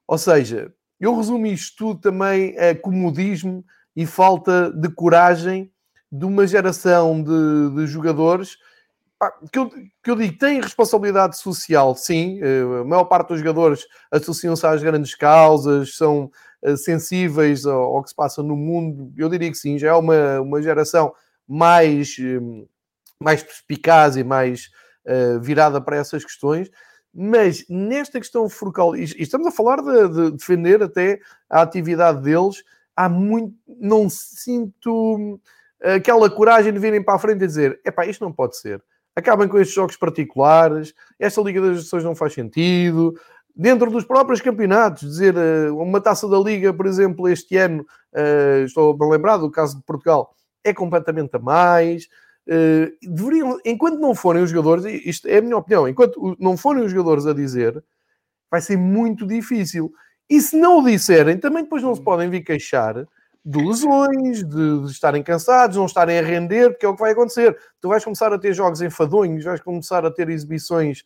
ou 0.08 0.18
seja, 0.18 0.74
eu 1.00 1.16
resumo 1.16 1.46
isto 1.48 1.76
tudo 1.78 2.00
também 2.00 2.58
a 2.58 2.76
comodismo 2.76 3.64
e 3.96 4.06
falta 4.06 4.72
de 4.72 4.90
coragem 4.90 5.72
de 6.12 6.26
uma 6.26 6.48
geração 6.48 7.22
de, 7.22 7.76
de 7.76 7.88
jogadores 7.88 8.58
que 9.52 9.58
eu, 9.58 9.70
que 9.70 10.12
eu 10.12 10.16
digo, 10.16 10.38
tem 10.38 10.62
responsabilidade 10.62 11.38
social, 11.38 11.96
sim. 11.96 12.40
Uh, 12.42 12.82
a 12.82 12.86
maior 12.86 13.06
parte 13.06 13.30
dos 13.30 13.40
jogadores 13.40 13.86
associam-se 14.12 14.66
às 14.66 14.82
grandes 14.84 15.16
causas, 15.16 15.96
são 15.96 16.30
uh, 16.62 16.78
sensíveis 16.78 17.66
ao, 17.66 17.96
ao, 17.96 18.04
que 18.04 18.10
se 18.10 18.16
passa 18.16 18.44
no 18.44 18.56
mundo. 18.56 19.12
Eu 19.18 19.28
diria 19.28 19.50
que 19.50 19.58
sim, 19.58 19.80
já 19.80 19.90
é 19.90 19.94
uma, 19.94 20.40
uma 20.42 20.62
geração 20.62 21.14
mais 21.48 22.16
mais 23.22 23.44
perspicaz 23.44 24.16
e 24.16 24.24
mais 24.24 24.70
uh, 25.06 25.40
virada 25.40 25.82
para 25.82 25.98
essas 25.98 26.24
questões. 26.24 26.70
Mas 27.14 27.66
nesta 27.70 28.20
questão 28.20 28.48
focal, 28.48 28.96
e 28.96 29.04
estamos 29.04 29.48
a 29.48 29.52
falar 29.52 29.82
de, 29.82 30.10
de, 30.10 30.32
defender 30.32 30.84
até 30.84 31.20
a 31.50 31.62
atividade 31.62 32.22
deles, 32.22 32.64
há 32.96 33.10
muito. 33.10 33.56
Não 33.68 34.08
sinto 34.10 35.40
aquela 35.82 36.30
coragem 36.30 36.72
de 36.72 36.80
virem 36.80 37.04
para 37.04 37.16
a 37.16 37.20
frente 37.20 37.44
e 37.44 37.48
dizer: 37.48 37.80
epá, 37.84 38.06
isto 38.06 38.24
não 38.24 38.32
pode 38.32 38.58
ser. 38.58 38.84
Acabem 39.16 39.48
com 39.48 39.58
estes 39.58 39.74
jogos 39.74 39.98
particulares, 39.98 40.94
esta 41.18 41.42
Liga 41.42 41.60
das 41.60 41.78
Nações 41.78 42.04
não 42.04 42.16
faz 42.16 42.34
sentido. 42.34 43.16
Dentro 43.56 43.90
dos 43.90 44.06
próprios 44.06 44.40
campeonatos, 44.40 45.10
dizer 45.10 45.36
uh, 45.36 45.76
uma 45.76 46.00
taça 46.00 46.30
da 46.30 46.38
Liga, 46.38 46.72
por 46.72 46.86
exemplo, 46.86 47.28
este 47.28 47.58
ano, 47.58 47.84
estou 48.64 48.96
a 49.02 49.10
lembrar 49.10 49.38
do 49.38 49.50
caso 49.50 49.78
de 49.78 49.84
Portugal, 49.84 50.36
é 50.64 50.72
completamente 50.72 51.36
a 51.36 51.40
mais. 51.40 52.08
Uh, 52.48 52.92
deveriam, 53.02 53.60
enquanto 53.66 54.00
não 54.00 54.16
forem 54.16 54.42
os 54.42 54.50
jogadores, 54.50 54.86
isto 55.06 55.28
é 55.28 55.38
a 55.38 55.42
minha 55.42 55.58
opinião, 55.58 55.88
enquanto 55.88 56.38
não 56.40 56.56
forem 56.56 56.84
os 56.84 56.92
jogadores 56.92 57.26
a 57.26 57.34
dizer, 57.34 57.84
vai 58.50 58.62
ser 58.62 58.78
muito 58.78 59.28
difícil. 59.28 59.92
E 60.30 60.42
se 60.42 60.58
não 60.58 60.80
o 60.80 60.86
disserem, 60.86 61.38
também 61.38 61.64
depois 61.64 61.84
não 61.84 61.94
se 61.94 62.02
podem 62.02 62.30
vir 62.30 62.44
queixar 62.44 63.06
de 63.46 63.64
lesões, 63.64 64.44
de, 64.44 64.82
de, 64.82 64.92
estarem 64.92 65.24
cansados, 65.24 65.78
não 65.78 65.86
estarem 65.86 66.20
a 66.20 66.22
render, 66.22 66.72
porque 66.72 66.86
é 66.86 66.90
o 66.90 66.94
que 66.94 67.02
vai 67.02 67.12
acontecer. 67.12 67.58
Tu 67.80 67.88
vais 67.88 68.04
começar 68.04 68.34
a 68.34 68.38
ter 68.38 68.54
jogos 68.54 68.82
enfadonhos, 68.82 69.46
vais 69.46 69.62
começar 69.62 70.06
a 70.06 70.12
ter 70.12 70.30
exibições 70.30 71.04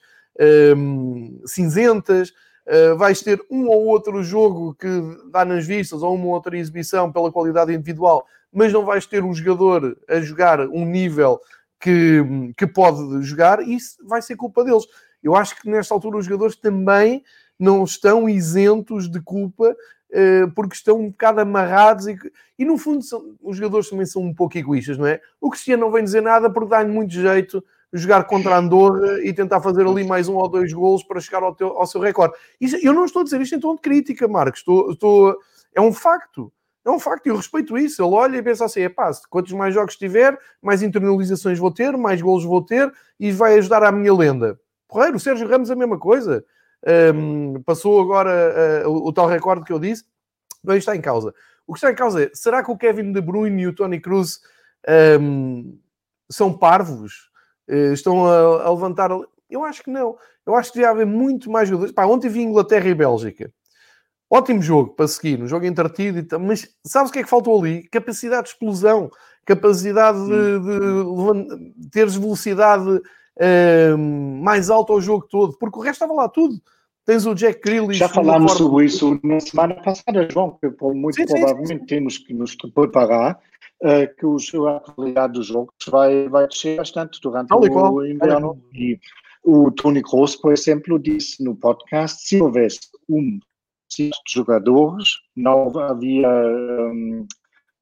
um, 0.75 1.39
ehm, 1.39 1.45
cinzentas, 1.45 2.33
uh, 2.67 2.97
vais 2.97 3.21
ter 3.21 3.41
um 3.49 3.67
ou 3.67 3.85
outro 3.85 4.23
jogo 4.23 4.75
que 4.75 4.87
dá 5.31 5.45
nas 5.45 5.65
vistas, 5.65 6.03
ou 6.03 6.15
uma 6.15 6.25
ou 6.25 6.31
outra 6.31 6.57
exibição 6.57 7.11
pela 7.11 7.31
qualidade 7.31 7.73
individual 7.73 8.25
mas 8.51 8.73
não 8.73 8.85
vais 8.85 9.05
ter 9.05 9.23
um 9.23 9.33
jogador 9.33 9.97
a 10.07 10.19
jogar 10.19 10.59
um 10.67 10.85
nível 10.85 11.39
que, 11.79 12.21
que 12.57 12.67
pode 12.67 13.23
jogar 13.23 13.61
e 13.61 13.75
isso 13.75 13.97
vai 14.05 14.21
ser 14.21 14.35
culpa 14.35 14.63
deles. 14.63 14.85
Eu 15.23 15.35
acho 15.35 15.59
que 15.59 15.69
nesta 15.69 15.93
altura 15.93 16.17
os 16.17 16.25
jogadores 16.25 16.55
também 16.55 17.23
não 17.57 17.83
estão 17.83 18.27
isentos 18.27 19.09
de 19.09 19.21
culpa 19.21 19.69
uh, 19.69 20.51
porque 20.53 20.75
estão 20.75 20.99
um 20.99 21.09
bocado 21.09 21.39
amarrados 21.39 22.07
e, 22.07 22.17
e 22.57 22.65
no 22.65 22.77
fundo 22.77 23.03
são, 23.03 23.35
os 23.41 23.55
jogadores 23.55 23.89
também 23.89 24.05
são 24.05 24.21
um 24.21 24.33
pouco 24.33 24.57
egoístas, 24.57 24.97
não 24.97 25.07
é? 25.07 25.21
O 25.39 25.49
Cristiano 25.49 25.83
não 25.83 25.91
vem 25.91 26.03
dizer 26.03 26.21
nada 26.21 26.49
porque 26.49 26.69
dá-lhe 26.69 26.91
muito 26.91 27.13
jeito 27.13 27.63
jogar 27.93 28.23
contra 28.23 28.57
Andorra 28.57 29.21
e 29.23 29.33
tentar 29.33 29.61
fazer 29.61 29.85
ali 29.85 30.03
mais 30.03 30.29
um 30.29 30.35
ou 30.35 30.47
dois 30.47 30.71
golos 30.71 31.03
para 31.03 31.19
chegar 31.19 31.43
ao, 31.43 31.53
teu, 31.53 31.77
ao 31.77 31.85
seu 31.85 31.99
recorde. 31.99 32.35
Isso, 32.59 32.77
eu 32.81 32.93
não 32.93 33.05
estou 33.05 33.21
a 33.21 33.23
dizer 33.23 33.41
isto 33.41 33.55
em 33.55 33.59
tom 33.59 33.75
de 33.75 33.81
crítica, 33.81 34.27
Marcos. 34.27 34.59
Estou, 34.61 34.91
estou, 34.91 35.37
é 35.75 35.81
um 35.81 35.91
facto. 35.91 36.51
É 36.83 36.89
um 36.89 36.99
facto, 36.99 37.27
eu 37.27 37.35
respeito 37.35 37.77
isso. 37.77 38.01
Ele 38.01 38.13
olha 38.13 38.37
e 38.37 38.41
pensa 38.41 38.65
assim: 38.65 38.81
é 38.81 38.89
pá, 38.89 39.11
quantos 39.29 39.51
mais 39.53 39.73
jogos 39.73 39.95
tiver, 39.95 40.37
mais 40.61 40.81
internalizações 40.81 41.59
vou 41.59 41.71
ter, 41.71 41.95
mais 41.95 42.21
golos 42.21 42.43
vou 42.43 42.61
ter 42.61 42.91
e 43.19 43.31
vai 43.31 43.57
ajudar 43.57 43.83
a 43.83 43.91
minha 43.91 44.13
lenda. 44.13 44.59
Porreiro, 44.87 45.17
o 45.17 45.19
Sérgio 45.19 45.47
Ramos 45.47 45.69
a 45.69 45.75
mesma 45.75 45.99
coisa. 45.99 46.43
Um, 47.13 47.61
passou 47.61 48.01
agora 48.01 48.83
uh, 48.83 48.89
o, 48.89 49.09
o, 49.09 49.13
tal 49.13 49.27
recorde 49.27 49.63
que 49.63 49.71
eu 49.71 49.77
disse, 49.77 50.03
não 50.63 50.75
está 50.75 50.95
em 50.95 51.01
causa. 51.01 51.31
O 51.67 51.73
que 51.73 51.77
está 51.77 51.91
em 51.91 51.95
causa 51.95 52.23
é: 52.23 52.31
será 52.33 52.63
que 52.63 52.71
o 52.71 52.77
Kevin 52.77 53.11
De 53.11 53.21
Bruyne 53.21 53.61
e 53.61 53.67
o 53.67 53.75
Tony 53.75 53.99
Cruz 53.99 54.39
um, 55.19 55.77
são 56.29 56.51
parvos? 56.51 57.30
Uh, 57.71 57.93
estão 57.93 58.25
a, 58.25 58.65
a, 58.65 58.69
levantar. 58.69 59.09
Eu 59.49 59.63
acho 59.63 59.83
que 59.83 59.89
não. 59.89 60.17
Eu 60.45 60.55
acho 60.55 60.71
que 60.71 60.79
devia 60.79 60.89
haver 60.89 61.05
muito 61.05 61.49
mais 61.49 61.69
jogadores. 61.69 61.93
Pá, 61.93 62.05
ontem 62.05 62.29
vi 62.29 62.41
Inglaterra 62.41 62.89
e 62.89 62.93
Bélgica. 62.93 63.51
Ótimo 64.29 64.61
jogo 64.61 64.93
para 64.93 65.07
seguir, 65.07 65.41
um 65.41 65.47
jogo 65.47 65.65
entretido, 65.65 66.39
mas 66.39 66.69
sabes 66.85 67.09
o 67.09 67.13
que 67.13 67.19
é 67.19 67.23
que 67.23 67.29
faltou 67.29 67.59
ali? 67.59 67.83
Capacidade 67.89 68.43
de 68.43 68.49
explosão, 68.51 69.11
capacidade 69.45 70.17
de, 70.25 70.59
de, 70.59 71.75
de 71.75 71.89
teres 71.89 72.15
velocidade 72.15 72.89
uh, 72.89 73.97
mais 73.97 74.69
alta 74.69 74.93
ao 74.93 75.01
jogo 75.01 75.27
todo, 75.29 75.57
porque 75.57 75.77
o 75.77 75.81
resto 75.81 76.03
estava 76.03 76.13
lá 76.13 76.29
tudo. 76.29 76.55
Tens 77.05 77.25
o 77.25 77.33
Jack 77.33 77.59
Grealish... 77.61 77.97
Já 77.97 78.07
falámos 78.07 78.53
sobre 78.53 78.85
isso 78.85 79.19
na 79.21 79.39
semana 79.39 79.75
passada, 79.81 80.27
João, 80.31 80.57
que 80.61 80.69
muito 80.93 81.15
sim, 81.15 81.25
provavelmente 81.25 81.81
sim. 81.81 81.85
temos 81.85 82.17
que 82.17 82.33
nos 82.33 82.55
preparar 82.55 83.37
uh, 83.83 84.15
que 84.17 84.25
os, 84.25 84.53
a 84.53 84.79
qualidade 84.79 85.33
dos 85.33 85.47
jogos 85.47 85.73
vai, 85.87 86.29
vai 86.29 86.47
descer 86.47 86.77
bastante 86.77 87.19
durante 87.21 87.53
o 87.53 88.05
inverno. 88.05 88.61
E 88.73 88.99
o 89.43 89.71
Tony 89.71 90.01
Kroos, 90.01 90.35
por 90.35 90.53
exemplo, 90.53 90.99
disse 90.99 91.43
no 91.43 91.55
podcast, 91.55 92.27
se 92.27 92.41
houvesse 92.41 92.79
um 93.09 93.39
de 93.89 94.09
jogadores, 94.27 95.09
não 95.35 95.77
havia 95.79 96.29
um, 96.29 97.27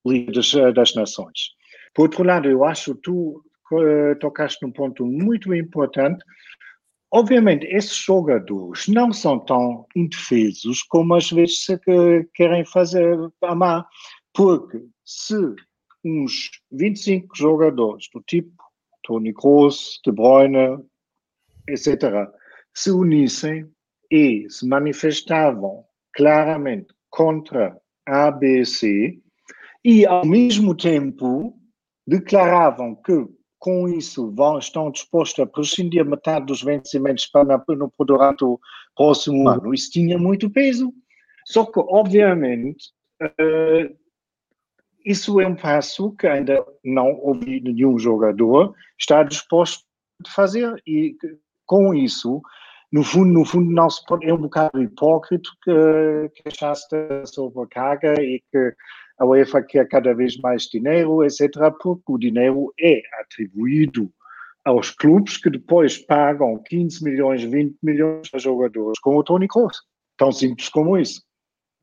Liga 0.06 0.32
das, 0.32 0.52
das 0.74 0.96
Nações. 0.96 1.52
Por 1.94 2.04
outro 2.04 2.24
lado, 2.24 2.48
eu 2.48 2.64
acho 2.64 2.96
que 2.96 3.02
tu 3.02 3.44
uh, 3.72 4.16
tocaste 4.20 4.66
num 4.66 4.72
ponto 4.72 5.06
muito 5.06 5.54
importante. 5.54 6.24
Obviamente, 7.12 7.66
esses 7.68 7.96
jogadores 7.96 8.88
não 8.88 9.12
são 9.12 9.40
tão 9.40 9.86
indefesos 9.96 10.84
como 10.84 11.16
às 11.16 11.30
vezes 11.30 11.66
se 11.66 11.80
querem 12.34 12.64
fazer 12.66 13.18
amar, 13.42 13.86
porque 14.34 14.84
se 15.04 15.36
uns 16.04 16.50
25 16.72 17.36
jogadores 17.36 18.08
do 18.14 18.22
tipo 18.22 18.52
Tony 19.04 19.34
Kroos, 19.34 20.00
De 20.06 20.12
Bruyne, 20.12 20.84
etc., 21.68 22.30
se 22.74 22.92
unissem 22.92 23.70
e 24.12 24.48
se 24.50 24.68
manifestavam 24.68 25.84
claramente 26.14 26.94
contra 27.10 27.80
a 28.08 28.28
ABC 28.28 29.20
e, 29.84 30.06
ao 30.06 30.26
mesmo 30.26 30.76
tempo, 30.76 31.58
declaravam 32.08 32.96
que 32.96 33.28
com 33.60 33.90
isso 33.90 34.32
vão, 34.32 34.58
estão 34.58 34.90
dispostos 34.90 35.44
a 35.44 35.48
prescindir 35.48 36.06
metade 36.06 36.46
dos 36.46 36.64
vencimentos 36.64 37.26
para 37.28 37.62
no, 37.68 37.94
durante 38.00 38.44
o 38.44 38.60
próximo 38.96 39.48
ano. 39.50 39.74
Isso 39.74 39.92
tinha 39.92 40.18
muito 40.18 40.50
peso. 40.50 40.94
Só 41.46 41.66
que, 41.66 41.80
obviamente, 41.80 42.92
uh, 43.22 43.99
isso 45.06 45.40
é 45.40 45.48
um 45.48 45.56
passo 45.56 46.12
que 46.14 46.28
ainda 46.28 46.64
não 46.84 47.20
ouvi 47.22 47.62
nenhum 47.62 47.98
jogador 47.98 48.74
está 48.98 49.24
disposto 49.24 49.84
a 50.26 50.30
fazer. 50.30 50.82
E 50.86 51.16
com 51.66 51.94
isso, 51.94 52.42
no 52.92 53.04
fundo, 53.04 53.32
no 53.32 53.46
fundo 53.46 53.72
não 53.72 53.90
se 53.90 54.04
pode, 54.06 54.28
é 54.28 54.34
um 54.34 54.42
bocado 54.42 54.82
hipócrita 54.82 55.50
que, 55.64 56.32
que 56.36 56.50
achaste 56.50 56.96
sobrecarga 57.26 58.22
e 58.22 58.42
que 58.52 58.74
a 59.20 59.26
UEFA 59.26 59.62
quer 59.62 59.88
cada 59.88 60.14
vez 60.14 60.38
mais 60.38 60.64
dinheiro, 60.64 61.24
etc., 61.24 61.50
porque 61.82 62.04
o 62.08 62.18
dinheiro 62.18 62.74
é 62.80 63.02
atribuído 63.22 64.12
aos 64.66 64.92
clubes 64.92 65.38
que 65.38 65.50
depois 65.50 65.98
pagam 65.98 66.62
15 66.64 67.04
milhões, 67.04 67.44
20 67.44 67.78
milhões 67.82 68.30
a 68.34 68.38
jogadores, 68.38 69.00
como 69.00 69.20
o 69.20 69.24
Tony 69.24 69.48
Kroos. 69.48 69.78
Tão 70.18 70.32
simples 70.32 70.70
como 70.70 70.98
isso. 70.98 71.22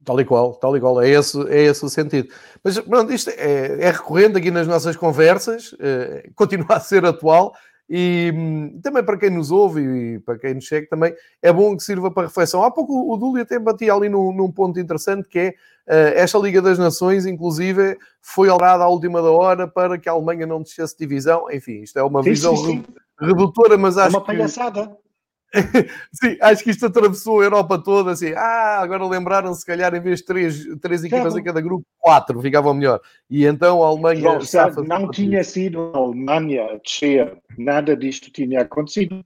Tal 0.06 0.20
e 0.20 0.24
qual, 0.24 0.54
tal 0.54 0.76
e 0.76 0.80
qual, 0.80 1.02
é 1.02 1.10
esse, 1.10 1.36
é 1.48 1.64
esse 1.64 1.84
o 1.84 1.88
sentido. 1.88 2.28
Mas 2.62 2.78
pronto, 2.78 3.12
isto 3.12 3.28
é, 3.30 3.76
é 3.80 3.90
recorrente 3.90 4.38
aqui 4.38 4.52
nas 4.52 4.68
nossas 4.68 4.94
conversas, 4.94 5.74
é, 5.80 6.30
continua 6.36 6.76
a 6.76 6.80
ser 6.80 7.04
atual, 7.04 7.52
e 7.90 8.32
hum, 8.34 8.80
também 8.82 9.02
para 9.02 9.16
quem 9.16 9.30
nos 9.30 9.50
ouve 9.50 9.80
e 9.80 10.18
para 10.20 10.38
quem 10.38 10.54
nos 10.54 10.66
segue 10.66 10.88
também 10.88 11.14
é 11.42 11.52
bom 11.52 11.76
que 11.76 11.82
sirva 11.82 12.10
para 12.10 12.28
reflexão. 12.28 12.62
Há 12.62 12.70
pouco 12.70 13.12
o 13.12 13.16
Dúlio 13.16 13.42
até 13.42 13.58
batia 13.58 13.92
ali 13.92 14.08
num, 14.08 14.32
num 14.32 14.50
ponto 14.50 14.78
interessante 14.78 15.28
que 15.28 15.38
é 15.38 15.48
uh, 15.88 16.14
esta 16.14 16.38
Liga 16.38 16.62
das 16.62 16.78
Nações, 16.78 17.26
inclusive, 17.26 17.98
foi 18.20 18.48
alterada 18.48 18.84
à 18.84 18.88
última 18.88 19.20
da 19.20 19.30
hora 19.30 19.66
para 19.66 19.98
que 19.98 20.08
a 20.08 20.12
Alemanha 20.12 20.46
não 20.46 20.62
descesse 20.62 20.96
divisão. 20.96 21.46
Enfim, 21.50 21.82
isto 21.82 21.98
é 21.98 22.02
uma 22.04 22.22
sim, 22.22 22.30
visão 22.30 22.56
sim, 22.56 22.64
sim. 22.64 22.84
redutora, 23.20 23.76
mas 23.76 23.98
acho 23.98 24.14
é 24.14 24.18
uma 24.18 24.24
palhaçada. 24.24 24.86
Que... 24.86 25.05
Sim, 26.12 26.36
acho 26.40 26.64
que 26.64 26.70
isto 26.70 26.86
atravessou 26.86 27.40
a 27.40 27.44
Europa 27.44 27.82
toda, 27.82 28.12
assim, 28.12 28.32
ah, 28.36 28.80
agora 28.80 29.06
lembraram 29.06 29.54
se 29.54 29.64
calhar 29.64 29.94
em 29.94 30.00
vez 30.00 30.18
de 30.18 30.26
três, 30.26 30.64
três 30.80 31.04
equipas 31.04 31.36
em 31.36 31.42
cada 31.42 31.60
grupo, 31.60 31.84
quatro 31.98 32.40
ficavam 32.40 32.74
melhor. 32.74 33.00
E 33.30 33.44
então 33.44 33.82
a 33.82 33.86
Alemanha... 33.86 34.22
Não, 34.22 34.84
não 34.84 35.10
tinha 35.10 35.42
sido 35.44 35.92
a 35.94 35.98
Alemanha 35.98 36.80
descer, 36.84 37.36
nada 37.56 37.96
disto 37.96 38.30
tinha 38.30 38.62
acontecido. 38.62 39.24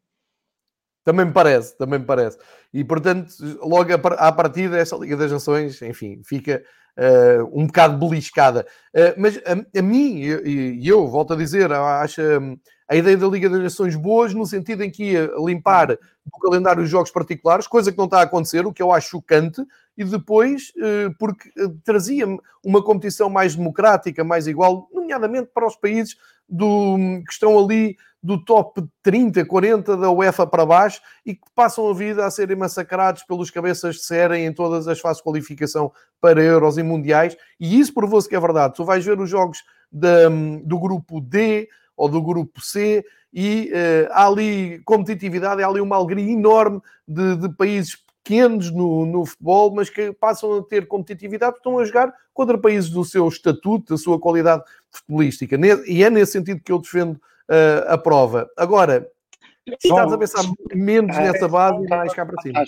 Também 1.04 1.26
me 1.26 1.32
parece, 1.32 1.76
também 1.78 1.98
me 1.98 2.04
parece. 2.04 2.38
E 2.72 2.84
portanto, 2.84 3.32
logo 3.62 3.92
à 3.92 4.32
partida, 4.32 4.78
esta 4.78 4.96
Liga 4.96 5.16
das 5.16 5.32
Nações, 5.32 5.80
enfim, 5.82 6.20
fica 6.24 6.62
uh, 6.98 7.58
um 7.58 7.66
bocado 7.66 7.98
beliscada. 7.98 8.66
Uh, 8.94 9.14
mas 9.16 9.38
a, 9.38 9.78
a 9.78 9.82
mim, 9.82 10.20
e 10.20 10.86
eu, 10.86 11.00
eu, 11.00 11.08
volto 11.08 11.32
a 11.32 11.36
dizer, 11.36 11.72
acho 11.72 12.20
um, 12.20 12.56
a 12.90 12.96
ideia 12.96 13.16
da 13.16 13.28
Liga 13.28 13.48
das 13.48 13.62
Nações 13.62 13.94
boas, 13.94 14.34
no 14.34 14.44
sentido 14.44 14.82
em 14.82 14.90
que 14.90 15.12
ia 15.12 15.30
limpar 15.38 15.86
do 15.86 16.38
calendário 16.42 16.82
os 16.82 16.90
jogos 16.90 17.12
particulares, 17.12 17.68
coisa 17.68 17.92
que 17.92 17.96
não 17.96 18.06
está 18.06 18.18
a 18.18 18.22
acontecer, 18.22 18.66
o 18.66 18.72
que 18.72 18.82
eu 18.82 18.92
acho 18.92 19.10
chocante, 19.10 19.64
e 19.96 20.04
depois, 20.04 20.72
uh, 20.76 21.14
porque 21.16 21.52
trazia 21.84 22.26
uma 22.64 22.82
competição 22.82 23.30
mais 23.30 23.54
democrática, 23.54 24.24
mais 24.24 24.48
igual, 24.48 24.88
nomeadamente 24.92 25.50
para 25.54 25.68
os 25.68 25.76
países 25.76 26.16
do, 26.48 26.96
que 27.24 27.32
estão 27.32 27.56
ali 27.56 27.96
do 28.20 28.44
top 28.44 28.84
30, 29.04 29.44
40 29.44 29.96
da 29.96 30.10
UEFA 30.10 30.44
para 30.44 30.66
baixo 30.66 31.00
e 31.24 31.34
que 31.34 31.46
passam 31.54 31.88
a 31.88 31.94
vida 31.94 32.26
a 32.26 32.30
serem 32.30 32.56
massacrados 32.56 33.22
pelos 33.22 33.52
cabeças 33.52 33.96
de 33.96 34.02
série 34.02 34.38
em 34.38 34.52
todas 34.52 34.88
as 34.88 34.98
fases 34.98 35.18
de 35.18 35.22
qualificação 35.22 35.92
para 36.20 36.42
Euros 36.42 36.76
e 36.76 36.82
Mundiais. 36.82 37.36
E 37.58 37.78
isso 37.78 37.94
provou-se 37.94 38.28
que 38.28 38.34
é 38.34 38.40
verdade. 38.40 38.74
Tu 38.74 38.84
vais 38.84 39.04
ver 39.04 39.18
os 39.20 39.30
jogos 39.30 39.62
da, 39.92 40.28
do 40.64 40.78
grupo 40.78 41.20
D 41.20 41.68
ou 42.00 42.08
do 42.08 42.22
grupo 42.22 42.62
C 42.62 43.04
e 43.30 43.70
uh, 43.70 44.08
há 44.12 44.26
ali 44.26 44.80
competitividade, 44.86 45.62
há 45.62 45.68
ali 45.68 45.82
uma 45.82 45.96
alegria 45.96 46.32
enorme 46.32 46.80
de, 47.06 47.36
de 47.36 47.48
países 47.50 48.02
pequenos 48.24 48.70
no, 48.70 49.04
no, 49.04 49.26
futebol, 49.26 49.74
mas 49.74 49.90
que 49.90 50.10
passam 50.12 50.58
a 50.58 50.62
ter 50.62 50.88
competitividade, 50.88 51.58
estão 51.58 51.78
a 51.78 51.84
jogar 51.84 52.12
contra 52.32 52.56
países 52.56 52.88
do 52.88 53.04
seu 53.04 53.28
estatuto, 53.28 53.92
da 53.92 53.98
sua 53.98 54.18
qualidade 54.18 54.64
futebolística. 54.90 55.58
E 55.86 56.02
é 56.02 56.08
nesse 56.08 56.32
sentido 56.32 56.62
que 56.62 56.72
eu 56.72 56.78
defendo 56.78 57.16
uh, 57.16 57.88
a 57.88 57.98
prova. 57.98 58.48
Agora, 58.56 59.06
estás 59.66 60.10
a 60.10 60.18
pensar 60.18 60.42
menos 60.74 61.14
nessa 61.18 61.46
base 61.46 61.84
e 61.84 61.88
mais 61.88 62.14
cá 62.14 62.24
para 62.24 62.40
cima. 62.40 62.64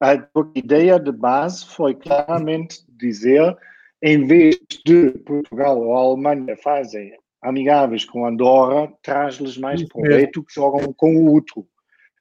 A 0.00 0.14
ideia 0.56 0.98
de 0.98 1.12
base 1.12 1.64
foi 1.64 1.94
claramente 1.94 2.84
dizer, 2.88 3.56
em 4.02 4.26
vez 4.26 4.58
de 4.84 5.10
Portugal 5.24 5.80
ou 5.80 5.96
a 5.96 6.00
Alemanha 6.00 6.56
fazem 6.56 7.12
amigáveis 7.42 8.04
com 8.04 8.26
Andorra, 8.26 8.92
traz-lhes 9.02 9.56
mais 9.56 9.82
proveito 9.88 10.42
que 10.42 10.54
jogam 10.54 10.92
com 10.92 11.16
o 11.16 11.32
outro. 11.32 11.66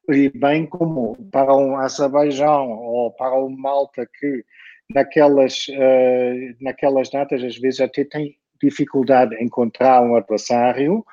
E 0.10 0.30
bem 0.30 0.66
como 0.66 1.16
para 1.32 1.56
um 1.56 1.76
Azerbaijão 1.78 2.72
ou 2.72 3.12
para 3.12 3.38
um 3.38 3.50
Malta 3.50 4.08
que 4.20 4.44
naquelas, 4.94 5.68
uh, 5.68 6.56
naquelas 6.62 7.10
datas 7.10 7.44
às 7.44 7.58
vezes 7.58 7.80
até 7.80 8.04
tem 8.04 8.36
dificuldade 8.62 9.36
em 9.36 9.46
encontrar 9.46 10.02
um 10.02 10.16
adversário, 10.16 11.06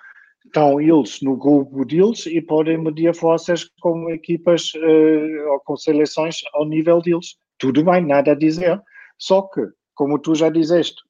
estão 0.45 0.81
eles 0.81 1.21
no 1.21 1.37
grupo 1.37 1.85
deles 1.85 2.27
e 2.27 2.41
podem 2.41 2.79
medir 2.79 3.15
forças 3.15 3.65
com 3.81 4.09
equipas 4.11 4.73
uh, 4.75 5.51
ou 5.53 5.61
com 5.61 5.77
seleções 5.77 6.41
ao 6.55 6.65
nível 6.65 7.01
deles. 7.03 7.37
Tudo 7.59 7.85
bem, 7.85 8.05
nada 8.05 8.33
a 8.33 8.35
dizer. 8.35 8.81
Só 9.19 9.43
que, 9.43 9.61
como 9.97 10.19
tu 10.19 10.35
já 10.35 10.49
disseste, 10.49 11.03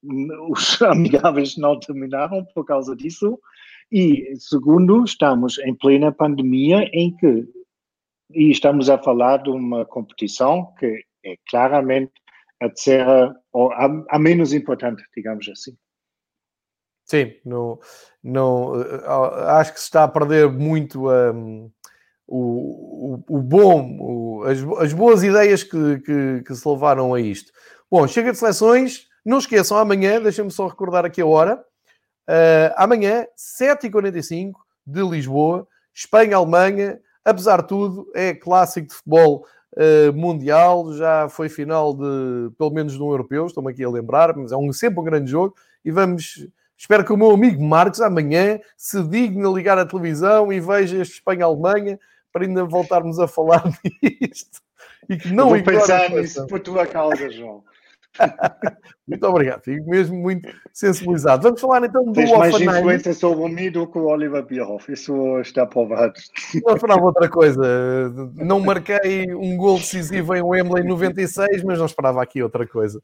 os 0.49 0.81
amigáveis 0.81 1.57
não 1.59 1.79
terminaram 1.79 2.45
por 2.55 2.65
causa 2.65 2.97
disso. 2.97 3.39
E, 3.93 4.35
segundo, 4.39 5.05
estamos 5.05 5.59
em 5.59 5.75
plena 5.75 6.11
pandemia 6.11 6.89
em 6.93 7.15
que, 7.17 7.47
e 8.33 8.51
estamos 8.51 8.89
a 8.89 8.97
falar 8.97 9.43
de 9.43 9.51
uma 9.51 9.85
competição 9.85 10.73
que 10.79 11.05
é 11.25 11.37
claramente 11.51 12.13
a 12.61 12.69
terceira, 12.69 13.37
ou 13.53 13.71
a, 13.73 14.05
a 14.09 14.19
menos 14.19 14.53
importante, 14.55 15.05
digamos 15.15 15.49
assim. 15.49 15.77
Sim, 17.05 17.35
não, 17.45 18.73
acho 19.59 19.75
que 19.75 19.79
se 19.79 19.87
está 19.87 20.05
a 20.05 20.09
perder 20.09 20.51
muito 20.51 21.09
um, 21.09 21.71
o, 22.27 23.15
o, 23.29 23.39
o, 23.39 23.43
bom, 23.43 23.97
o, 24.01 24.43
as, 24.43 24.59
as, 24.83 24.93
boas 24.93 25.23
ideias 25.23 25.63
que, 25.63 26.01
que, 26.01 26.43
que, 26.45 26.55
se 26.55 26.69
levaram 26.69 27.15
a 27.15 27.21
isto. 27.21 27.53
Bom, 27.91 28.07
chega 28.07 28.33
de 28.33 28.39
seleções, 28.39 29.07
não 29.25 29.39
esqueçam, 29.39 29.77
amanhã, 29.77 30.21
deixem-me 30.21 30.51
só 30.51 30.67
recordar 30.67 31.05
aqui 31.05 31.21
a 31.21 31.27
hora, 31.27 31.65
uh, 32.29 32.75
amanhã, 32.77 33.27
7h45 33.37 34.53
de 34.85 35.03
Lisboa, 35.03 35.69
Espanha-Alemanha, 35.95 37.01
apesar 37.25 37.63
de 37.63 37.69
tudo, 37.69 38.11
é 38.15 38.35
clássico 38.35 38.89
de 38.89 38.95
futebol 38.95 39.47
uh, 39.75 40.13
mundial, 40.13 40.93
já 40.95 41.29
foi 41.29 41.49
final 41.49 41.95
de, 41.95 42.51
pelo 42.59 42.71
menos 42.71 42.95
de 42.95 43.03
um 43.03 43.11
europeu, 43.11 43.47
estou-me 43.47 43.71
aqui 43.71 43.85
a 43.85 43.91
lembrar, 43.91 44.37
mas 44.37 44.51
é 44.51 44.57
um, 44.57 44.73
sempre 44.73 45.01
um 45.01 45.05
grande 45.05 45.31
jogo, 45.31 45.55
e 45.85 45.91
vamos 45.91 46.49
Espero 46.79 47.05
que 47.05 47.13
o 47.13 47.17
meu 47.17 47.31
amigo 47.31 47.65
Marcos 47.65 48.03
amanhã 48.03 48.61
se 48.77 49.03
digne 49.05 49.47
a 49.47 49.49
ligar 49.49 49.79
a 49.79 49.87
televisão 49.87 50.53
e 50.53 50.61
veja 50.61 51.01
este 51.01 51.15
Espanha-Alemanha 51.15 51.99
para 52.31 52.45
ainda 52.45 52.65
voltarmos 52.65 53.19
a 53.19 53.27
falar 53.27 53.65
disto. 54.21 54.61
E 55.09 55.17
que 55.17 55.33
não 55.33 55.49
Vou 55.49 55.63
pensar 55.63 56.11
nisso 56.11 56.47
por 56.47 56.61
tua 56.61 56.87
causa, 56.87 57.31
João. 57.31 57.65
Muito 59.07 59.27
obrigado, 59.27 59.63
fico 59.63 59.89
mesmo 59.89 60.17
muito 60.17 60.49
sensibilizado. 60.73 61.43
Vamos 61.43 61.61
falar 61.61 61.85
então 61.85 62.05
do 62.05 62.13
Tens 62.13 62.31
mais 62.33 62.55
Offenheim. 62.55 62.79
influência 62.79 63.15
sobre 63.15 63.49
mim 63.49 63.71
do 63.71 63.87
que 63.87 63.99
o 63.99 64.07
Oliver 64.07 64.45
Bierhoff, 64.45 64.93
isso 64.93 65.39
está 65.41 65.67
provado. 65.67 66.15
Não 66.65 66.75
esperava 66.75 67.05
outra 67.05 67.29
coisa. 67.29 67.63
Não 68.35 68.61
marquei 68.61 69.35
um 69.35 69.57
gol 69.57 69.79
decisivo 69.79 70.35
em 70.35 70.43
Wembley 70.43 70.85
em 70.85 70.89
96, 70.89 71.63
mas 71.65 71.79
não 71.79 71.87
esperava 71.87 72.23
aqui 72.23 72.43
outra 72.43 72.67
coisa. 72.67 73.01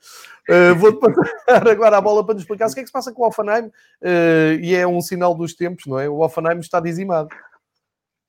Uh, 0.48 0.74
Vou-te 0.76 0.98
passar 0.98 1.68
agora 1.68 1.96
a 1.96 2.00
bola 2.00 2.24
para 2.24 2.34
nos 2.34 2.42
explicar 2.42 2.68
o 2.68 2.74
que 2.74 2.80
é 2.80 2.82
que 2.82 2.88
se 2.88 2.92
passa 2.92 3.12
com 3.12 3.22
o 3.22 3.28
Offenheim. 3.28 3.66
Uh, 4.02 4.60
e 4.60 4.74
é 4.74 4.86
um 4.86 5.00
sinal 5.00 5.34
dos 5.34 5.54
tempos, 5.54 5.86
não 5.86 5.98
é? 5.98 6.08
O 6.08 6.20
Offenheim 6.20 6.58
está 6.58 6.80
dizimado. 6.80 7.28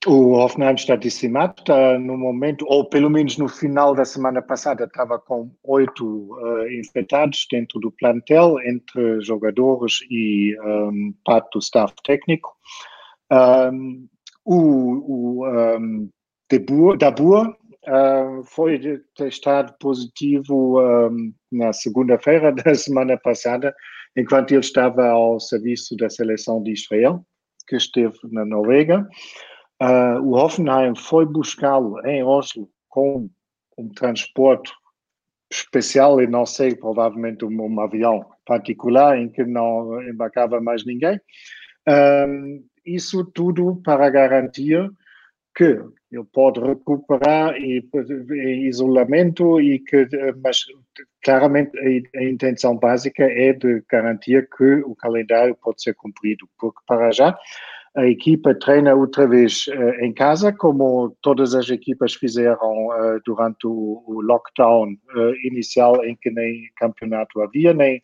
O 0.06 0.34
Hoffenheim 0.34 0.74
está 0.74 0.96
dizimado, 0.96 1.54
está 1.58 1.98
no 1.98 2.18
momento, 2.18 2.66
ou 2.68 2.84
pelo 2.84 3.08
menos 3.08 3.38
no 3.38 3.48
final 3.48 3.94
da 3.94 4.04
semana 4.04 4.42
passada, 4.42 4.84
estava 4.84 5.18
com 5.18 5.50
oito 5.62 6.34
uh, 6.34 6.68
infectados 6.68 7.46
dentro 7.50 7.80
do 7.80 7.90
plantel, 7.90 8.60
entre 8.60 9.22
jogadores 9.22 10.00
e 10.10 10.54
um, 10.60 11.14
parte 11.24 11.48
do 11.54 11.58
staff 11.58 11.94
técnico. 12.04 12.54
Um, 13.32 14.06
o 14.44 15.40
o 15.40 15.48
um, 15.48 16.10
Dabur 16.98 17.48
uh, 17.48 18.44
foi 18.44 18.78
testado 19.16 19.74
positivo 19.80 20.82
um, 20.82 21.32
na 21.50 21.72
segunda-feira 21.72 22.52
da 22.52 22.74
semana 22.74 23.16
passada, 23.16 23.74
enquanto 24.14 24.52
ele 24.52 24.60
estava 24.60 25.08
ao 25.08 25.40
serviço 25.40 25.96
da 25.96 26.10
seleção 26.10 26.62
de 26.62 26.72
Israel, 26.72 27.24
que 27.66 27.76
esteve 27.76 28.18
na 28.24 28.44
Noruega. 28.44 29.08
Uh, 29.82 30.20
o 30.22 30.34
Hoffenheim 30.34 30.94
foi 30.96 31.26
buscá-lo 31.26 32.04
em 32.06 32.22
Oslo 32.22 32.68
com 32.88 33.28
um 33.76 33.88
transporte 33.88 34.72
especial 35.50 36.20
e 36.20 36.26
não 36.26 36.46
sei, 36.46 36.74
provavelmente 36.74 37.44
um, 37.44 37.62
um 37.62 37.80
avião 37.80 38.24
particular 38.46 39.18
em 39.18 39.28
que 39.28 39.44
não 39.44 40.00
embarcava 40.02 40.60
mais 40.60 40.84
ninguém. 40.84 41.20
Isso 42.84 43.24
tudo 43.24 43.80
para 43.84 44.08
garantir 44.10 44.90
que 45.54 45.78
ele 46.10 46.24
pode 46.32 46.60
recuperar 46.60 47.56
e, 47.56 47.88
isolamento 48.68 49.60
e 49.60 49.78
que, 49.78 50.06
mas 50.42 50.64
claramente 51.22 51.78
a, 51.78 52.18
a 52.18 52.24
intenção 52.24 52.76
básica 52.76 53.24
é 53.24 53.52
de 53.52 53.82
garantir 53.88 54.48
que 54.56 54.82
o 54.84 54.94
calendário 54.94 55.56
pode 55.60 55.82
ser 55.82 55.94
cumprido, 55.94 56.48
porque 56.58 56.80
para 56.86 57.10
já 57.12 57.36
a 57.96 58.06
equipa 58.06 58.54
treina 58.54 58.94
outra 58.94 59.26
vez 59.26 59.66
uh, 59.68 60.04
em 60.04 60.12
casa, 60.12 60.52
como 60.52 61.16
todas 61.22 61.54
as 61.54 61.70
equipas 61.70 62.14
fizeram 62.14 62.88
uh, 62.88 63.20
durante 63.24 63.66
o, 63.66 64.20
lockdown 64.20 64.92
uh, 64.92 65.34
inicial, 65.44 66.04
em 66.04 66.16
que 66.16 66.30
nem 66.30 66.68
campeonato 66.76 67.40
havia, 67.40 67.72
nem 67.72 68.02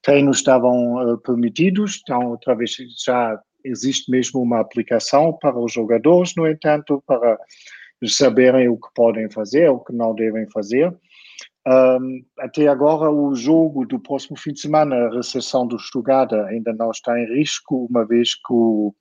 treinos 0.00 0.38
estavam 0.38 1.18
permitidos. 1.24 2.00
Então, 2.02 2.30
outra 2.30 2.54
vez 2.54 2.76
já 3.04 3.38
existe 3.64 4.10
mesmo 4.10 4.40
uma 4.40 4.60
aplicação 4.60 5.32
para 5.40 5.58
os 5.58 5.72
jogadores, 5.72 6.34
no 6.36 6.46
entanto, 6.46 7.02
para 7.06 7.38
saberem 8.06 8.68
o 8.68 8.76
que 8.76 8.88
podem 8.94 9.30
fazer, 9.30 9.68
o 9.68 9.78
que 9.78 9.92
não 9.92 10.14
devem 10.14 10.48
fazer. 10.50 10.92
Um, 11.66 12.24
até 12.40 12.66
agora, 12.66 13.08
o 13.08 13.34
jogo 13.36 13.86
do 13.86 14.00
próximo 14.00 14.36
fim 14.36 14.52
de 14.52 14.60
semana, 14.60 14.96
a 14.96 15.14
recepção 15.14 15.66
do 15.66 15.78
Stuttgart, 15.78 16.32
ainda 16.32 16.72
não 16.72 16.90
está 16.90 17.18
em 17.18 17.26
risco, 17.36 17.86
uma 17.88 18.04
vez 18.04 18.34
que 18.34 18.52
o 18.52 18.92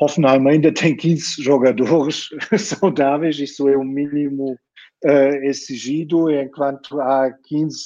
Hoffenheim 0.00 0.46
ainda 0.46 0.72
tem 0.72 0.96
15 0.96 1.42
jogadores 1.42 2.28
saudáveis, 2.58 3.38
isso 3.38 3.68
é 3.68 3.76
o 3.76 3.84
mínimo 3.84 4.58
uh, 5.04 5.34
exigido, 5.44 6.30
enquanto 6.30 7.00
há 7.00 7.32
15 7.44 7.76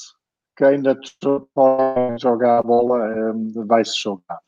que 0.57 0.65
ainda 0.65 0.99
podem 1.55 2.19
jogar 2.19 2.59
a 2.59 2.63
bola, 2.63 2.99
um, 3.33 3.51
eh, 3.57 3.65
vai-se 3.65 3.99
jogar. 3.99 4.39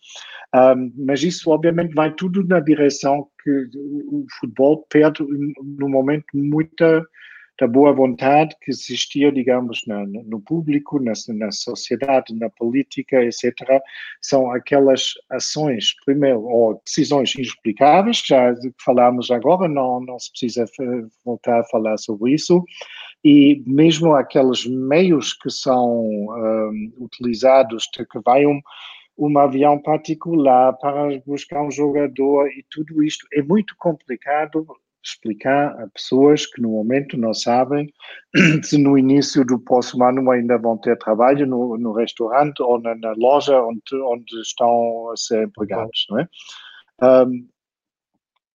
Um, 0.55 0.93
mas 1.07 1.23
isso, 1.23 1.49
obviamente, 1.49 1.95
vai 1.95 2.13
tudo 2.13 2.47
na 2.47 2.61
direção 2.61 3.27
que 3.43 3.51
o 4.11 4.27
futebol 4.39 4.85
perde, 4.91 5.25
no 5.25 5.89
momento, 5.89 6.27
muita 6.35 7.03
da 7.61 7.67
boa 7.67 7.93
vontade 7.93 8.57
que 8.61 8.71
existia, 8.71 9.31
digamos, 9.31 9.83
na, 9.87 10.05
no 10.07 10.41
público, 10.41 10.99
na, 11.01 11.13
na 11.29 11.51
sociedade, 11.51 12.35
na 12.35 12.49
política, 12.49 13.23
etc., 13.23 13.53
são 14.21 14.51
aquelas 14.51 15.13
ações, 15.31 15.95
primeiro, 16.05 16.43
ou 16.43 16.81
decisões 16.85 17.35
inexplicáveis, 17.35 18.23
já 18.25 18.55
falámos 18.85 19.31
agora, 19.31 19.69
não, 19.69 20.01
não 20.01 20.19
se 20.19 20.31
precisa 20.31 20.65
voltar 21.25 21.61
a 21.61 21.65
falar 21.65 21.99
sobre 21.99 22.33
isso, 22.33 22.65
e 23.25 23.63
mesmo 23.67 24.15
aqueles 24.15 24.67
meios 24.67 25.33
que 25.35 25.51
são 25.51 26.07
um, 26.07 26.93
utilizados, 26.99 27.87
que 27.93 28.19
vai 28.25 28.47
um, 28.47 28.61
um 29.17 29.39
avião 29.39 29.79
particular 29.79 30.73
para 30.79 31.21
buscar 31.27 31.63
um 31.63 31.71
jogador 31.71 32.49
e 32.49 32.65
tudo 32.71 33.03
isto 33.03 33.27
é 33.33 33.43
muito 33.43 33.75
complicado 33.79 34.67
explicar 35.03 35.81
a 35.81 35.89
pessoas 35.89 36.47
que 36.47 36.61
no 36.61 36.71
momento 36.71 37.17
não 37.17 37.35
sabem 37.35 37.93
se 38.63 38.79
no 38.79 38.97
início 38.97 39.45
do 39.45 39.59
próximo 39.59 40.05
ano 40.05 40.31
ainda 40.31 40.57
vão 40.59 40.79
ter 40.79 40.97
trabalho 40.99 41.47
no, 41.47 41.77
no 41.77 41.93
restaurante 41.93 42.63
ou 42.63 42.81
na, 42.81 42.95
na, 42.95 43.13
loja 43.13 43.61
onde, 43.61 43.81
onde 43.95 44.41
estão 44.41 45.11
a 45.11 45.17
ser 45.17 45.45
empregados, 45.45 46.07
não 46.11 46.21
é? 46.21 46.29
Um, 47.03 47.49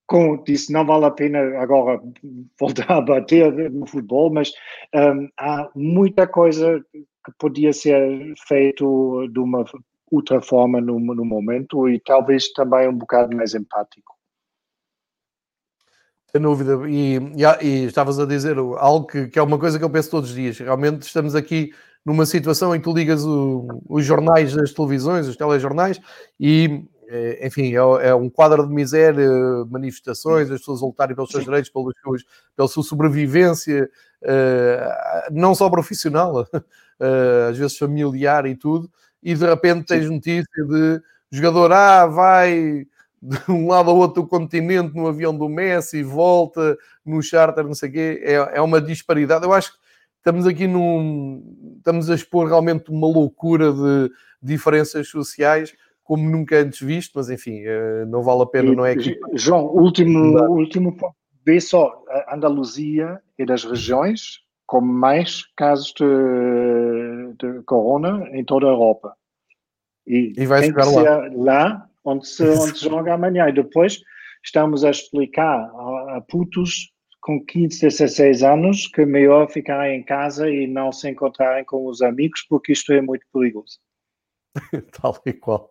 com 0.08 0.42
isso, 0.48 0.72
não 0.72 0.86
vale 0.86 1.06
a 1.06 1.12
pena 1.12 1.40
agora 1.60 2.02
voltar 2.60 2.90
a 2.90 3.02
bater 3.02 3.70
no 3.70 3.86
futebol, 3.86 4.32
mas 4.32 4.52
um, 4.96 5.28
há 5.38 5.70
muita 5.76 6.26
coisa 6.26 6.82
que 6.94 7.32
podia 7.38 7.74
ser 7.74 8.34
feito 8.48 9.28
de 9.28 9.40
uma 9.40 9.66
outra 10.10 10.42
forma 10.42 10.80
no, 10.80 10.98
no 11.00 11.26
momento 11.26 11.90
e 11.90 12.00
talvez 12.00 12.52
também 12.54 12.88
um 12.88 12.98
bocado 12.98 13.36
mais 13.36 13.54
empático. 13.54 14.17
Sem 16.32 16.42
dúvida, 16.42 16.78
e, 16.90 17.18
e, 17.18 17.66
e, 17.66 17.86
estavas 17.86 18.20
a 18.20 18.26
dizer 18.26 18.58
algo 18.58 19.08
que, 19.08 19.28
que, 19.28 19.40
é 19.40 19.42
uma 19.42 19.58
coisa 19.58 19.80
que 19.80 19.86
eu 19.86 19.90
penso 19.90 20.12
todos 20.12 20.30
os 20.30 20.36
dias. 20.36 20.58
Realmente 20.58 21.04
estamos 21.04 21.36
aqui 21.36 21.74
numa 22.06 22.26
situação 22.26 22.76
em 22.76 22.80
que 22.80 22.84
tu 22.84 22.94
ligas 22.94 23.24
o, 23.26 23.82
os 23.88 24.06
jornais 24.06 24.54
das 24.54 24.74
televisões, 24.74 25.28
os 25.28 25.38
telejornais, 25.38 26.00
e 26.40 26.86
eh, 27.10 27.48
enfim, 27.48 27.74
é, 27.74 28.08
é, 28.10 28.16
um 28.16 28.30
quadro 28.30 28.68
de 28.68 28.74
miséria, 28.74 29.30
manifestações, 29.70 30.52
as 30.52 30.60
pessoas 30.60 30.84
a 30.84 30.86
lutarem 30.86 31.16
pelos 31.16 31.32
seus 31.32 31.46
direitos, 31.46 31.70
pelos 31.70 31.94
seus, 32.04 32.26
pela 32.56 32.68
sua 32.68 32.84
sobrevivência, 32.84 33.90
uh, 34.24 35.32
não 35.34 35.56
só 35.56 35.70
profissional, 35.70 36.42
uh, 36.42 36.48
às 37.50 37.58
vezes 37.58 37.78
familiar 37.78 38.46
e 38.46 38.56
tudo, 38.56 38.92
e 39.24 39.34
de 39.34 39.46
repente 39.46 39.86
tens 39.86 40.10
notícia 40.10 40.66
de 40.66 41.02
jogador 41.32 41.72
A 41.72 42.02
ah, 42.02 42.08
vai 42.08 42.86
de 43.22 43.52
um 43.52 43.68
lado 43.68 43.90
ao 43.90 43.98
outro 43.98 44.24
do 44.24 44.28
continente 44.28 44.96
no 44.96 45.08
avião 45.08 45.36
do 45.36 45.50
Messi, 45.50 46.04
volta 46.04 46.78
no 47.06 47.22
charter, 47.22 47.66
não 47.66 47.74
sei 47.74 47.90
o 47.90 47.92
quê, 47.92 48.22
é, 48.24 48.34
é 48.34 48.62
uma 48.62 48.80
disparidade. 48.80 49.46
Eu 49.46 49.54
acho 49.54 49.74
que 49.74 49.80
estamos 50.18 50.46
aqui 50.46 50.68
num. 50.68 51.76
Estamos 51.78 52.10
a 52.10 52.16
expor 52.16 52.48
realmente 52.48 52.90
uma 52.90 53.08
loucura 53.08 53.72
de 53.72 54.12
diferenças 54.42 55.08
sociais 55.08 55.74
como 56.08 56.30
nunca 56.30 56.58
antes 56.58 56.80
visto, 56.80 57.12
mas 57.16 57.30
enfim, 57.30 57.64
eh, 57.66 58.06
não 58.06 58.24
vale 58.24 58.44
a 58.44 58.46
pena, 58.46 58.74
não 58.74 58.86
é 58.86 58.94
aqui. 58.94 59.20
João, 59.34 59.66
último, 59.66 60.40
último 60.50 60.96
ponto. 60.96 61.14
Vê 61.46 61.60
só, 61.60 62.02
a 62.10 62.36
Andaluzia 62.36 63.20
é 63.38 63.46
das 63.46 63.66
regiões 63.66 64.40
com 64.66 64.80
mais 64.80 65.44
casos 65.56 65.94
de, 65.94 67.34
de 67.38 67.62
corona 67.64 68.26
em 68.32 68.44
toda 68.44 68.68
a 68.68 68.70
Europa. 68.70 69.16
E, 70.06 70.32
e 70.38 70.46
vai 70.46 70.64
chegar 70.64 70.86
lá. 70.86 71.30
lá 71.36 71.90
onde 72.08 72.28
se, 72.28 72.44
onde 72.44 72.80
se 72.80 72.86
joga 72.86 73.14
amanhã. 73.14 73.50
E 73.50 73.54
depois 73.54 74.00
estamos 74.44 74.84
a 74.84 74.90
explicar 74.90 75.60
a, 75.60 76.18
a 76.18 76.22
putos 76.22 76.92
com 77.22 77.44
15, 77.46 77.82
16 77.82 78.44
anos 78.44 78.88
que 78.88 79.02
é 79.02 79.06
melhor 79.06 79.50
ficarem 79.50 80.00
em 80.00 80.04
casa 80.04 80.50
e 80.50 80.66
não 80.66 80.92
se 80.92 81.10
encontrarem 81.10 81.66
com 81.66 81.86
os 81.88 82.02
amigos, 82.02 82.46
porque 82.48 82.72
isto 82.72 82.94
é 82.94 83.02
muito 83.02 83.26
perigoso. 83.34 83.80
Tal 85.02 85.22
e 85.26 85.34
qual. 85.34 85.70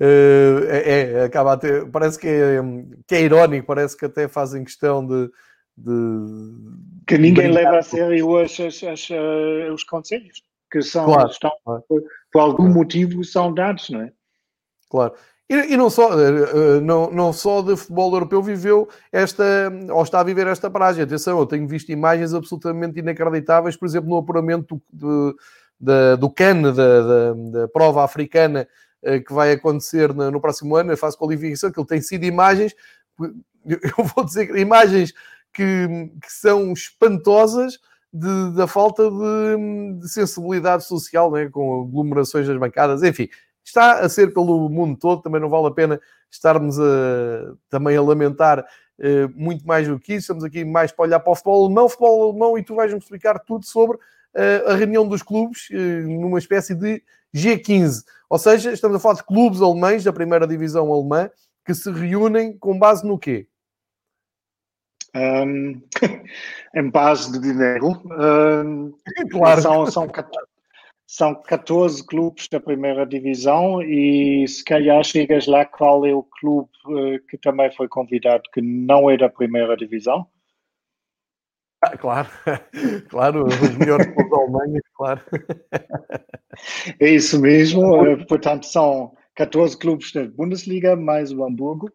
Uh, 0.00 0.64
é, 0.70 1.12
é, 1.12 1.24
acaba 1.24 1.52
a 1.52 1.56
ter, 1.58 1.90
parece 1.90 2.18
que 2.18 2.26
é, 2.26 2.58
que 3.06 3.14
é 3.14 3.20
irónico, 3.20 3.66
parece 3.66 3.94
que 3.94 4.06
até 4.06 4.26
fazem 4.26 4.64
questão 4.64 5.06
de. 5.06 5.30
de 5.76 7.04
que 7.06 7.18
ninguém 7.18 7.52
leva 7.52 7.78
a 7.78 7.82
sério 7.82 8.38
as, 8.38 8.58
as, 8.58 8.82
as, 8.82 9.10
uh, 9.10 9.74
os 9.74 9.84
conselhos, 9.84 10.42
que 10.72 10.80
são, 10.80 11.04
claro, 11.04 11.28
estão, 11.28 11.52
claro. 11.62 11.84
Por, 11.86 12.02
por, 12.32 12.40
algum 12.40 12.70
motivo, 12.70 13.22
são 13.22 13.52
dados, 13.52 13.90
não 13.90 14.00
é? 14.00 14.12
Claro. 14.88 15.14
E, 15.50 15.72
e, 15.72 15.76
não, 15.76 15.90
só, 15.90 16.12
eh, 16.12 16.28
eh, 16.28 16.80
não, 16.80 17.10
não 17.10 17.32
só 17.32 17.60
de 17.60 17.76
futebol 17.76 18.14
europeu 18.14 18.40
viveu 18.40 18.88
esta, 19.10 19.44
ou 19.90 20.00
está 20.04 20.20
a 20.20 20.22
viver 20.22 20.46
esta 20.46 20.70
paragem. 20.70 21.02
Atenção, 21.02 21.40
eu 21.40 21.44
tenho 21.44 21.66
visto 21.66 21.90
imagens 21.90 22.32
absolutamente 22.32 23.00
inacreditáveis, 23.00 23.76
por 23.76 23.84
exemplo, 23.84 24.08
no 24.08 24.16
apuramento 24.16 24.80
do, 24.92 25.36
do, 25.80 26.16
do 26.16 26.30
CAN, 26.30 26.62
da, 26.62 26.72
da, 26.72 27.32
da, 27.32 27.68
prova 27.68 28.04
africana 28.04 28.68
eh, 29.02 29.18
que 29.18 29.32
vai 29.32 29.50
acontecer 29.50 30.14
no, 30.14 30.30
no 30.30 30.40
próximo 30.40 30.76
ano, 30.76 30.96
fase 30.96 31.16
de 31.16 31.18
qualificação, 31.18 31.72
que 31.72 31.80
ele 31.80 31.88
tem 31.88 32.00
sido 32.00 32.24
imagens, 32.24 32.72
eu 33.18 34.04
vou 34.14 34.24
dizer, 34.24 34.56
imagens 34.56 35.12
que, 35.52 35.88
que 36.22 36.32
são 36.32 36.72
espantosas, 36.72 37.80
de, 38.12 38.52
da 38.56 38.66
falta 38.66 39.08
de, 39.08 40.00
de, 40.00 40.08
sensibilidade 40.08 40.84
social, 40.84 41.30
né? 41.30 41.48
com 41.48 41.82
aglomerações 41.82 42.46
das 42.46 42.58
bancadas, 42.58 43.02
enfim, 43.02 43.28
está 43.64 44.00
a 44.00 44.08
ser 44.08 44.32
pelo 44.32 44.68
mundo 44.68 44.98
todo, 44.98 45.22
também 45.22 45.40
não 45.40 45.48
vale 45.48 45.66
a 45.66 45.70
pena 45.70 46.00
estarmos 46.30 46.78
a, 46.78 47.54
também 47.68 47.96
a 47.96 48.02
lamentar 48.02 48.60
uh, 48.60 49.28
muito 49.34 49.66
mais 49.66 49.88
do 49.88 49.98
que 49.98 50.14
isso, 50.14 50.22
estamos 50.22 50.44
aqui 50.44 50.64
mais 50.64 50.92
para 50.92 51.04
olhar 51.04 51.20
para 51.20 51.32
o 51.32 51.34
futebol 51.34 51.64
alemão, 51.64 51.88
futebol 51.88 52.30
alemão, 52.30 52.58
e 52.58 52.62
tu 52.62 52.74
vais-me 52.74 52.98
explicar 52.98 53.38
tudo 53.40 53.64
sobre 53.64 53.96
uh, 53.96 54.68
a 54.70 54.74
reunião 54.74 55.06
dos 55.06 55.22
clubes, 55.22 55.68
uh, 55.70 56.08
numa 56.08 56.38
espécie 56.38 56.74
de 56.74 57.02
G15, 57.34 58.04
ou 58.28 58.38
seja, 58.38 58.72
estamos 58.72 58.96
a 58.96 59.00
falar 59.00 59.14
de 59.14 59.24
clubes 59.24 59.60
alemães 59.60 60.04
da 60.04 60.12
primeira 60.12 60.46
divisão 60.46 60.92
alemã, 60.92 61.30
que 61.64 61.74
se 61.74 61.90
reúnem 61.90 62.56
com 62.56 62.78
base 62.78 63.06
no 63.06 63.18
quê? 63.18 63.46
Um, 65.14 65.82
em 66.74 66.90
base 66.90 67.32
de 67.32 67.40
dinheiro. 67.40 68.00
Um, 68.06 68.94
claro. 69.30 69.60
São, 69.60 69.86
são, 69.86 70.08
são 71.10 71.34
14 71.34 72.06
clubes 72.06 72.46
da 72.46 72.60
primeira 72.60 73.04
divisão 73.04 73.82
e 73.82 74.46
se 74.46 74.64
calhar 74.64 75.02
chegas 75.02 75.48
lá 75.48 75.64
qual 75.64 76.06
é 76.06 76.14
o 76.14 76.22
clube 76.22 76.70
uh, 76.86 77.18
que 77.26 77.36
também 77.36 77.68
foi 77.72 77.88
convidado 77.88 78.44
que 78.54 78.62
não 78.62 79.10
é 79.10 79.16
da 79.16 79.28
primeira 79.28 79.76
divisão? 79.76 80.24
Ah, 81.82 81.98
claro, 81.98 82.28
claro, 83.10 83.44
os 83.44 83.76
melhores 83.76 84.06
clubes 84.06 84.30
da 84.30 84.36
Alemanha, 84.36 84.80
claro. 84.94 85.20
É 87.00 87.08
isso 87.08 87.40
mesmo, 87.40 87.82
uh, 88.04 88.26
portanto 88.28 88.66
são 88.66 89.12
14 89.34 89.76
clubes 89.76 90.12
da 90.12 90.28
Bundesliga 90.28 90.94
mais 90.94 91.32
o 91.32 91.42
Hamburgo. 91.42 91.90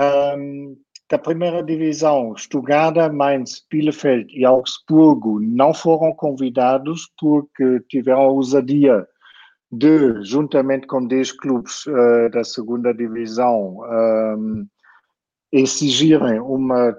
Um, 0.00 0.82
da 1.10 1.18
primeira 1.18 1.62
divisão, 1.62 2.36
Stuttgart, 2.36 3.12
Mainz, 3.12 3.64
Bielefeld 3.70 4.26
e 4.34 4.44
Augsburgo 4.44 5.38
não 5.40 5.74
foram 5.74 6.12
convidados 6.14 7.10
porque 7.18 7.80
tiveram 7.88 8.22
a 8.22 8.28
ousadia 8.28 9.06
de, 9.70 10.22
juntamente 10.22 10.86
com 10.86 11.06
10 11.06 11.32
clubes 11.32 11.84
uh, 11.86 12.30
da 12.30 12.42
segunda 12.44 12.94
divisão, 12.94 13.80
um, 13.80 14.66
exigirem 15.52 16.40
uma, 16.40 16.96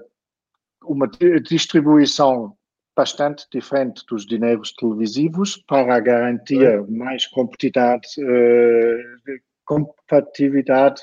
uma 0.84 1.08
distribuição 1.42 2.54
bastante 2.96 3.46
diferente 3.52 4.04
dos 4.08 4.24
dinheiros 4.24 4.72
televisivos 4.72 5.56
para 5.66 5.98
garantir 6.00 6.82
mais 6.88 7.26
competitividade, 7.26 8.06
uh, 8.20 9.40
competitividade 9.64 11.02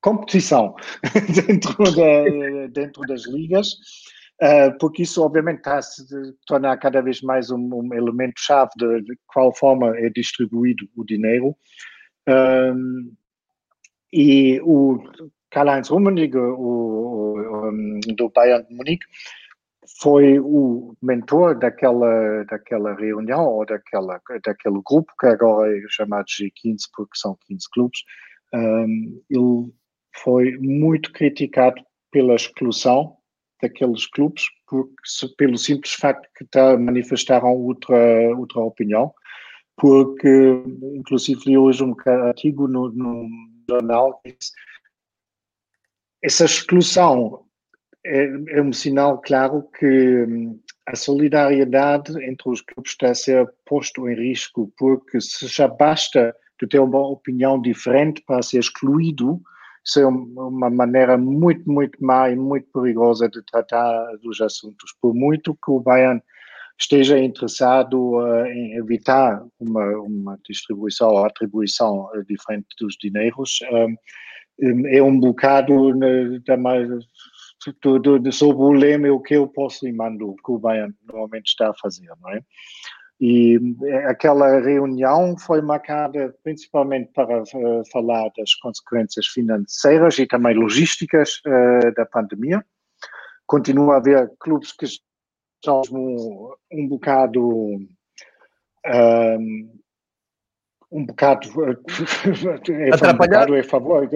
competição 0.00 0.74
dentro, 1.46 1.76
da, 1.84 2.66
dentro 2.68 3.02
das 3.02 3.26
ligas, 3.26 3.74
uh, 4.42 4.76
porque 4.78 5.02
isso 5.02 5.22
obviamente 5.22 5.58
está 5.58 5.80
se 5.82 6.04
tornar 6.46 6.76
cada 6.78 7.00
vez 7.00 7.20
mais 7.22 7.50
um, 7.50 7.58
um 7.58 7.94
elemento-chave 7.94 8.70
de, 8.76 9.02
de, 9.02 9.18
qual 9.26 9.54
forma 9.54 9.96
é 9.98 10.08
distribuído 10.08 10.88
o 10.96 11.04
dinheiro. 11.04 11.56
Um, 12.28 13.12
e 14.12 14.60
o 14.62 14.98
Karl-Heinz 15.50 15.88
Rummenigge, 15.88 16.36
o, 16.36 17.36
o, 17.36 17.68
um, 17.68 18.00
do 18.16 18.28
Bayern 18.30 18.66
de 18.66 18.74
Munique, 18.74 19.06
foi 20.00 20.38
o 20.38 20.94
mentor 21.02 21.58
daquela, 21.58 22.44
daquela 22.44 22.94
reunião 22.94 23.44
ou 23.44 23.66
daquela, 23.66 24.20
daquele 24.44 24.80
grupo 24.84 25.12
que 25.18 25.26
agora 25.26 25.76
é 25.76 25.80
chamado 25.88 26.26
G15 26.26 26.78
porque 26.94 27.18
são 27.18 27.36
15 27.46 27.70
clubes. 27.70 28.00
Um, 28.54 29.22
ele 29.28 29.72
foi 30.22 30.56
muito 30.58 31.12
criticado 31.12 31.82
pela 32.10 32.34
exclusão 32.34 33.16
daqueles 33.60 34.06
clubes, 34.06 34.44
porque, 34.66 34.94
pelo 35.36 35.58
simples 35.58 35.92
facto 35.92 36.28
que 36.36 36.46
manifestaram 36.78 37.48
outra, 37.48 37.96
outra 38.36 38.60
opinião, 38.60 39.12
porque, 39.76 40.62
inclusive, 40.94 41.40
li 41.46 41.58
hoje 41.58 41.84
um 41.84 41.94
artigo 42.06 42.66
no, 42.66 42.90
no 42.90 43.28
jornal 43.68 44.20
que 44.20 44.32
diz, 44.32 44.52
essa 46.22 46.44
exclusão 46.44 47.46
é, 48.04 48.24
é, 48.48 48.62
um 48.62 48.72
sinal 48.72 49.20
claro 49.20 49.68
que 49.78 50.26
a 50.86 50.96
solidariedade 50.96 52.12
entre 52.24 52.50
os 52.50 52.60
clubes 52.60 52.92
está 52.92 53.10
a 53.10 53.14
ser 53.14 53.46
posto 53.64 54.08
em 54.08 54.14
risco, 54.14 54.72
porque 54.76 55.20
se 55.20 55.46
já 55.46 55.68
basta 55.68 56.34
de 56.60 56.66
ter 56.66 56.78
uma 56.78 57.06
opinião 57.06 57.60
diferente 57.60 58.22
para 58.26 58.42
ser 58.42 58.58
excluído, 58.58 59.40
isso 59.84 60.00
é 60.00 60.06
uma 60.06 60.70
maneira 60.70 61.16
muito, 61.16 61.70
muito 61.70 61.96
má 62.04 62.30
e 62.30 62.36
muito 62.36 62.68
perigosa 62.72 63.28
de 63.28 63.42
tratar 63.44 64.16
dos 64.22 64.40
assuntos. 64.40 64.94
Por 65.00 65.14
muito 65.14 65.54
que 65.54 65.70
o 65.70 65.80
Bayern 65.80 66.22
esteja 66.78 67.18
interessado 67.18 68.16
uh, 68.16 68.46
em 68.46 68.74
evitar 68.74 69.44
uma, 69.58 69.86
uma 69.98 70.38
distribuição 70.48 71.10
ou 71.10 71.24
atribuição 71.24 72.06
uh, 72.06 72.24
diferente 72.24 72.68
dos 72.78 72.96
dinheiros, 73.00 73.58
um, 74.62 74.86
é 74.88 75.02
um 75.02 75.18
bocado 75.18 75.94
né, 75.94 76.38
do, 77.82 77.98
do, 77.98 78.18
do, 78.18 78.32
sobre 78.32 78.62
o 78.62 78.72
lema 78.72 79.08
o 79.08 79.20
que 79.20 79.34
eu 79.34 79.46
posso 79.46 79.86
e 79.86 79.92
mando, 79.92 80.30
o 80.30 80.36
que 80.36 80.50
o 80.50 80.58
Bayern 80.58 80.94
normalmente 81.06 81.48
está 81.48 81.70
a 81.70 81.74
fazer, 81.74 82.08
não 82.20 82.30
é? 82.30 82.40
E 83.20 83.58
eh, 83.84 84.06
aquela 84.06 84.60
reunião 84.60 85.36
foi 85.36 85.60
marcada 85.60 86.34
principalmente 86.42 87.10
para 87.12 87.42
uh, 87.42 87.82
falar 87.92 88.30
das 88.34 88.54
consequências 88.54 89.26
financeiras 89.26 90.18
e 90.18 90.26
também 90.26 90.54
logísticas 90.54 91.42
uh, 91.46 91.94
da 91.94 92.06
pandemia. 92.06 92.64
Continua 93.46 93.94
a 93.94 93.96
haver 93.98 94.32
clubes 94.40 94.72
que 94.72 94.86
estão 94.86 95.82
um, 95.92 96.54
um 96.72 96.88
bocado. 96.88 97.46
Um, 98.86 99.80
um 100.92 101.06
bocado 101.06 101.48
é, 101.62 101.76
um 103.12 103.16
bocado 103.16 103.54
a 103.54 103.62
favor, 103.62 104.08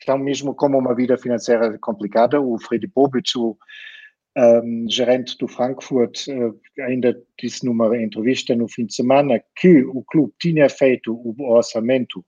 estão 0.00 0.18
mesmo 0.18 0.54
como 0.54 0.78
uma 0.78 0.94
vida 0.94 1.16
financeira 1.16 1.78
complicada. 1.78 2.40
O 2.40 2.58
Freddy 2.58 2.88
Bobic, 2.88 3.36
o 3.36 3.56
um, 4.36 4.86
gerente 4.88 5.36
do 5.38 5.48
Frankfurt 5.48 6.26
uh, 6.28 6.58
ainda 6.82 7.20
disse 7.40 7.64
numa 7.64 7.96
entrevista 7.96 8.54
no 8.54 8.68
fim 8.68 8.86
de 8.86 8.94
semana 8.94 9.42
que 9.56 9.82
o 9.84 10.04
clube 10.04 10.32
tinha 10.40 10.68
feito 10.68 11.14
o 11.14 11.34
orçamento 11.52 12.24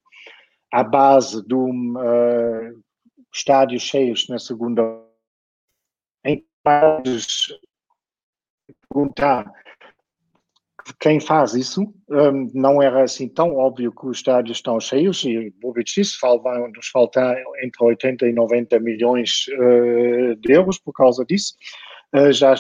à 0.73 0.83
base 0.83 1.47
de 1.47 1.55
um 1.55 1.95
uh, 1.97 2.83
estádio 3.33 3.79
cheios 3.79 4.29
na 4.29 4.39
segunda 4.39 4.83
em 6.25 6.45
perguntar 8.89 9.53
quem 11.01 11.21
faz 11.21 11.55
isso, 11.55 11.83
um, 12.11 12.51
não 12.55 12.83
era 12.83 13.05
assim 13.05 13.29
tão 13.29 13.55
óbvio 13.55 13.93
que 13.93 14.07
os 14.07 14.19
estádios 14.19 14.59
estão 14.59 14.81
cheios, 14.81 15.25
e 15.25 15.51
Bobic 15.61 15.93
disse, 15.95 16.19
vão 16.21 16.69
nos 16.75 16.89
faltar 16.89 17.37
entre 17.63 17.85
80 17.85 18.27
e 18.27 18.33
90 18.33 18.81
milhões 18.81 19.47
uh, 19.49 20.35
de 20.37 20.53
euros 20.53 20.79
por 20.79 20.93
causa 20.93 21.25
disso. 21.25 21.55
Eh, 22.15 22.33
já 22.33 22.55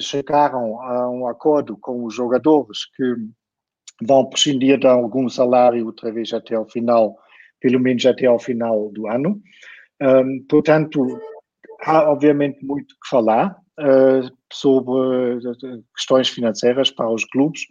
chegaram 0.00 0.80
a 0.82 1.08
um 1.08 1.28
acordo 1.28 1.76
com 1.76 2.04
os 2.04 2.14
jogadores 2.14 2.86
que 2.96 3.14
vão 4.02 4.28
prescindir 4.28 4.78
de 4.78 4.86
algum 4.86 5.28
salário 5.28 5.86
outra 5.86 6.12
vez 6.12 6.32
até 6.32 6.56
ao 6.56 6.68
final, 6.68 7.16
pelo 7.60 7.78
menos 7.78 8.04
até 8.04 8.26
ao 8.26 8.38
final 8.38 8.90
do 8.90 9.06
ano. 9.06 9.40
Um, 10.02 10.44
portanto, 10.48 11.06
há 11.82 12.10
obviamente 12.10 12.64
muito 12.64 12.94
que 12.94 13.08
falar 13.08 13.56
uh, 13.78 14.36
sobre 14.52 15.36
uh, 15.36 15.84
questões 15.94 16.28
financeiras 16.28 16.90
para 16.90 17.08
os 17.08 17.24
clubes. 17.26 17.62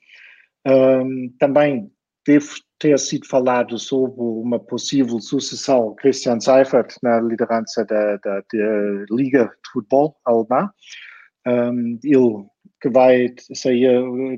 Um, 0.65 1.29
também 1.37 1.91
deve 2.25 2.47
ter 2.79 2.97
sido 2.97 3.27
falado 3.27 3.77
sobre 3.77 4.19
uma 4.19 4.59
possível 4.59 5.19
sucessão 5.19 5.93
Christian 5.95 6.39
Seifert 6.39 6.95
na 7.03 7.19
liderança 7.19 7.85
da, 7.85 8.17
da, 8.17 8.39
da 8.39 9.05
Liga 9.11 9.45
de 9.45 9.71
Futebol 9.71 10.15
alemã. 10.25 10.71
Um, 11.47 11.99
ele 12.03 12.45
que 12.81 12.89
vai 12.89 13.33
sair 13.53 13.89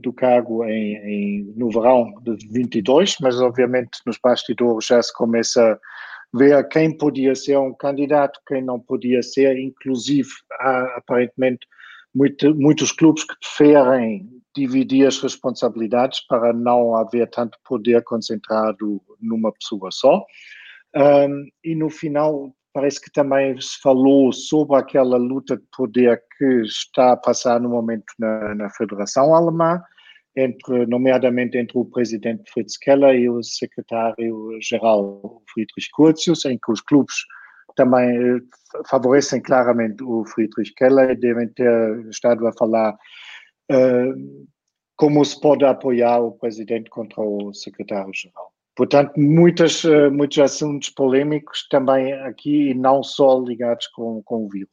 do 0.02 0.14
cargo 0.14 0.64
em, 0.66 0.96
em, 0.96 1.54
no 1.56 1.70
verão 1.70 2.14
de 2.22 2.38
22, 2.50 3.18
mas 3.22 3.40
obviamente 3.42 4.00
nos 4.06 4.18
bastidores 4.24 4.86
já 4.86 5.02
se 5.02 5.14
começa 5.14 5.74
a 5.74 6.38
ver 6.38 6.68
quem 6.70 6.96
podia 6.96 7.36
ser 7.36 7.58
um 7.58 7.74
candidato, 7.74 8.40
quem 8.48 8.64
não 8.64 8.80
podia 8.80 9.22
ser, 9.24 9.58
inclusive 9.58 10.30
há 10.60 10.98
aparentemente 10.98 11.68
muito, 12.14 12.56
muitos 12.56 12.92
clubes 12.92 13.24
que 13.24 13.36
preferem 13.40 14.30
dividir 14.56 15.06
as 15.06 15.20
responsabilidades 15.20 16.22
para 16.28 16.52
não 16.52 16.96
haver 16.96 17.30
tanto 17.30 17.58
poder 17.64 18.04
concentrado 18.04 19.02
numa 19.22 19.52
pessoa 19.52 19.92
só. 19.92 20.26
Um, 20.96 21.48
e 21.64 21.76
no 21.76 21.90
final 21.90 22.52
parece 22.74 23.02
que 23.02 23.12
também 23.12 23.60
se 23.60 23.80
falou 23.82 24.32
sobre 24.32 24.78
aquela 24.78 25.18
luta 25.18 25.58
de 25.58 25.64
poder 25.76 26.22
que 26.38 26.62
está 26.62 27.14
a 27.14 27.18
passar 27.18 27.60
no 27.60 27.70
momento 27.70 28.06
na, 28.20 28.56
na 28.56 28.70
Federação 28.70 29.34
Alemã, 29.34 29.82
entre, 30.36 30.86
nomeadamente 30.86 31.58
entre 31.58 31.78
o 31.78 31.86
presidente 31.86 32.50
Fritz 32.52 32.78
Keller 32.78 33.16
e 33.16 33.30
o 33.30 33.42
secretário-geral 33.42 35.42
Friedrich 35.52 35.90
Curtius, 35.92 36.46
em 36.46 36.58
que 36.58 36.72
os 36.72 36.82
clubes 36.82 37.16
também 37.76 38.42
favorecem 38.90 39.42
claramente 39.42 40.04
o 40.04 40.26
Friedrich 40.26 40.74
Keller 40.76 41.12
e 41.12 41.16
devem 41.16 41.48
ter 41.50 42.08
estado 42.10 42.46
a 42.48 42.54
falar 42.54 42.94
uh, 43.72 44.48
como 44.96 45.24
se 45.24 45.40
pode 45.40 45.64
apoiar 45.64 46.20
o 46.20 46.32
presidente 46.32 46.90
contra 46.90 47.22
o 47.22 47.54
secretário-geral. 47.54 48.52
Portanto, 48.78 49.20
muitas, 49.20 49.84
muitos 50.12 50.38
assuntos 50.38 50.90
polêmicos 50.90 51.68
também 51.68 52.14
aqui 52.14 52.70
e 52.70 52.74
não 52.74 53.02
só 53.04 53.40
ligados 53.40 53.88
com, 53.88 54.22
com 54.24 54.46
o 54.46 54.50
vírus. 54.50 54.70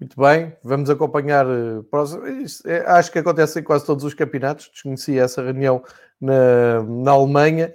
Muito 0.00 0.18
bem, 0.18 0.56
vamos 0.64 0.90
acompanhar. 0.90 1.46
É, 2.64 2.78
acho 2.86 3.12
que 3.12 3.18
acontece 3.18 3.60
em 3.60 3.62
quase 3.62 3.84
todos 3.84 4.04
os 4.04 4.14
campeonatos. 4.14 4.70
Desconheci 4.72 5.18
essa 5.18 5.42
reunião 5.42 5.82
na, 6.18 6.82
na 6.82 7.12
Alemanha 7.12 7.72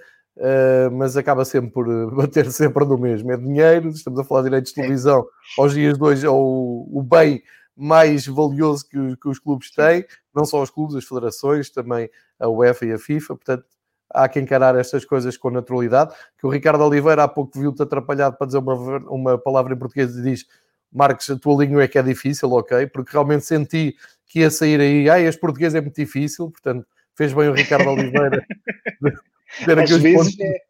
mas 0.91 1.17
acaba 1.17 1.45
sempre 1.45 1.71
por 1.71 1.87
eh, 1.87 2.05
bater 2.15 2.51
sempre 2.51 2.85
no 2.85 2.97
mesmo. 2.97 3.31
É 3.31 3.37
dinheiro, 3.37 3.89
estamos 3.89 4.19
a 4.19 4.23
falar 4.23 4.41
de 4.41 4.49
direitos 4.49 4.71
de 4.71 4.75
televisão, 4.75 5.25
aos 5.57 5.73
dias 5.73 5.97
de 5.97 6.03
hoje 6.03 6.25
é 6.25 6.29
o, 6.29 6.87
o 6.91 7.03
bem 7.03 7.43
mais 7.75 8.27
valioso 8.27 8.87
que, 8.87 9.17
que, 9.17 9.29
os 9.29 9.39
clubes 9.39 9.71
têm, 9.71 10.05
não 10.35 10.45
só 10.45 10.61
os 10.61 10.69
clubes, 10.69 10.95
as 10.95 11.05
federações, 11.05 11.69
também 11.69 12.09
a 12.39 12.47
UEFA 12.47 12.85
e 12.85 12.93
a 12.93 12.99
FIFA, 12.99 13.35
portanto 13.35 13.65
há 14.13 14.27
que 14.29 14.39
encarar 14.39 14.75
estas 14.75 15.05
coisas 15.05 15.37
com 15.37 15.49
naturalidade, 15.49 16.13
que 16.37 16.45
o 16.45 16.49
Ricardo 16.49 16.83
Oliveira 16.83 17.23
há 17.23 17.27
pouco 17.27 17.59
viu-te 17.59 17.81
atrapalhado 17.81 18.37
para 18.37 18.47
dizer 18.47 18.59
uma, 18.59 18.75
uma 19.09 19.37
palavra 19.37 19.73
em 19.73 19.77
português 19.77 20.15
e 20.15 20.21
diz 20.21 20.45
Marcos, 20.91 21.29
a 21.29 21.37
tua 21.37 21.63
língua 21.63 21.83
é 21.83 21.87
que 21.87 21.97
é 21.97 22.03
difícil, 22.03 22.51
ok, 22.51 22.85
porque 22.87 23.11
realmente 23.13 23.45
senti 23.45 23.95
que 24.27 24.39
ia 24.39 24.51
sair 24.51 24.79
aí, 24.79 25.09
ah, 25.09 25.19
este 25.19 25.39
português 25.39 25.73
é 25.73 25.81
muito 25.81 25.95
difícil, 25.95 26.51
portanto 26.51 26.85
fez 27.15 27.33
bem 27.33 27.49
o 27.49 27.53
Ricardo 27.53 27.89
Oliveira 27.89 28.45
Ter 29.65 29.79
Às 29.79 29.89
vezes 29.89 30.13
pontos... 30.13 30.39
é. 30.39 30.61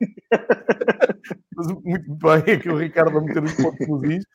Muito 1.83 2.15
bem, 2.15 2.55
aqui 2.55 2.69
o 2.69 2.77
Ricardo 2.77 3.17
a 3.17 3.21
meter 3.21 3.43
os 3.43 3.53
pontos 3.53 3.87
nos 3.87 4.03
is. 4.03 4.25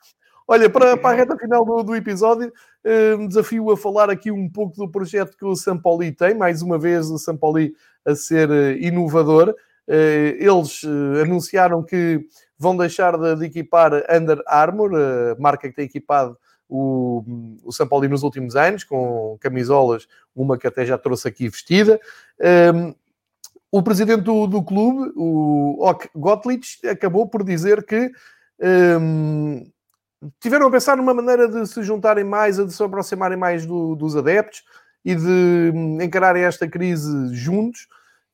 Olha, 0.47 0.69
para, 0.69 0.95
para 0.95 1.09
a 1.09 1.13
reta 1.13 1.37
final 1.37 1.65
do, 1.65 1.83
do 1.83 1.95
episódio, 1.95 2.53
eh, 2.85 3.17
desafio 3.27 3.69
a 3.69 3.75
falar 3.75 4.09
aqui 4.09 4.31
um 4.31 4.49
pouco 4.49 4.77
do 4.77 4.89
projeto 4.89 5.35
que 5.37 5.43
o 5.43 5.55
Sampoli 5.55 6.13
tem. 6.13 6.33
Mais 6.33 6.61
uma 6.61 6.79
vez, 6.79 7.09
o 7.09 7.17
Sampoli 7.17 7.73
a 8.07 8.15
ser 8.15 8.49
uh, 8.49 8.71
inovador. 8.79 9.49
Uh, 9.87 10.33
eles 10.39 10.83
uh, 10.83 11.21
anunciaram 11.23 11.83
que 11.83 12.25
vão 12.57 12.75
deixar 12.75 13.17
de, 13.35 13.45
equipar 13.45 13.91
Under 14.09 14.41
Armour, 14.47 14.91
a 14.95 15.39
marca 15.39 15.69
que 15.69 15.75
tem 15.75 15.85
equipado 15.85 16.37
o, 16.69 17.23
o 17.63 17.71
Sampoli 17.71 18.07
nos 18.07 18.23
últimos 18.23 18.55
anos, 18.55 18.83
com 18.83 19.37
camisolas, 19.39 20.07
uma 20.35 20.57
que 20.57 20.67
até 20.67 20.85
já 20.85 20.97
trouxe 20.97 21.27
aqui 21.27 21.47
vestida. 21.47 21.99
Um, 22.73 22.93
o 23.71 23.83
presidente 23.83 24.21
do, 24.21 24.47
do 24.47 24.63
clube, 24.63 25.11
o 25.15 25.77
Gottlieb, 26.15 26.63
acabou 26.89 27.27
por 27.27 27.43
dizer 27.43 27.85
que 27.85 28.11
um, 28.99 29.69
tiveram 30.39 30.67
a 30.67 30.71
pensar 30.71 30.97
numa 30.97 31.13
maneira 31.13 31.47
de 31.47 31.65
se 31.67 31.83
juntarem 31.83 32.23
mais, 32.23 32.57
de 32.57 32.71
se 32.71 32.83
aproximarem 32.83 33.37
mais 33.37 33.65
do, 33.65 33.95
dos 33.95 34.15
adeptos 34.15 34.63
e 35.03 35.15
de 35.15 35.71
hum, 35.73 36.01
encararem 36.01 36.43
esta 36.43 36.67
crise 36.67 37.33
juntos. 37.33 37.87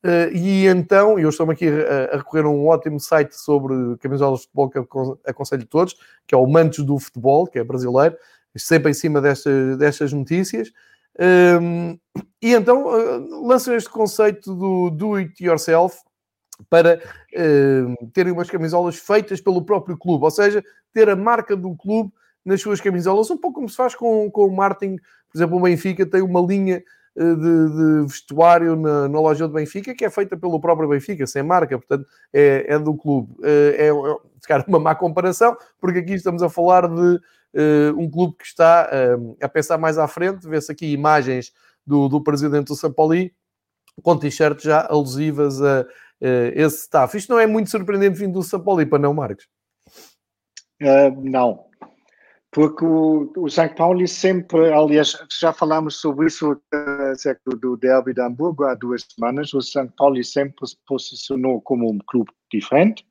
Uh, 0.03 0.35
e 0.35 0.67
então, 0.67 1.17
eu 1.17 1.29
estou 1.29 1.49
aqui 1.49 1.65
a, 1.67 2.15
a, 2.15 2.17
recorrer 2.17 2.43
a 2.43 2.49
um 2.49 2.67
ótimo 2.67 2.99
site 2.99 3.33
sobre 3.33 3.73
camisolas 3.99 4.41
de 4.41 4.45
futebol 4.47 4.69
que 4.69 4.79
aconselho 5.25 5.65
todos, 5.65 5.95
que 6.27 6.35
é 6.35 6.37
o 6.37 6.45
Mantos 6.45 6.83
do 6.85 6.99
Futebol, 6.99 7.47
que 7.47 7.57
é 7.57 7.63
brasileiro, 7.63 8.17
sempre 8.55 8.91
em 8.91 8.93
cima 8.93 9.21
destas, 9.21 9.77
destas 9.77 10.11
notícias. 10.11 10.71
Um, 11.61 11.97
e 12.41 12.53
então 12.53 12.87
uh, 12.87 13.47
lançam 13.47 13.75
este 13.75 13.89
conceito 13.89 14.55
do 14.55 14.89
do 14.89 15.13
it 15.13 15.31
yourself 15.43 15.95
para 16.69 16.99
uh, 17.35 18.07
terem 18.11 18.33
umas 18.33 18.49
camisolas 18.49 18.95
feitas 18.97 19.39
pelo 19.39 19.63
próprio 19.63 19.97
clube, 19.97 20.23
ou 20.23 20.31
seja, 20.31 20.63
ter 20.91 21.09
a 21.09 21.15
marca 21.15 21.55
do 21.55 21.75
clube 21.75 22.11
nas 22.43 22.61
suas 22.61 22.81
camisolas, 22.81 23.29
um 23.29 23.37
pouco 23.37 23.55
como 23.55 23.69
se 23.69 23.75
faz 23.75 23.95
com, 23.95 24.29
com 24.29 24.45
o 24.47 24.55
marketing. 24.55 24.97
Por 24.97 25.37
exemplo, 25.37 25.57
o 25.57 25.61
Benfica 25.61 26.05
tem 26.05 26.21
uma 26.21 26.41
linha 26.41 26.83
de, 27.15 27.35
de, 27.35 28.07
vestuário 28.07 28.75
na, 28.75 29.07
na, 29.07 29.19
loja 29.19 29.47
do 29.47 29.53
Benfica 29.53 29.93
que 29.93 30.03
é 30.03 30.09
feita 30.09 30.35
pelo 30.35 30.59
próprio 30.59 30.89
Benfica, 30.89 31.27
sem 31.27 31.43
marca, 31.43 31.77
portanto 31.77 32.07
é, 32.33 32.65
é 32.67 32.79
do 32.79 32.95
clube. 32.95 33.33
Uh, 33.39 33.75
é, 33.77 33.87
é 33.87 34.63
uma 34.67 34.79
má 34.79 34.95
comparação, 34.95 35.55
porque 35.79 35.99
aqui 35.99 36.13
estamos 36.13 36.41
a 36.41 36.49
falar 36.49 36.87
de 36.87 37.15
uh, 37.15 37.97
um 37.97 38.09
clube 38.09 38.35
que 38.37 38.45
está 38.45 38.89
uh, 38.91 39.37
a 39.41 39.47
pensar 39.47 39.77
mais 39.77 39.97
à 39.97 40.07
frente. 40.07 40.47
Vê-se 40.47 40.71
aqui 40.71 40.91
imagens 40.91 41.53
do, 41.85 42.09
do 42.09 42.21
presidente 42.21 42.67
do 42.67 42.75
São 42.75 42.91
Paulo 42.91 43.13
com 44.01 44.17
t-shirts 44.17 44.63
já 44.63 44.87
alusivas 44.89 45.61
a 45.61 45.85
esse 46.55 46.83
staff. 46.83 47.17
Isto 47.17 47.33
não 47.33 47.39
é 47.39 47.45
muito 47.45 47.69
surpreendente 47.69 48.17
vindo 48.17 48.33
do 48.33 48.43
São 48.43 48.59
Paulo, 48.59 48.85
para 48.87 48.97
não, 48.97 49.13
Marcos? 49.13 49.45
não, 51.21 51.65
porque 52.53 52.85
o, 52.85 53.33
o 53.35 53.49
São 53.49 53.67
Paulo 53.67 54.07
sempre, 54.07 54.71
aliás, 54.71 55.17
já 55.39 55.51
falámos 55.51 55.99
sobre 55.99 56.27
isso 56.27 56.51
uh, 56.51 57.59
do 57.59 57.75
Derby 57.75 58.13
de 58.13 58.21
Hamburgo 58.21 58.65
há 58.65 58.75
duas 58.75 59.03
semanas, 59.03 59.53
o 59.53 59.61
São 59.61 59.87
Paulo 59.97 60.23
sempre 60.23 60.67
se 60.67 60.77
posicionou 60.87 61.61
como 61.61 61.91
um 61.91 61.97
clube 62.07 62.31
diferente, 62.51 63.03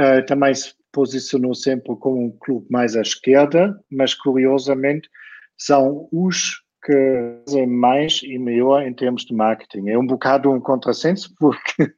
uh, 0.00 0.24
também 0.26 0.54
se 0.54 0.74
posicionou 0.90 1.54
sempre 1.54 1.94
como 1.96 2.26
um 2.26 2.36
clube 2.40 2.66
mais 2.70 2.96
à 2.96 3.02
esquerda, 3.02 3.78
mas 3.90 4.14
curiosamente 4.14 5.08
são 5.58 6.08
os 6.10 6.62
que 6.84 7.38
fazem 7.46 7.66
mais 7.66 8.22
e 8.24 8.38
melhor 8.38 8.82
em 8.82 8.92
termos 8.92 9.24
de 9.24 9.34
marketing. 9.34 9.88
É 9.88 9.98
um 9.98 10.06
bocado 10.06 10.50
um 10.50 10.60
contrassenso, 10.60 11.32
porque 11.38 11.94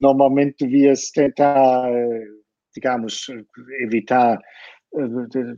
normalmente 0.00 0.66
devia-se 0.66 1.12
tentar, 1.12 1.88
digamos, 2.74 3.26
evitar 3.80 4.40
eh, 4.96 5.56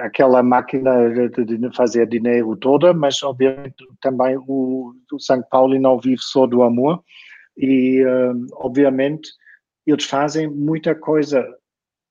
aquela 0.00 0.42
máquina 0.42 1.08
de 1.10 1.76
fazer 1.76 2.06
dinheiro 2.06 2.56
toda, 2.56 2.92
mas 2.92 3.22
obviamente 3.22 3.76
também 4.00 4.36
o, 4.46 4.92
o 5.12 5.20
São 5.20 5.42
Paulo 5.50 5.78
não 5.78 5.98
vive 5.98 6.20
só 6.20 6.46
do 6.46 6.62
amor. 6.62 7.02
E 7.56 8.00
eh, 8.00 8.32
obviamente 8.54 9.28
eles 9.86 10.04
fazem 10.04 10.48
muita 10.48 10.94
coisa 10.94 11.46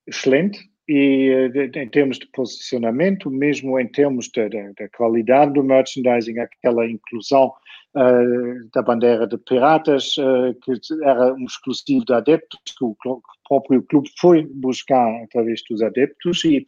excelente 0.07 0.59
e 0.87 1.49
em 1.75 1.87
termos 1.89 2.19
de 2.19 2.27
posicionamento, 2.27 3.29
mesmo 3.29 3.79
em 3.79 3.87
termos 3.87 4.29
da 4.29 4.89
qualidade 4.89 5.53
do 5.53 5.63
merchandising, 5.63 6.37
aquela 6.39 6.85
inclusão 6.85 7.53
uh, 7.95 8.69
da 8.73 8.81
bandeira 8.81 9.25
de 9.25 9.37
piratas, 9.37 10.17
uh, 10.17 10.53
que 10.61 10.73
era 11.03 11.33
um 11.33 11.45
exclusivo 11.45 12.03
de 12.03 12.13
adeptos, 12.13 12.59
que 12.77 12.83
o 12.83 12.97
próprio 13.47 13.81
clube 13.83 14.09
foi 14.19 14.45
buscar 14.45 15.23
através 15.23 15.61
dos 15.69 15.81
adeptos, 15.81 16.43
e 16.43 16.67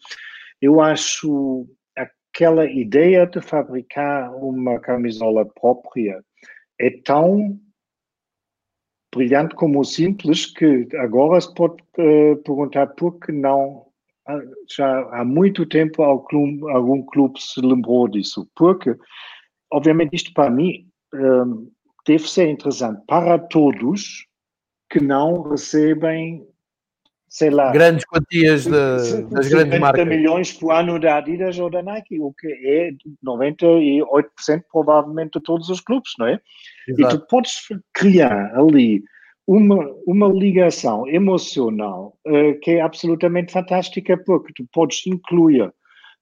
eu 0.64 0.80
acho 0.80 1.68
aquela 1.98 2.66
ideia 2.66 3.28
de 3.28 3.42
fabricar 3.42 4.34
uma 4.36 4.80
camisola 4.80 5.46
própria 5.46 6.24
é 6.80 6.90
tão 7.04 7.60
brilhante 9.14 9.56
como 9.56 9.84
simples 9.84 10.46
que 10.46 10.88
agora 10.96 11.40
se 11.42 11.54
pode 11.54 11.84
uh, 12.00 12.38
perguntar 12.44 12.88
por 12.96 13.20
que 13.20 13.34
não 13.34 13.88
ah, 14.26 14.40
já 14.74 15.02
há 15.12 15.26
muito 15.26 15.66
tempo 15.66 16.02
algum 16.02 17.04
clube 17.08 17.40
se 17.42 17.60
lembrou 17.60 18.08
disso, 18.08 18.50
porque 18.56 18.96
obviamente 19.70 20.16
isto 20.16 20.34
para 20.34 20.50
mim 20.50 20.88
um, 21.14 21.70
deve 22.08 22.28
ser 22.28 22.48
interessante 22.48 23.04
para 23.06 23.38
todos 23.38 24.26
que 24.90 25.02
não 25.02 25.42
recebem 25.42 26.48
sei 27.34 27.50
lá 27.50 27.72
grandes 27.72 28.06
quantias 28.06 28.66
de, 28.66 29.24
das 29.24 29.48
grandes 29.48 29.80
marcas 29.80 30.08
milhões 30.08 30.54
por 30.54 30.72
ano 30.72 31.00
da 31.00 31.18
Adidas 31.18 31.58
ou 31.58 31.68
da 31.68 31.82
Nike, 31.82 32.20
o 32.20 32.32
que 32.32 32.48
é 32.48 32.92
98% 33.26 34.62
provavelmente 34.72 35.40
de 35.40 35.44
todos 35.44 35.68
os 35.68 35.82
clubes, 35.82 36.12
não 36.20 36.28
é? 36.28 36.40
Exato. 36.88 37.16
E 37.16 37.20
tu 37.20 37.28
podes 37.28 37.54
criar 37.92 38.56
ali 38.56 39.04
uma, 39.48 39.84
uma 40.06 40.28
ligação 40.28 41.08
emocional 41.08 42.16
uh, 42.28 42.60
que 42.62 42.74
é 42.74 42.82
absolutamente 42.82 43.52
fantástica, 43.52 44.16
porque 44.16 44.54
tu 44.54 44.68
podes 44.72 45.02
incluir 45.08 45.74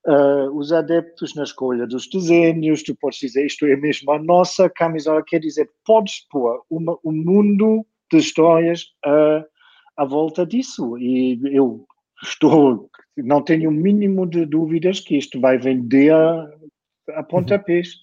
uh, 0.07 0.49
os 0.57 0.71
adeptos 0.71 1.35
na 1.35 1.43
escolha 1.43 1.85
dos 1.85 2.09
desenhos, 2.09 2.83
tu 2.83 2.95
podes 2.95 3.19
dizer 3.19 3.45
isto 3.45 3.65
é 3.65 3.75
mesmo 3.75 4.09
a 4.13 4.17
nossa 4.17 4.69
camisola, 4.69 5.21
quer 5.27 5.39
dizer, 5.39 5.69
podes 5.85 6.25
pôr 6.29 6.61
uma, 6.69 6.97
um 7.03 7.11
mundo 7.11 7.85
de 8.09 8.17
histórias 8.17 8.85
uh, 9.05 9.50
à 9.97 10.05
volta 10.05 10.45
disso. 10.45 10.97
E 10.97 11.39
eu 11.55 11.85
estou, 12.23 12.89
não 13.17 13.41
tenho 13.41 13.69
o 13.69 13.73
mínimo 13.73 14.25
de 14.25 14.45
dúvidas 14.45 14.99
que 14.99 15.17
isto 15.17 15.39
vai 15.39 15.57
vender 15.57 16.13
a, 16.13 17.23
pontapés. 17.23 17.95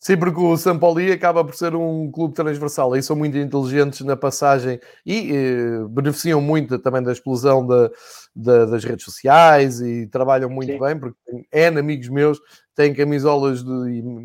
Sim, 0.00 0.16
porque 0.16 0.40
o 0.40 0.56
Sampoli 0.56 1.10
acaba 1.10 1.44
por 1.44 1.56
ser 1.56 1.74
um 1.74 2.08
clube 2.08 2.32
transversal 2.32 2.94
e 2.94 3.02
são 3.02 3.16
muito 3.16 3.36
inteligentes 3.36 4.00
na 4.02 4.16
passagem 4.16 4.78
e 5.04 5.32
eh, 5.32 5.88
beneficiam 5.90 6.40
muito 6.40 6.78
também 6.78 7.02
da 7.02 7.10
explosão 7.10 7.66
da, 7.66 7.90
da, 8.34 8.64
das 8.66 8.84
redes 8.84 9.04
sociais 9.04 9.80
e 9.80 10.06
trabalham 10.06 10.48
muito 10.48 10.72
Sim. 10.72 10.78
bem, 10.78 10.96
porque 11.00 11.18
N 11.52 11.80
amigos 11.80 12.08
meus 12.08 12.38
têm 12.76 12.94
camisolas 12.94 13.64
de, 13.64 13.72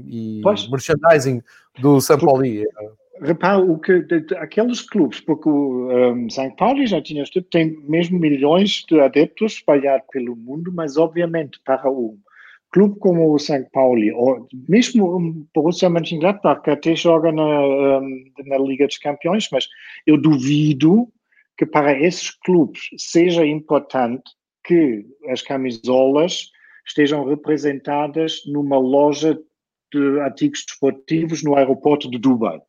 e, 0.08 0.42
e 0.42 0.70
merchandising 0.70 1.42
do 1.82 2.00
Sampoli. 2.00 2.68
Repara 3.24 3.60
o 3.60 3.80
que 3.80 4.02
de, 4.02 4.22
de, 4.22 4.36
aqueles 4.36 4.82
clubes, 4.82 5.20
porque 5.22 5.50
o 5.50 5.90
um, 5.90 6.30
São 6.30 6.50
Paulo 6.56 6.86
já 6.86 7.02
tinha 7.02 7.24
tem 7.50 7.78
mesmo 7.88 8.20
milhões 8.20 8.84
de 8.88 9.00
adeptos 9.00 9.54
espalhados 9.54 10.06
pelo 10.12 10.36
mundo, 10.36 10.72
mas 10.74 10.98
obviamente 10.98 11.60
para 11.64 11.90
um 11.90 12.18
clube 12.72 13.00
como 13.00 13.34
o 13.34 13.40
São 13.40 13.64
Paulo, 13.72 14.02
ou 14.16 14.48
mesmo 14.68 15.06
o 15.06 15.48
Borussia 15.54 15.90
Mönchengladbach, 15.90 16.62
que 16.64 16.72
até 16.72 16.96
joga 16.96 17.32
na, 17.32 18.02
na 18.46 18.58
Liga 18.58 18.88
dos 18.88 18.98
Campeões, 18.98 19.48
mas 19.52 19.68
eu 20.06 20.18
duvido 20.18 21.08
que 21.58 21.66
para 21.66 21.98
esses 21.98 22.32
clubes 22.32 22.90
seja 22.98 23.46
importante 23.46 24.24
que 24.66 25.06
as 25.30 25.42
camisolas 25.42 26.50
estejam 26.86 27.26
representadas 27.26 28.42
numa 28.48 28.80
loja 28.80 29.40
de 29.94 30.20
artigos 30.22 30.66
desportivos 30.66 31.44
no 31.44 31.56
aeroporto 31.56 32.10
de 32.10 32.18
Dubai. 32.18 32.60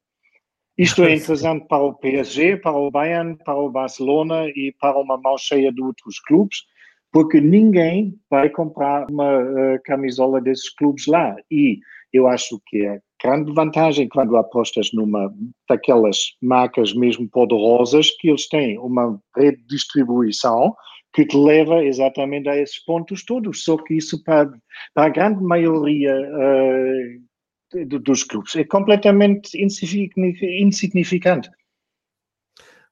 Isto 0.76 1.04
é 1.04 1.14
interessante 1.14 1.66
para 1.68 1.84
o 1.84 1.94
PSG, 1.94 2.56
para 2.56 2.76
o 2.76 2.90
Bayern, 2.90 3.36
para 3.44 3.56
o 3.56 3.70
Barcelona 3.70 4.48
e 4.48 4.74
para 4.80 4.98
uma 4.98 5.16
mão 5.16 5.38
cheia 5.38 5.72
de 5.72 5.80
outros 5.80 6.18
clubes, 6.18 6.64
porque 7.12 7.40
ninguém 7.40 8.18
vai 8.28 8.50
comprar 8.50 9.08
uma 9.08 9.38
uh, 9.38 9.78
camisola 9.84 10.40
desses 10.40 10.68
clubes 10.74 11.06
lá. 11.06 11.36
E 11.48 11.78
eu 12.12 12.26
acho 12.26 12.60
que 12.66 12.84
é 12.84 13.00
grande 13.22 13.52
vantagem 13.52 14.08
quando 14.08 14.36
apostas 14.36 14.90
numa 14.92 15.32
daquelas 15.68 16.18
marcas 16.42 16.92
mesmo 16.92 17.28
poderosas 17.28 18.10
que 18.18 18.28
eles 18.28 18.48
têm 18.48 18.76
uma 18.78 19.18
rede 19.36 19.58
de 19.58 19.66
distribuição 19.68 20.74
que 21.12 21.24
te 21.24 21.36
leva 21.36 21.84
exatamente 21.84 22.48
a 22.48 22.56
esses 22.56 22.84
pontos 22.84 23.24
todos. 23.24 23.62
Só 23.62 23.76
que 23.76 23.94
isso 23.94 24.22
para, 24.24 24.50
para 24.92 25.06
a 25.06 25.08
grande 25.08 25.40
maioria 25.40 26.12
uh, 26.16 27.33
dos 27.84 28.22
clubes 28.22 28.54
é 28.56 28.64
completamente 28.64 29.56
insignificante. 29.60 31.50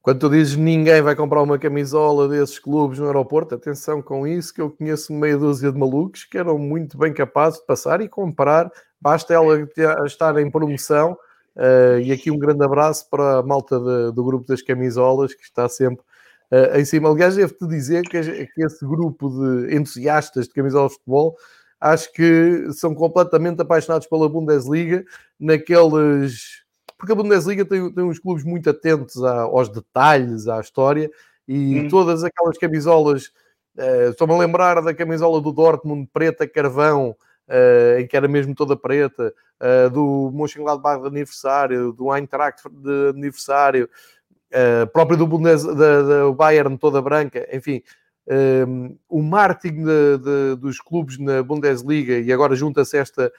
Quando 0.03 0.19
tu 0.19 0.31
dizes 0.31 0.57
ninguém 0.57 1.01
vai 1.01 1.15
comprar 1.15 1.43
uma 1.43 1.57
camisola 1.59 2.29
desses 2.29 2.59
clubes 2.59 2.99
no 2.99 3.07
aeroporto, 3.07 3.55
atenção 3.55 4.03
com 4.03 4.27
isso, 4.27 4.53
que 4.53 4.61
eu 4.61 4.69
conheço 4.69 5.13
meia 5.13 5.39
dúzia 5.39 5.71
de 5.71 5.79
malucos 5.79 6.25
que 6.25 6.37
eram 6.37 6.59
muito 6.59 6.99
bem 6.99 7.15
capazes 7.15 7.61
de 7.61 7.67
passar 7.67 8.01
e 8.01 8.09
comprar, 8.09 8.69
basta 9.01 9.33
ela 9.33 9.65
estar 10.05 10.37
em 10.39 10.51
promoção. 10.51 11.17
Uh, 11.55 12.01
e 12.01 12.11
aqui 12.11 12.31
um 12.31 12.39
grande 12.39 12.65
abraço 12.65 13.09
para 13.11 13.39
a 13.39 13.43
malta 13.43 13.79
de, 13.79 14.13
do 14.13 14.25
grupo 14.25 14.47
das 14.47 14.63
camisolas, 14.63 15.35
que 15.35 15.45
está 15.45 15.69
sempre 15.69 16.03
uh, 16.51 16.77
em 16.77 16.85
cima. 16.85 17.09
Aliás, 17.09 17.37
devo-te 17.37 17.69
dizer 17.69 18.03
que, 18.03 18.21
que, 18.47 18.65
esse 18.65 18.85
grupo 18.85 19.29
de 19.29 19.77
entusiastas 19.77 20.49
de 20.49 20.55
camisolas 20.55 20.93
de 20.93 20.99
futebol 20.99 21.37
acho 21.83 22.13
que 22.13 22.73
são 22.73 22.95
completamente 22.95 23.61
apaixonados 23.61 24.07
pela 24.07 24.29
Bundesliga, 24.29 25.05
naqueles 25.39 26.63
porque 27.03 27.11
a 27.11 27.17
Bundesliga 27.17 27.65
tem, 27.65 27.93
tem 27.93 28.05
uns 28.05 28.21
clubes 28.21 28.45
muito 28.45 28.71
atentos 28.71 29.25
a, 29.25 29.41
aos 29.41 29.69
detalhes, 29.69 30.47
à 30.47 30.61
história, 30.61 31.11
e 31.49 31.81
hum. 31.81 31.89
todas 31.89 32.23
aquelas 32.23 32.57
camisolas, 32.57 33.33
uh, 33.77 34.11
estou-me 34.11 34.33
a 34.35 34.39
lembrar 34.39 34.81
da 34.81 34.95
camisola 34.95 35.41
do 35.41 35.51
Dortmund, 35.51 36.09
preta 36.13 36.47
carvão, 36.47 37.17
uh, 37.49 37.99
em 37.99 38.07
que 38.07 38.17
era 38.17 38.29
mesmo 38.29 38.55
toda 38.55 38.77
preta, 38.77 39.35
uh, 39.61 39.91
do 39.91 40.31
Mönchengladbach 40.33 41.03
de 41.03 41.09
aniversário, 41.09 41.93
do 41.93 42.15
Eintracht 42.15 42.63
de 42.71 43.09
aniversário, 43.09 43.91
uh, 44.53 44.87
próprio 44.93 45.19
do 45.19 45.27
Bundes, 45.27 45.65
da, 45.65 46.03
da 46.03 46.31
Bayern 46.31 46.79
toda 46.79 47.03
branca, 47.03 47.49
enfim, 47.53 47.83
um, 48.29 48.97
o 49.09 49.23
marketing 49.23 49.85
de, 49.85 50.19
de, 50.19 50.57
dos 50.57 50.81
clubes 50.81 51.19
na 51.19 51.43
Bundesliga, 51.43 52.19
e 52.19 52.33
agora 52.33 52.55
junta-se 52.55 52.97
esta 52.97 53.33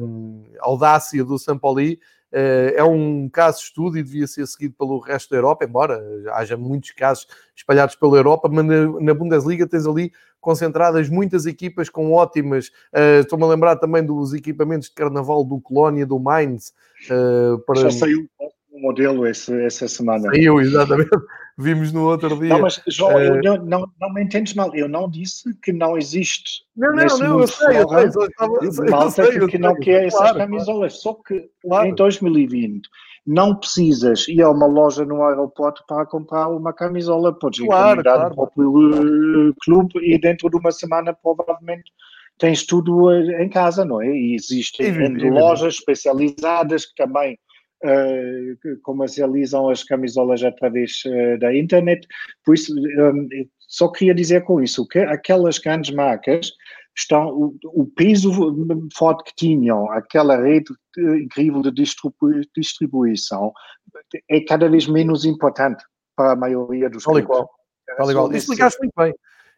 um, 0.00 0.44
audácia 0.60 1.24
do 1.24 1.38
Sampoli, 1.38 1.98
eh, 2.32 2.74
é 2.76 2.84
um 2.84 3.28
caso 3.28 3.58
de 3.58 3.64
estudo 3.64 3.98
e 3.98 4.02
devia 4.02 4.26
ser 4.26 4.46
seguido 4.46 4.74
pelo 4.76 4.98
resto 4.98 5.30
da 5.30 5.36
Europa, 5.36 5.64
embora 5.64 6.02
haja 6.32 6.56
muitos 6.56 6.90
casos 6.90 7.26
espalhados 7.54 7.94
pela 7.94 8.16
Europa, 8.16 8.48
mas 8.52 8.66
na 9.00 9.14
Bundesliga 9.14 9.66
tens 9.66 9.86
ali 9.86 10.12
concentradas 10.40 11.08
muitas 11.08 11.46
equipas 11.46 11.88
com 11.88 12.12
ótimas. 12.12 12.68
Uh, 12.92 13.20
Estou-me 13.20 13.44
a 13.44 13.48
lembrar 13.48 13.76
também 13.76 14.04
dos 14.04 14.34
equipamentos 14.34 14.88
de 14.88 14.94
carnaval 14.94 15.44
do 15.44 15.60
Colónia, 15.60 16.04
do 16.04 16.18
Mainz. 16.18 16.72
Uh, 17.10 17.58
para... 17.60 17.80
Já 17.80 17.90
saiu 17.90 18.28
um 18.72 18.80
modelo 18.80 19.26
esse, 19.26 19.52
essa 19.62 19.88
semana. 19.88 20.28
Saiu, 20.30 20.60
exatamente 20.60 21.08
vimos 21.56 21.92
no 21.92 22.04
outro 22.06 22.38
dia. 22.38 22.50
Não, 22.50 22.60
mas 22.60 22.80
João, 22.88 23.14
uh... 23.14 23.40
não, 23.42 23.56
não, 23.64 23.92
não 24.00 24.12
me 24.12 24.22
entendes 24.22 24.54
mal, 24.54 24.74
eu 24.74 24.88
não 24.88 25.08
disse 25.08 25.54
que 25.60 25.72
não 25.72 25.96
existe. 25.96 26.64
Não, 26.76 26.92
não, 26.94 27.06
não, 27.18 27.40
eu 27.40 27.46
sei, 27.46 27.78
eu 27.78 27.88
sei, 27.88 28.04
eu 28.66 28.72
sei, 28.72 28.90
malta 28.90 29.22
eu 29.22 29.30
sei, 29.30 29.40
que, 29.40 29.46
que 29.48 29.58
não 29.58 29.74
quer 29.74 30.06
essas 30.06 30.20
claro, 30.20 30.38
camisolas, 30.38 31.02
claro. 31.02 31.16
só 31.16 31.22
que 31.26 31.48
claro. 31.62 31.88
em 31.88 31.94
2020 31.94 32.88
não 33.26 33.56
precisas 33.56 34.28
ir 34.28 34.40
a 34.42 34.50
uma 34.50 34.66
loja 34.66 35.04
no 35.04 35.24
aeroporto 35.24 35.82
para 35.88 36.06
comprar 36.06 36.48
uma 36.48 36.72
camisola, 36.72 37.36
podes 37.36 37.60
ir 37.60 37.66
claro, 37.66 38.02
claro. 38.02 38.28
no 38.28 38.34
próprio 38.34 39.54
clube 39.62 39.94
e 40.02 40.18
dentro 40.18 40.48
de 40.48 40.56
uma 40.56 40.70
semana 40.70 41.12
provavelmente 41.12 41.90
tens 42.38 42.64
tudo 42.64 43.10
eh, 43.10 43.42
em 43.42 43.48
casa, 43.48 43.84
não 43.84 44.00
é? 44.00 44.06
E 44.06 44.34
existem 44.34 44.92
lojas 45.30 45.74
especializadas 45.74 46.86
que 46.86 46.94
também 46.94 47.38
comercializam 48.82 49.68
as 49.68 49.84
camisolas 49.84 50.42
através 50.42 51.02
uh, 51.06 51.38
da 51.38 51.54
internet. 51.54 52.06
Por 52.44 52.54
isso, 52.54 52.74
um, 52.74 53.28
só 53.58 53.88
queria 53.88 54.14
dizer 54.14 54.44
com 54.44 54.62
isso 54.62 54.86
que 54.86 54.98
aquelas 54.98 55.58
grandes 55.58 55.94
marcas 55.94 56.52
estão 56.96 57.28
o, 57.28 57.56
o, 57.66 57.86
peso 57.86 58.32
forte 58.96 59.24
que 59.24 59.34
tinham, 59.36 59.90
aquela 59.92 60.40
rede 60.40 60.72
incrível 60.96 61.60
de 61.60 61.70
distribu 61.70 62.40
distribuição, 62.56 63.52
é 64.30 64.40
cada 64.40 64.68
vez 64.68 64.86
menos 64.86 65.24
importante 65.26 65.84
para 66.16 66.32
a 66.32 66.36
maioria 66.36 66.88
dos 66.88 67.04
Tal 67.04 67.18
igual. 67.18 67.50
Tal 67.98 68.10
igual. 68.10 68.32
Explicaste 68.32 68.78
muito 68.80 68.94
bem. 68.96 69.14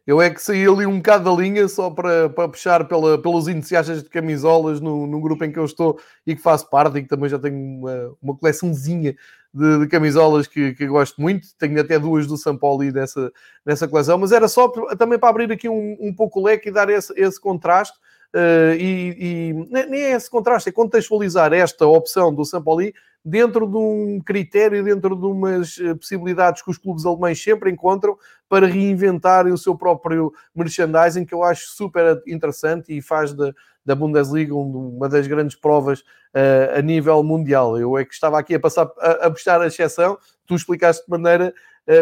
Eu 0.08 0.22
é 0.22 0.30
que 0.30 0.40
saí 0.40 0.66
ali 0.66 0.86
um 0.86 0.96
bocado 0.96 1.24
da 1.24 1.42
linha 1.42 1.68
só 1.68 1.90
para, 1.90 2.30
para 2.30 2.48
puxar 2.48 2.88
pela, 2.88 3.20
pelos 3.20 3.46
entusiastas 3.46 4.02
de 4.02 4.08
camisolas 4.08 4.80
no, 4.80 5.06
no 5.06 5.20
grupo 5.20 5.44
em 5.44 5.52
que 5.52 5.58
eu 5.58 5.66
estou 5.66 6.00
e 6.26 6.34
que 6.34 6.40
faço 6.40 6.70
parte 6.70 6.96
e 6.96 7.02
que 7.02 7.08
também 7.08 7.28
já 7.28 7.38
tenho 7.38 7.54
uma, 7.54 8.16
uma 8.22 8.34
coleçãozinha 8.34 9.14
de, 9.52 9.80
de 9.80 9.86
camisolas 9.86 10.46
que, 10.46 10.72
que 10.72 10.86
gosto 10.86 11.20
muito. 11.20 11.48
Tenho 11.58 11.78
até 11.78 11.98
duas 11.98 12.26
do 12.26 12.38
São 12.38 12.56
Paulo 12.56 12.84
nessa, 12.84 13.30
nessa 13.66 13.86
coleção, 13.86 14.16
mas 14.16 14.32
era 14.32 14.48
só 14.48 14.68
também 14.96 15.18
para 15.18 15.28
abrir 15.28 15.52
aqui 15.52 15.68
um, 15.68 15.98
um 16.00 16.14
pouco 16.14 16.40
o 16.40 16.44
leque 16.44 16.70
e 16.70 16.72
dar 16.72 16.88
esse, 16.88 17.12
esse 17.14 17.38
contraste. 17.38 17.98
Uh, 18.34 18.74
e, 18.78 19.16
e, 19.18 19.54
nem 19.70 20.02
é 20.02 20.10
esse 20.12 20.28
contraste, 20.28 20.68
é 20.68 20.72
contextualizar 20.72 21.52
esta 21.52 21.86
opção 21.86 22.34
do 22.34 22.42
Paulo 22.62 22.82
dentro 23.24 23.66
de 23.66 23.76
um 23.76 24.20
critério, 24.24 24.82
dentro 24.82 25.16
de 25.16 25.26
umas 25.26 25.78
eh, 25.78 25.94
possibilidades 25.94 26.62
que 26.62 26.70
os 26.70 26.78
clubes 26.78 27.04
alemães 27.04 27.42
sempre 27.42 27.70
encontram 27.70 28.16
para 28.48 28.66
reinventarem 28.66 29.52
o 29.52 29.58
seu 29.58 29.76
próprio 29.76 30.32
merchandising, 30.54 31.24
que 31.24 31.34
eu 31.34 31.42
acho 31.42 31.68
super 31.68 32.22
interessante 32.26 32.96
e 32.96 33.02
faz 33.02 33.34
da, 33.34 33.52
da 33.84 33.94
Bundesliga 33.94 34.54
uma 34.54 35.08
das 35.08 35.26
grandes 35.26 35.56
provas 35.56 36.00
uh, 36.00 36.78
a 36.78 36.80
nível 36.80 37.22
mundial. 37.22 37.78
Eu 37.78 37.98
é 37.98 38.04
que 38.04 38.14
estava 38.14 38.38
aqui 38.38 38.54
a 38.54 38.60
passar 38.60 38.90
a, 38.98 39.26
a 39.26 39.30
prestar 39.30 39.60
a 39.60 39.66
exceção, 39.66 40.16
tu 40.46 40.54
explicaste 40.54 41.04
de 41.04 41.10
maneira 41.10 41.52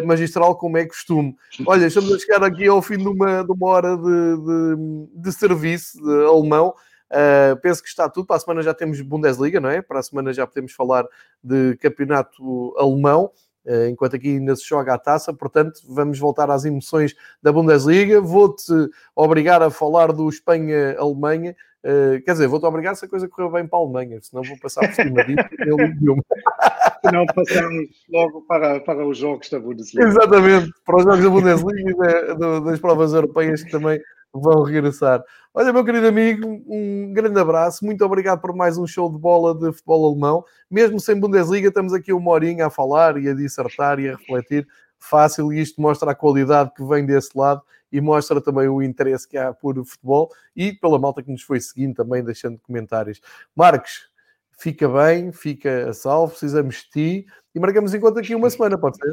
magistral 0.05 0.57
como 0.57 0.78
é 0.78 0.84
costume. 0.84 1.37
Olha, 1.66 1.87
estamos 1.87 2.12
a 2.12 2.18
chegar 2.18 2.43
aqui 2.43 2.66
ao 2.66 2.82
fim 2.82 2.99
de 2.99 3.09
uma, 3.09 3.43
de 3.43 3.53
uma 3.53 3.68
hora 3.68 3.97
de, 3.97 4.03
de, 4.03 5.22
de 5.22 5.32
serviço 5.32 6.03
de 6.03 6.24
alemão. 6.26 6.74
Uh, 7.07 7.57
penso 7.61 7.82
que 7.82 7.89
está 7.89 8.09
tudo. 8.09 8.26
Para 8.26 8.37
a 8.37 8.41
semana 8.41 8.62
já 8.62 8.74
temos 8.74 9.01
Bundesliga, 9.01 9.61
não 9.61 9.70
é? 9.70 9.80
Para 9.80 10.01
a 10.01 10.03
semana 10.03 10.32
já 10.32 10.47
podemos 10.47 10.72
falar 10.72 11.05
de 11.43 11.76
campeonato 11.76 12.74
alemão, 12.76 13.30
uh, 13.64 13.87
enquanto 13.89 14.16
aqui 14.16 14.28
ainda 14.37 14.57
se 14.57 14.66
joga 14.66 14.95
a 14.95 14.99
taça. 14.99 15.32
Portanto, 15.32 15.80
vamos 15.89 16.18
voltar 16.18 16.51
às 16.51 16.64
emoções 16.64 17.14
da 17.43 17.53
Bundesliga. 17.53 18.20
Vou-te 18.20 18.72
obrigar 19.14 19.62
a 19.62 19.70
falar 19.70 20.12
do 20.12 20.28
Espanha-Alemanha. 20.28 21.55
Uh, 21.84 22.20
quer 22.24 22.32
dizer, 22.32 22.49
vou-te 22.49 22.66
obrigar 22.66 22.97
se 22.97 23.05
a 23.05 23.09
coisa 23.09 23.28
correu 23.28 23.53
bem 23.53 23.66
para 23.66 23.78
a 23.78 23.82
Alemanha, 23.82 24.18
senão 24.20 24.43
vou 24.43 24.59
passar 24.59 24.89
por 24.89 24.95
cima 24.95 25.22
disso. 25.24 25.47
Senão 27.07 27.27
passamos 27.27 27.87
logo 28.11 28.43
para, 28.43 28.81
para 28.81 29.07
os 29.07 29.19
jogos 29.19 29.49
da 29.49 29.61
Bundesliga. 29.61 30.09
Exatamente, 30.09 30.71
para 30.85 30.97
os 30.97 31.05
jogos 31.05 31.23
da 31.23 31.31
Bundesliga 31.31 31.91
e 31.91 32.65
das 32.65 32.81
provas 32.81 33.13
europeias 33.13 33.63
que 33.63 33.71
também 33.71 34.01
vão 34.33 34.63
regressar. 34.63 35.23
Olha, 35.55 35.73
meu 35.73 35.85
querido 35.85 36.07
amigo, 36.07 36.47
um 36.67 37.13
grande 37.13 37.41
abraço. 37.41 37.85
Muito 37.85 38.05
obrigado 38.05 38.41
por 38.41 38.55
mais 38.55 38.77
um 38.77 38.87
show 38.87 39.11
de 39.11 39.19
bola 39.19 39.55
de 39.55 39.73
futebol 39.73 40.11
alemão. 40.11 40.45
Mesmo 40.71 41.01
sem 41.01 41.19
Bundesliga, 41.19 41.69
estamos 41.69 41.93
aqui 41.93 42.13
uma 42.13 42.31
horinha 42.31 42.67
a 42.67 42.71
falar 42.71 43.17
e 43.17 43.29
a 43.29 43.35
dissertar 43.35 43.99
e 43.99 44.09
a 44.09 44.17
refletir. 44.17 44.67
Fácil, 44.99 45.53
e 45.53 45.61
isto 45.61 45.81
mostra 45.81 46.11
a 46.11 46.15
qualidade 46.15 46.73
que 46.75 46.85
vem 46.85 47.05
desse 47.05 47.31
lado 47.37 47.63
e 47.93 48.01
mostra 48.01 48.41
também 48.41 48.69
o 48.69 48.83
interesse 48.83 49.29
que 49.29 49.39
há 49.39 49.53
por 49.53 49.75
futebol 49.85 50.31
e 50.55 50.73
pela 50.73 50.99
malta 50.99 51.23
que 51.23 51.31
nos 51.31 51.43
foi 51.43 51.61
seguindo 51.61 51.95
também, 51.95 52.25
deixando 52.25 52.59
comentários. 52.59 53.21
Marcos, 53.55 54.11
fica 54.59 54.89
bem, 54.89 55.33
fica 55.33 55.91
a 55.91 55.93
salvo, 55.93 56.31
precisamos 56.31 56.77
de 56.77 56.91
ti 56.91 57.27
e 57.55 57.61
marcamos 57.61 57.95
enquanto 57.95 58.19
aqui 58.19 58.35
uma 58.35 58.51
semana, 58.51 58.79
pode 58.79 58.97
ser? 58.97 59.13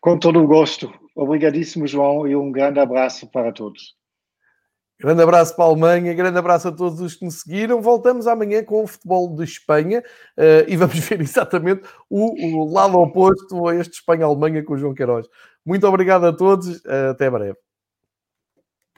Com 0.00 0.18
todo 0.18 0.42
o 0.42 0.46
gosto. 0.46 0.92
Obrigadíssimo, 1.14 1.86
João, 1.86 2.26
e 2.26 2.36
um 2.36 2.52
grande 2.52 2.78
abraço 2.78 3.26
para 3.30 3.52
todos. 3.52 3.96
Grande 4.98 5.22
abraço 5.22 5.54
para 5.54 5.66
a 5.66 5.68
Alemanha, 5.68 6.14
grande 6.14 6.38
abraço 6.38 6.68
a 6.68 6.72
todos 6.72 7.00
os 7.00 7.14
que 7.14 7.24
nos 7.24 7.40
seguiram. 7.40 7.82
Voltamos 7.82 8.26
amanhã 8.26 8.64
com 8.64 8.82
o 8.82 8.86
futebol 8.86 9.34
de 9.34 9.44
Espanha 9.44 10.02
uh, 10.38 10.64
e 10.66 10.74
vamos 10.74 10.98
ver 11.06 11.20
exatamente 11.20 11.82
o, 12.08 12.62
o 12.62 12.72
lado 12.72 12.98
oposto 12.98 13.68
a 13.68 13.76
este 13.76 13.94
Espanha-Alemanha 13.94 14.64
com 14.64 14.72
o 14.74 14.78
João 14.78 14.94
Queiroz. 14.94 15.26
Muito 15.64 15.86
obrigado 15.86 16.24
a 16.24 16.32
todos, 16.32 16.78
uh, 16.78 17.10
até 17.10 17.28
breve. 17.28 17.65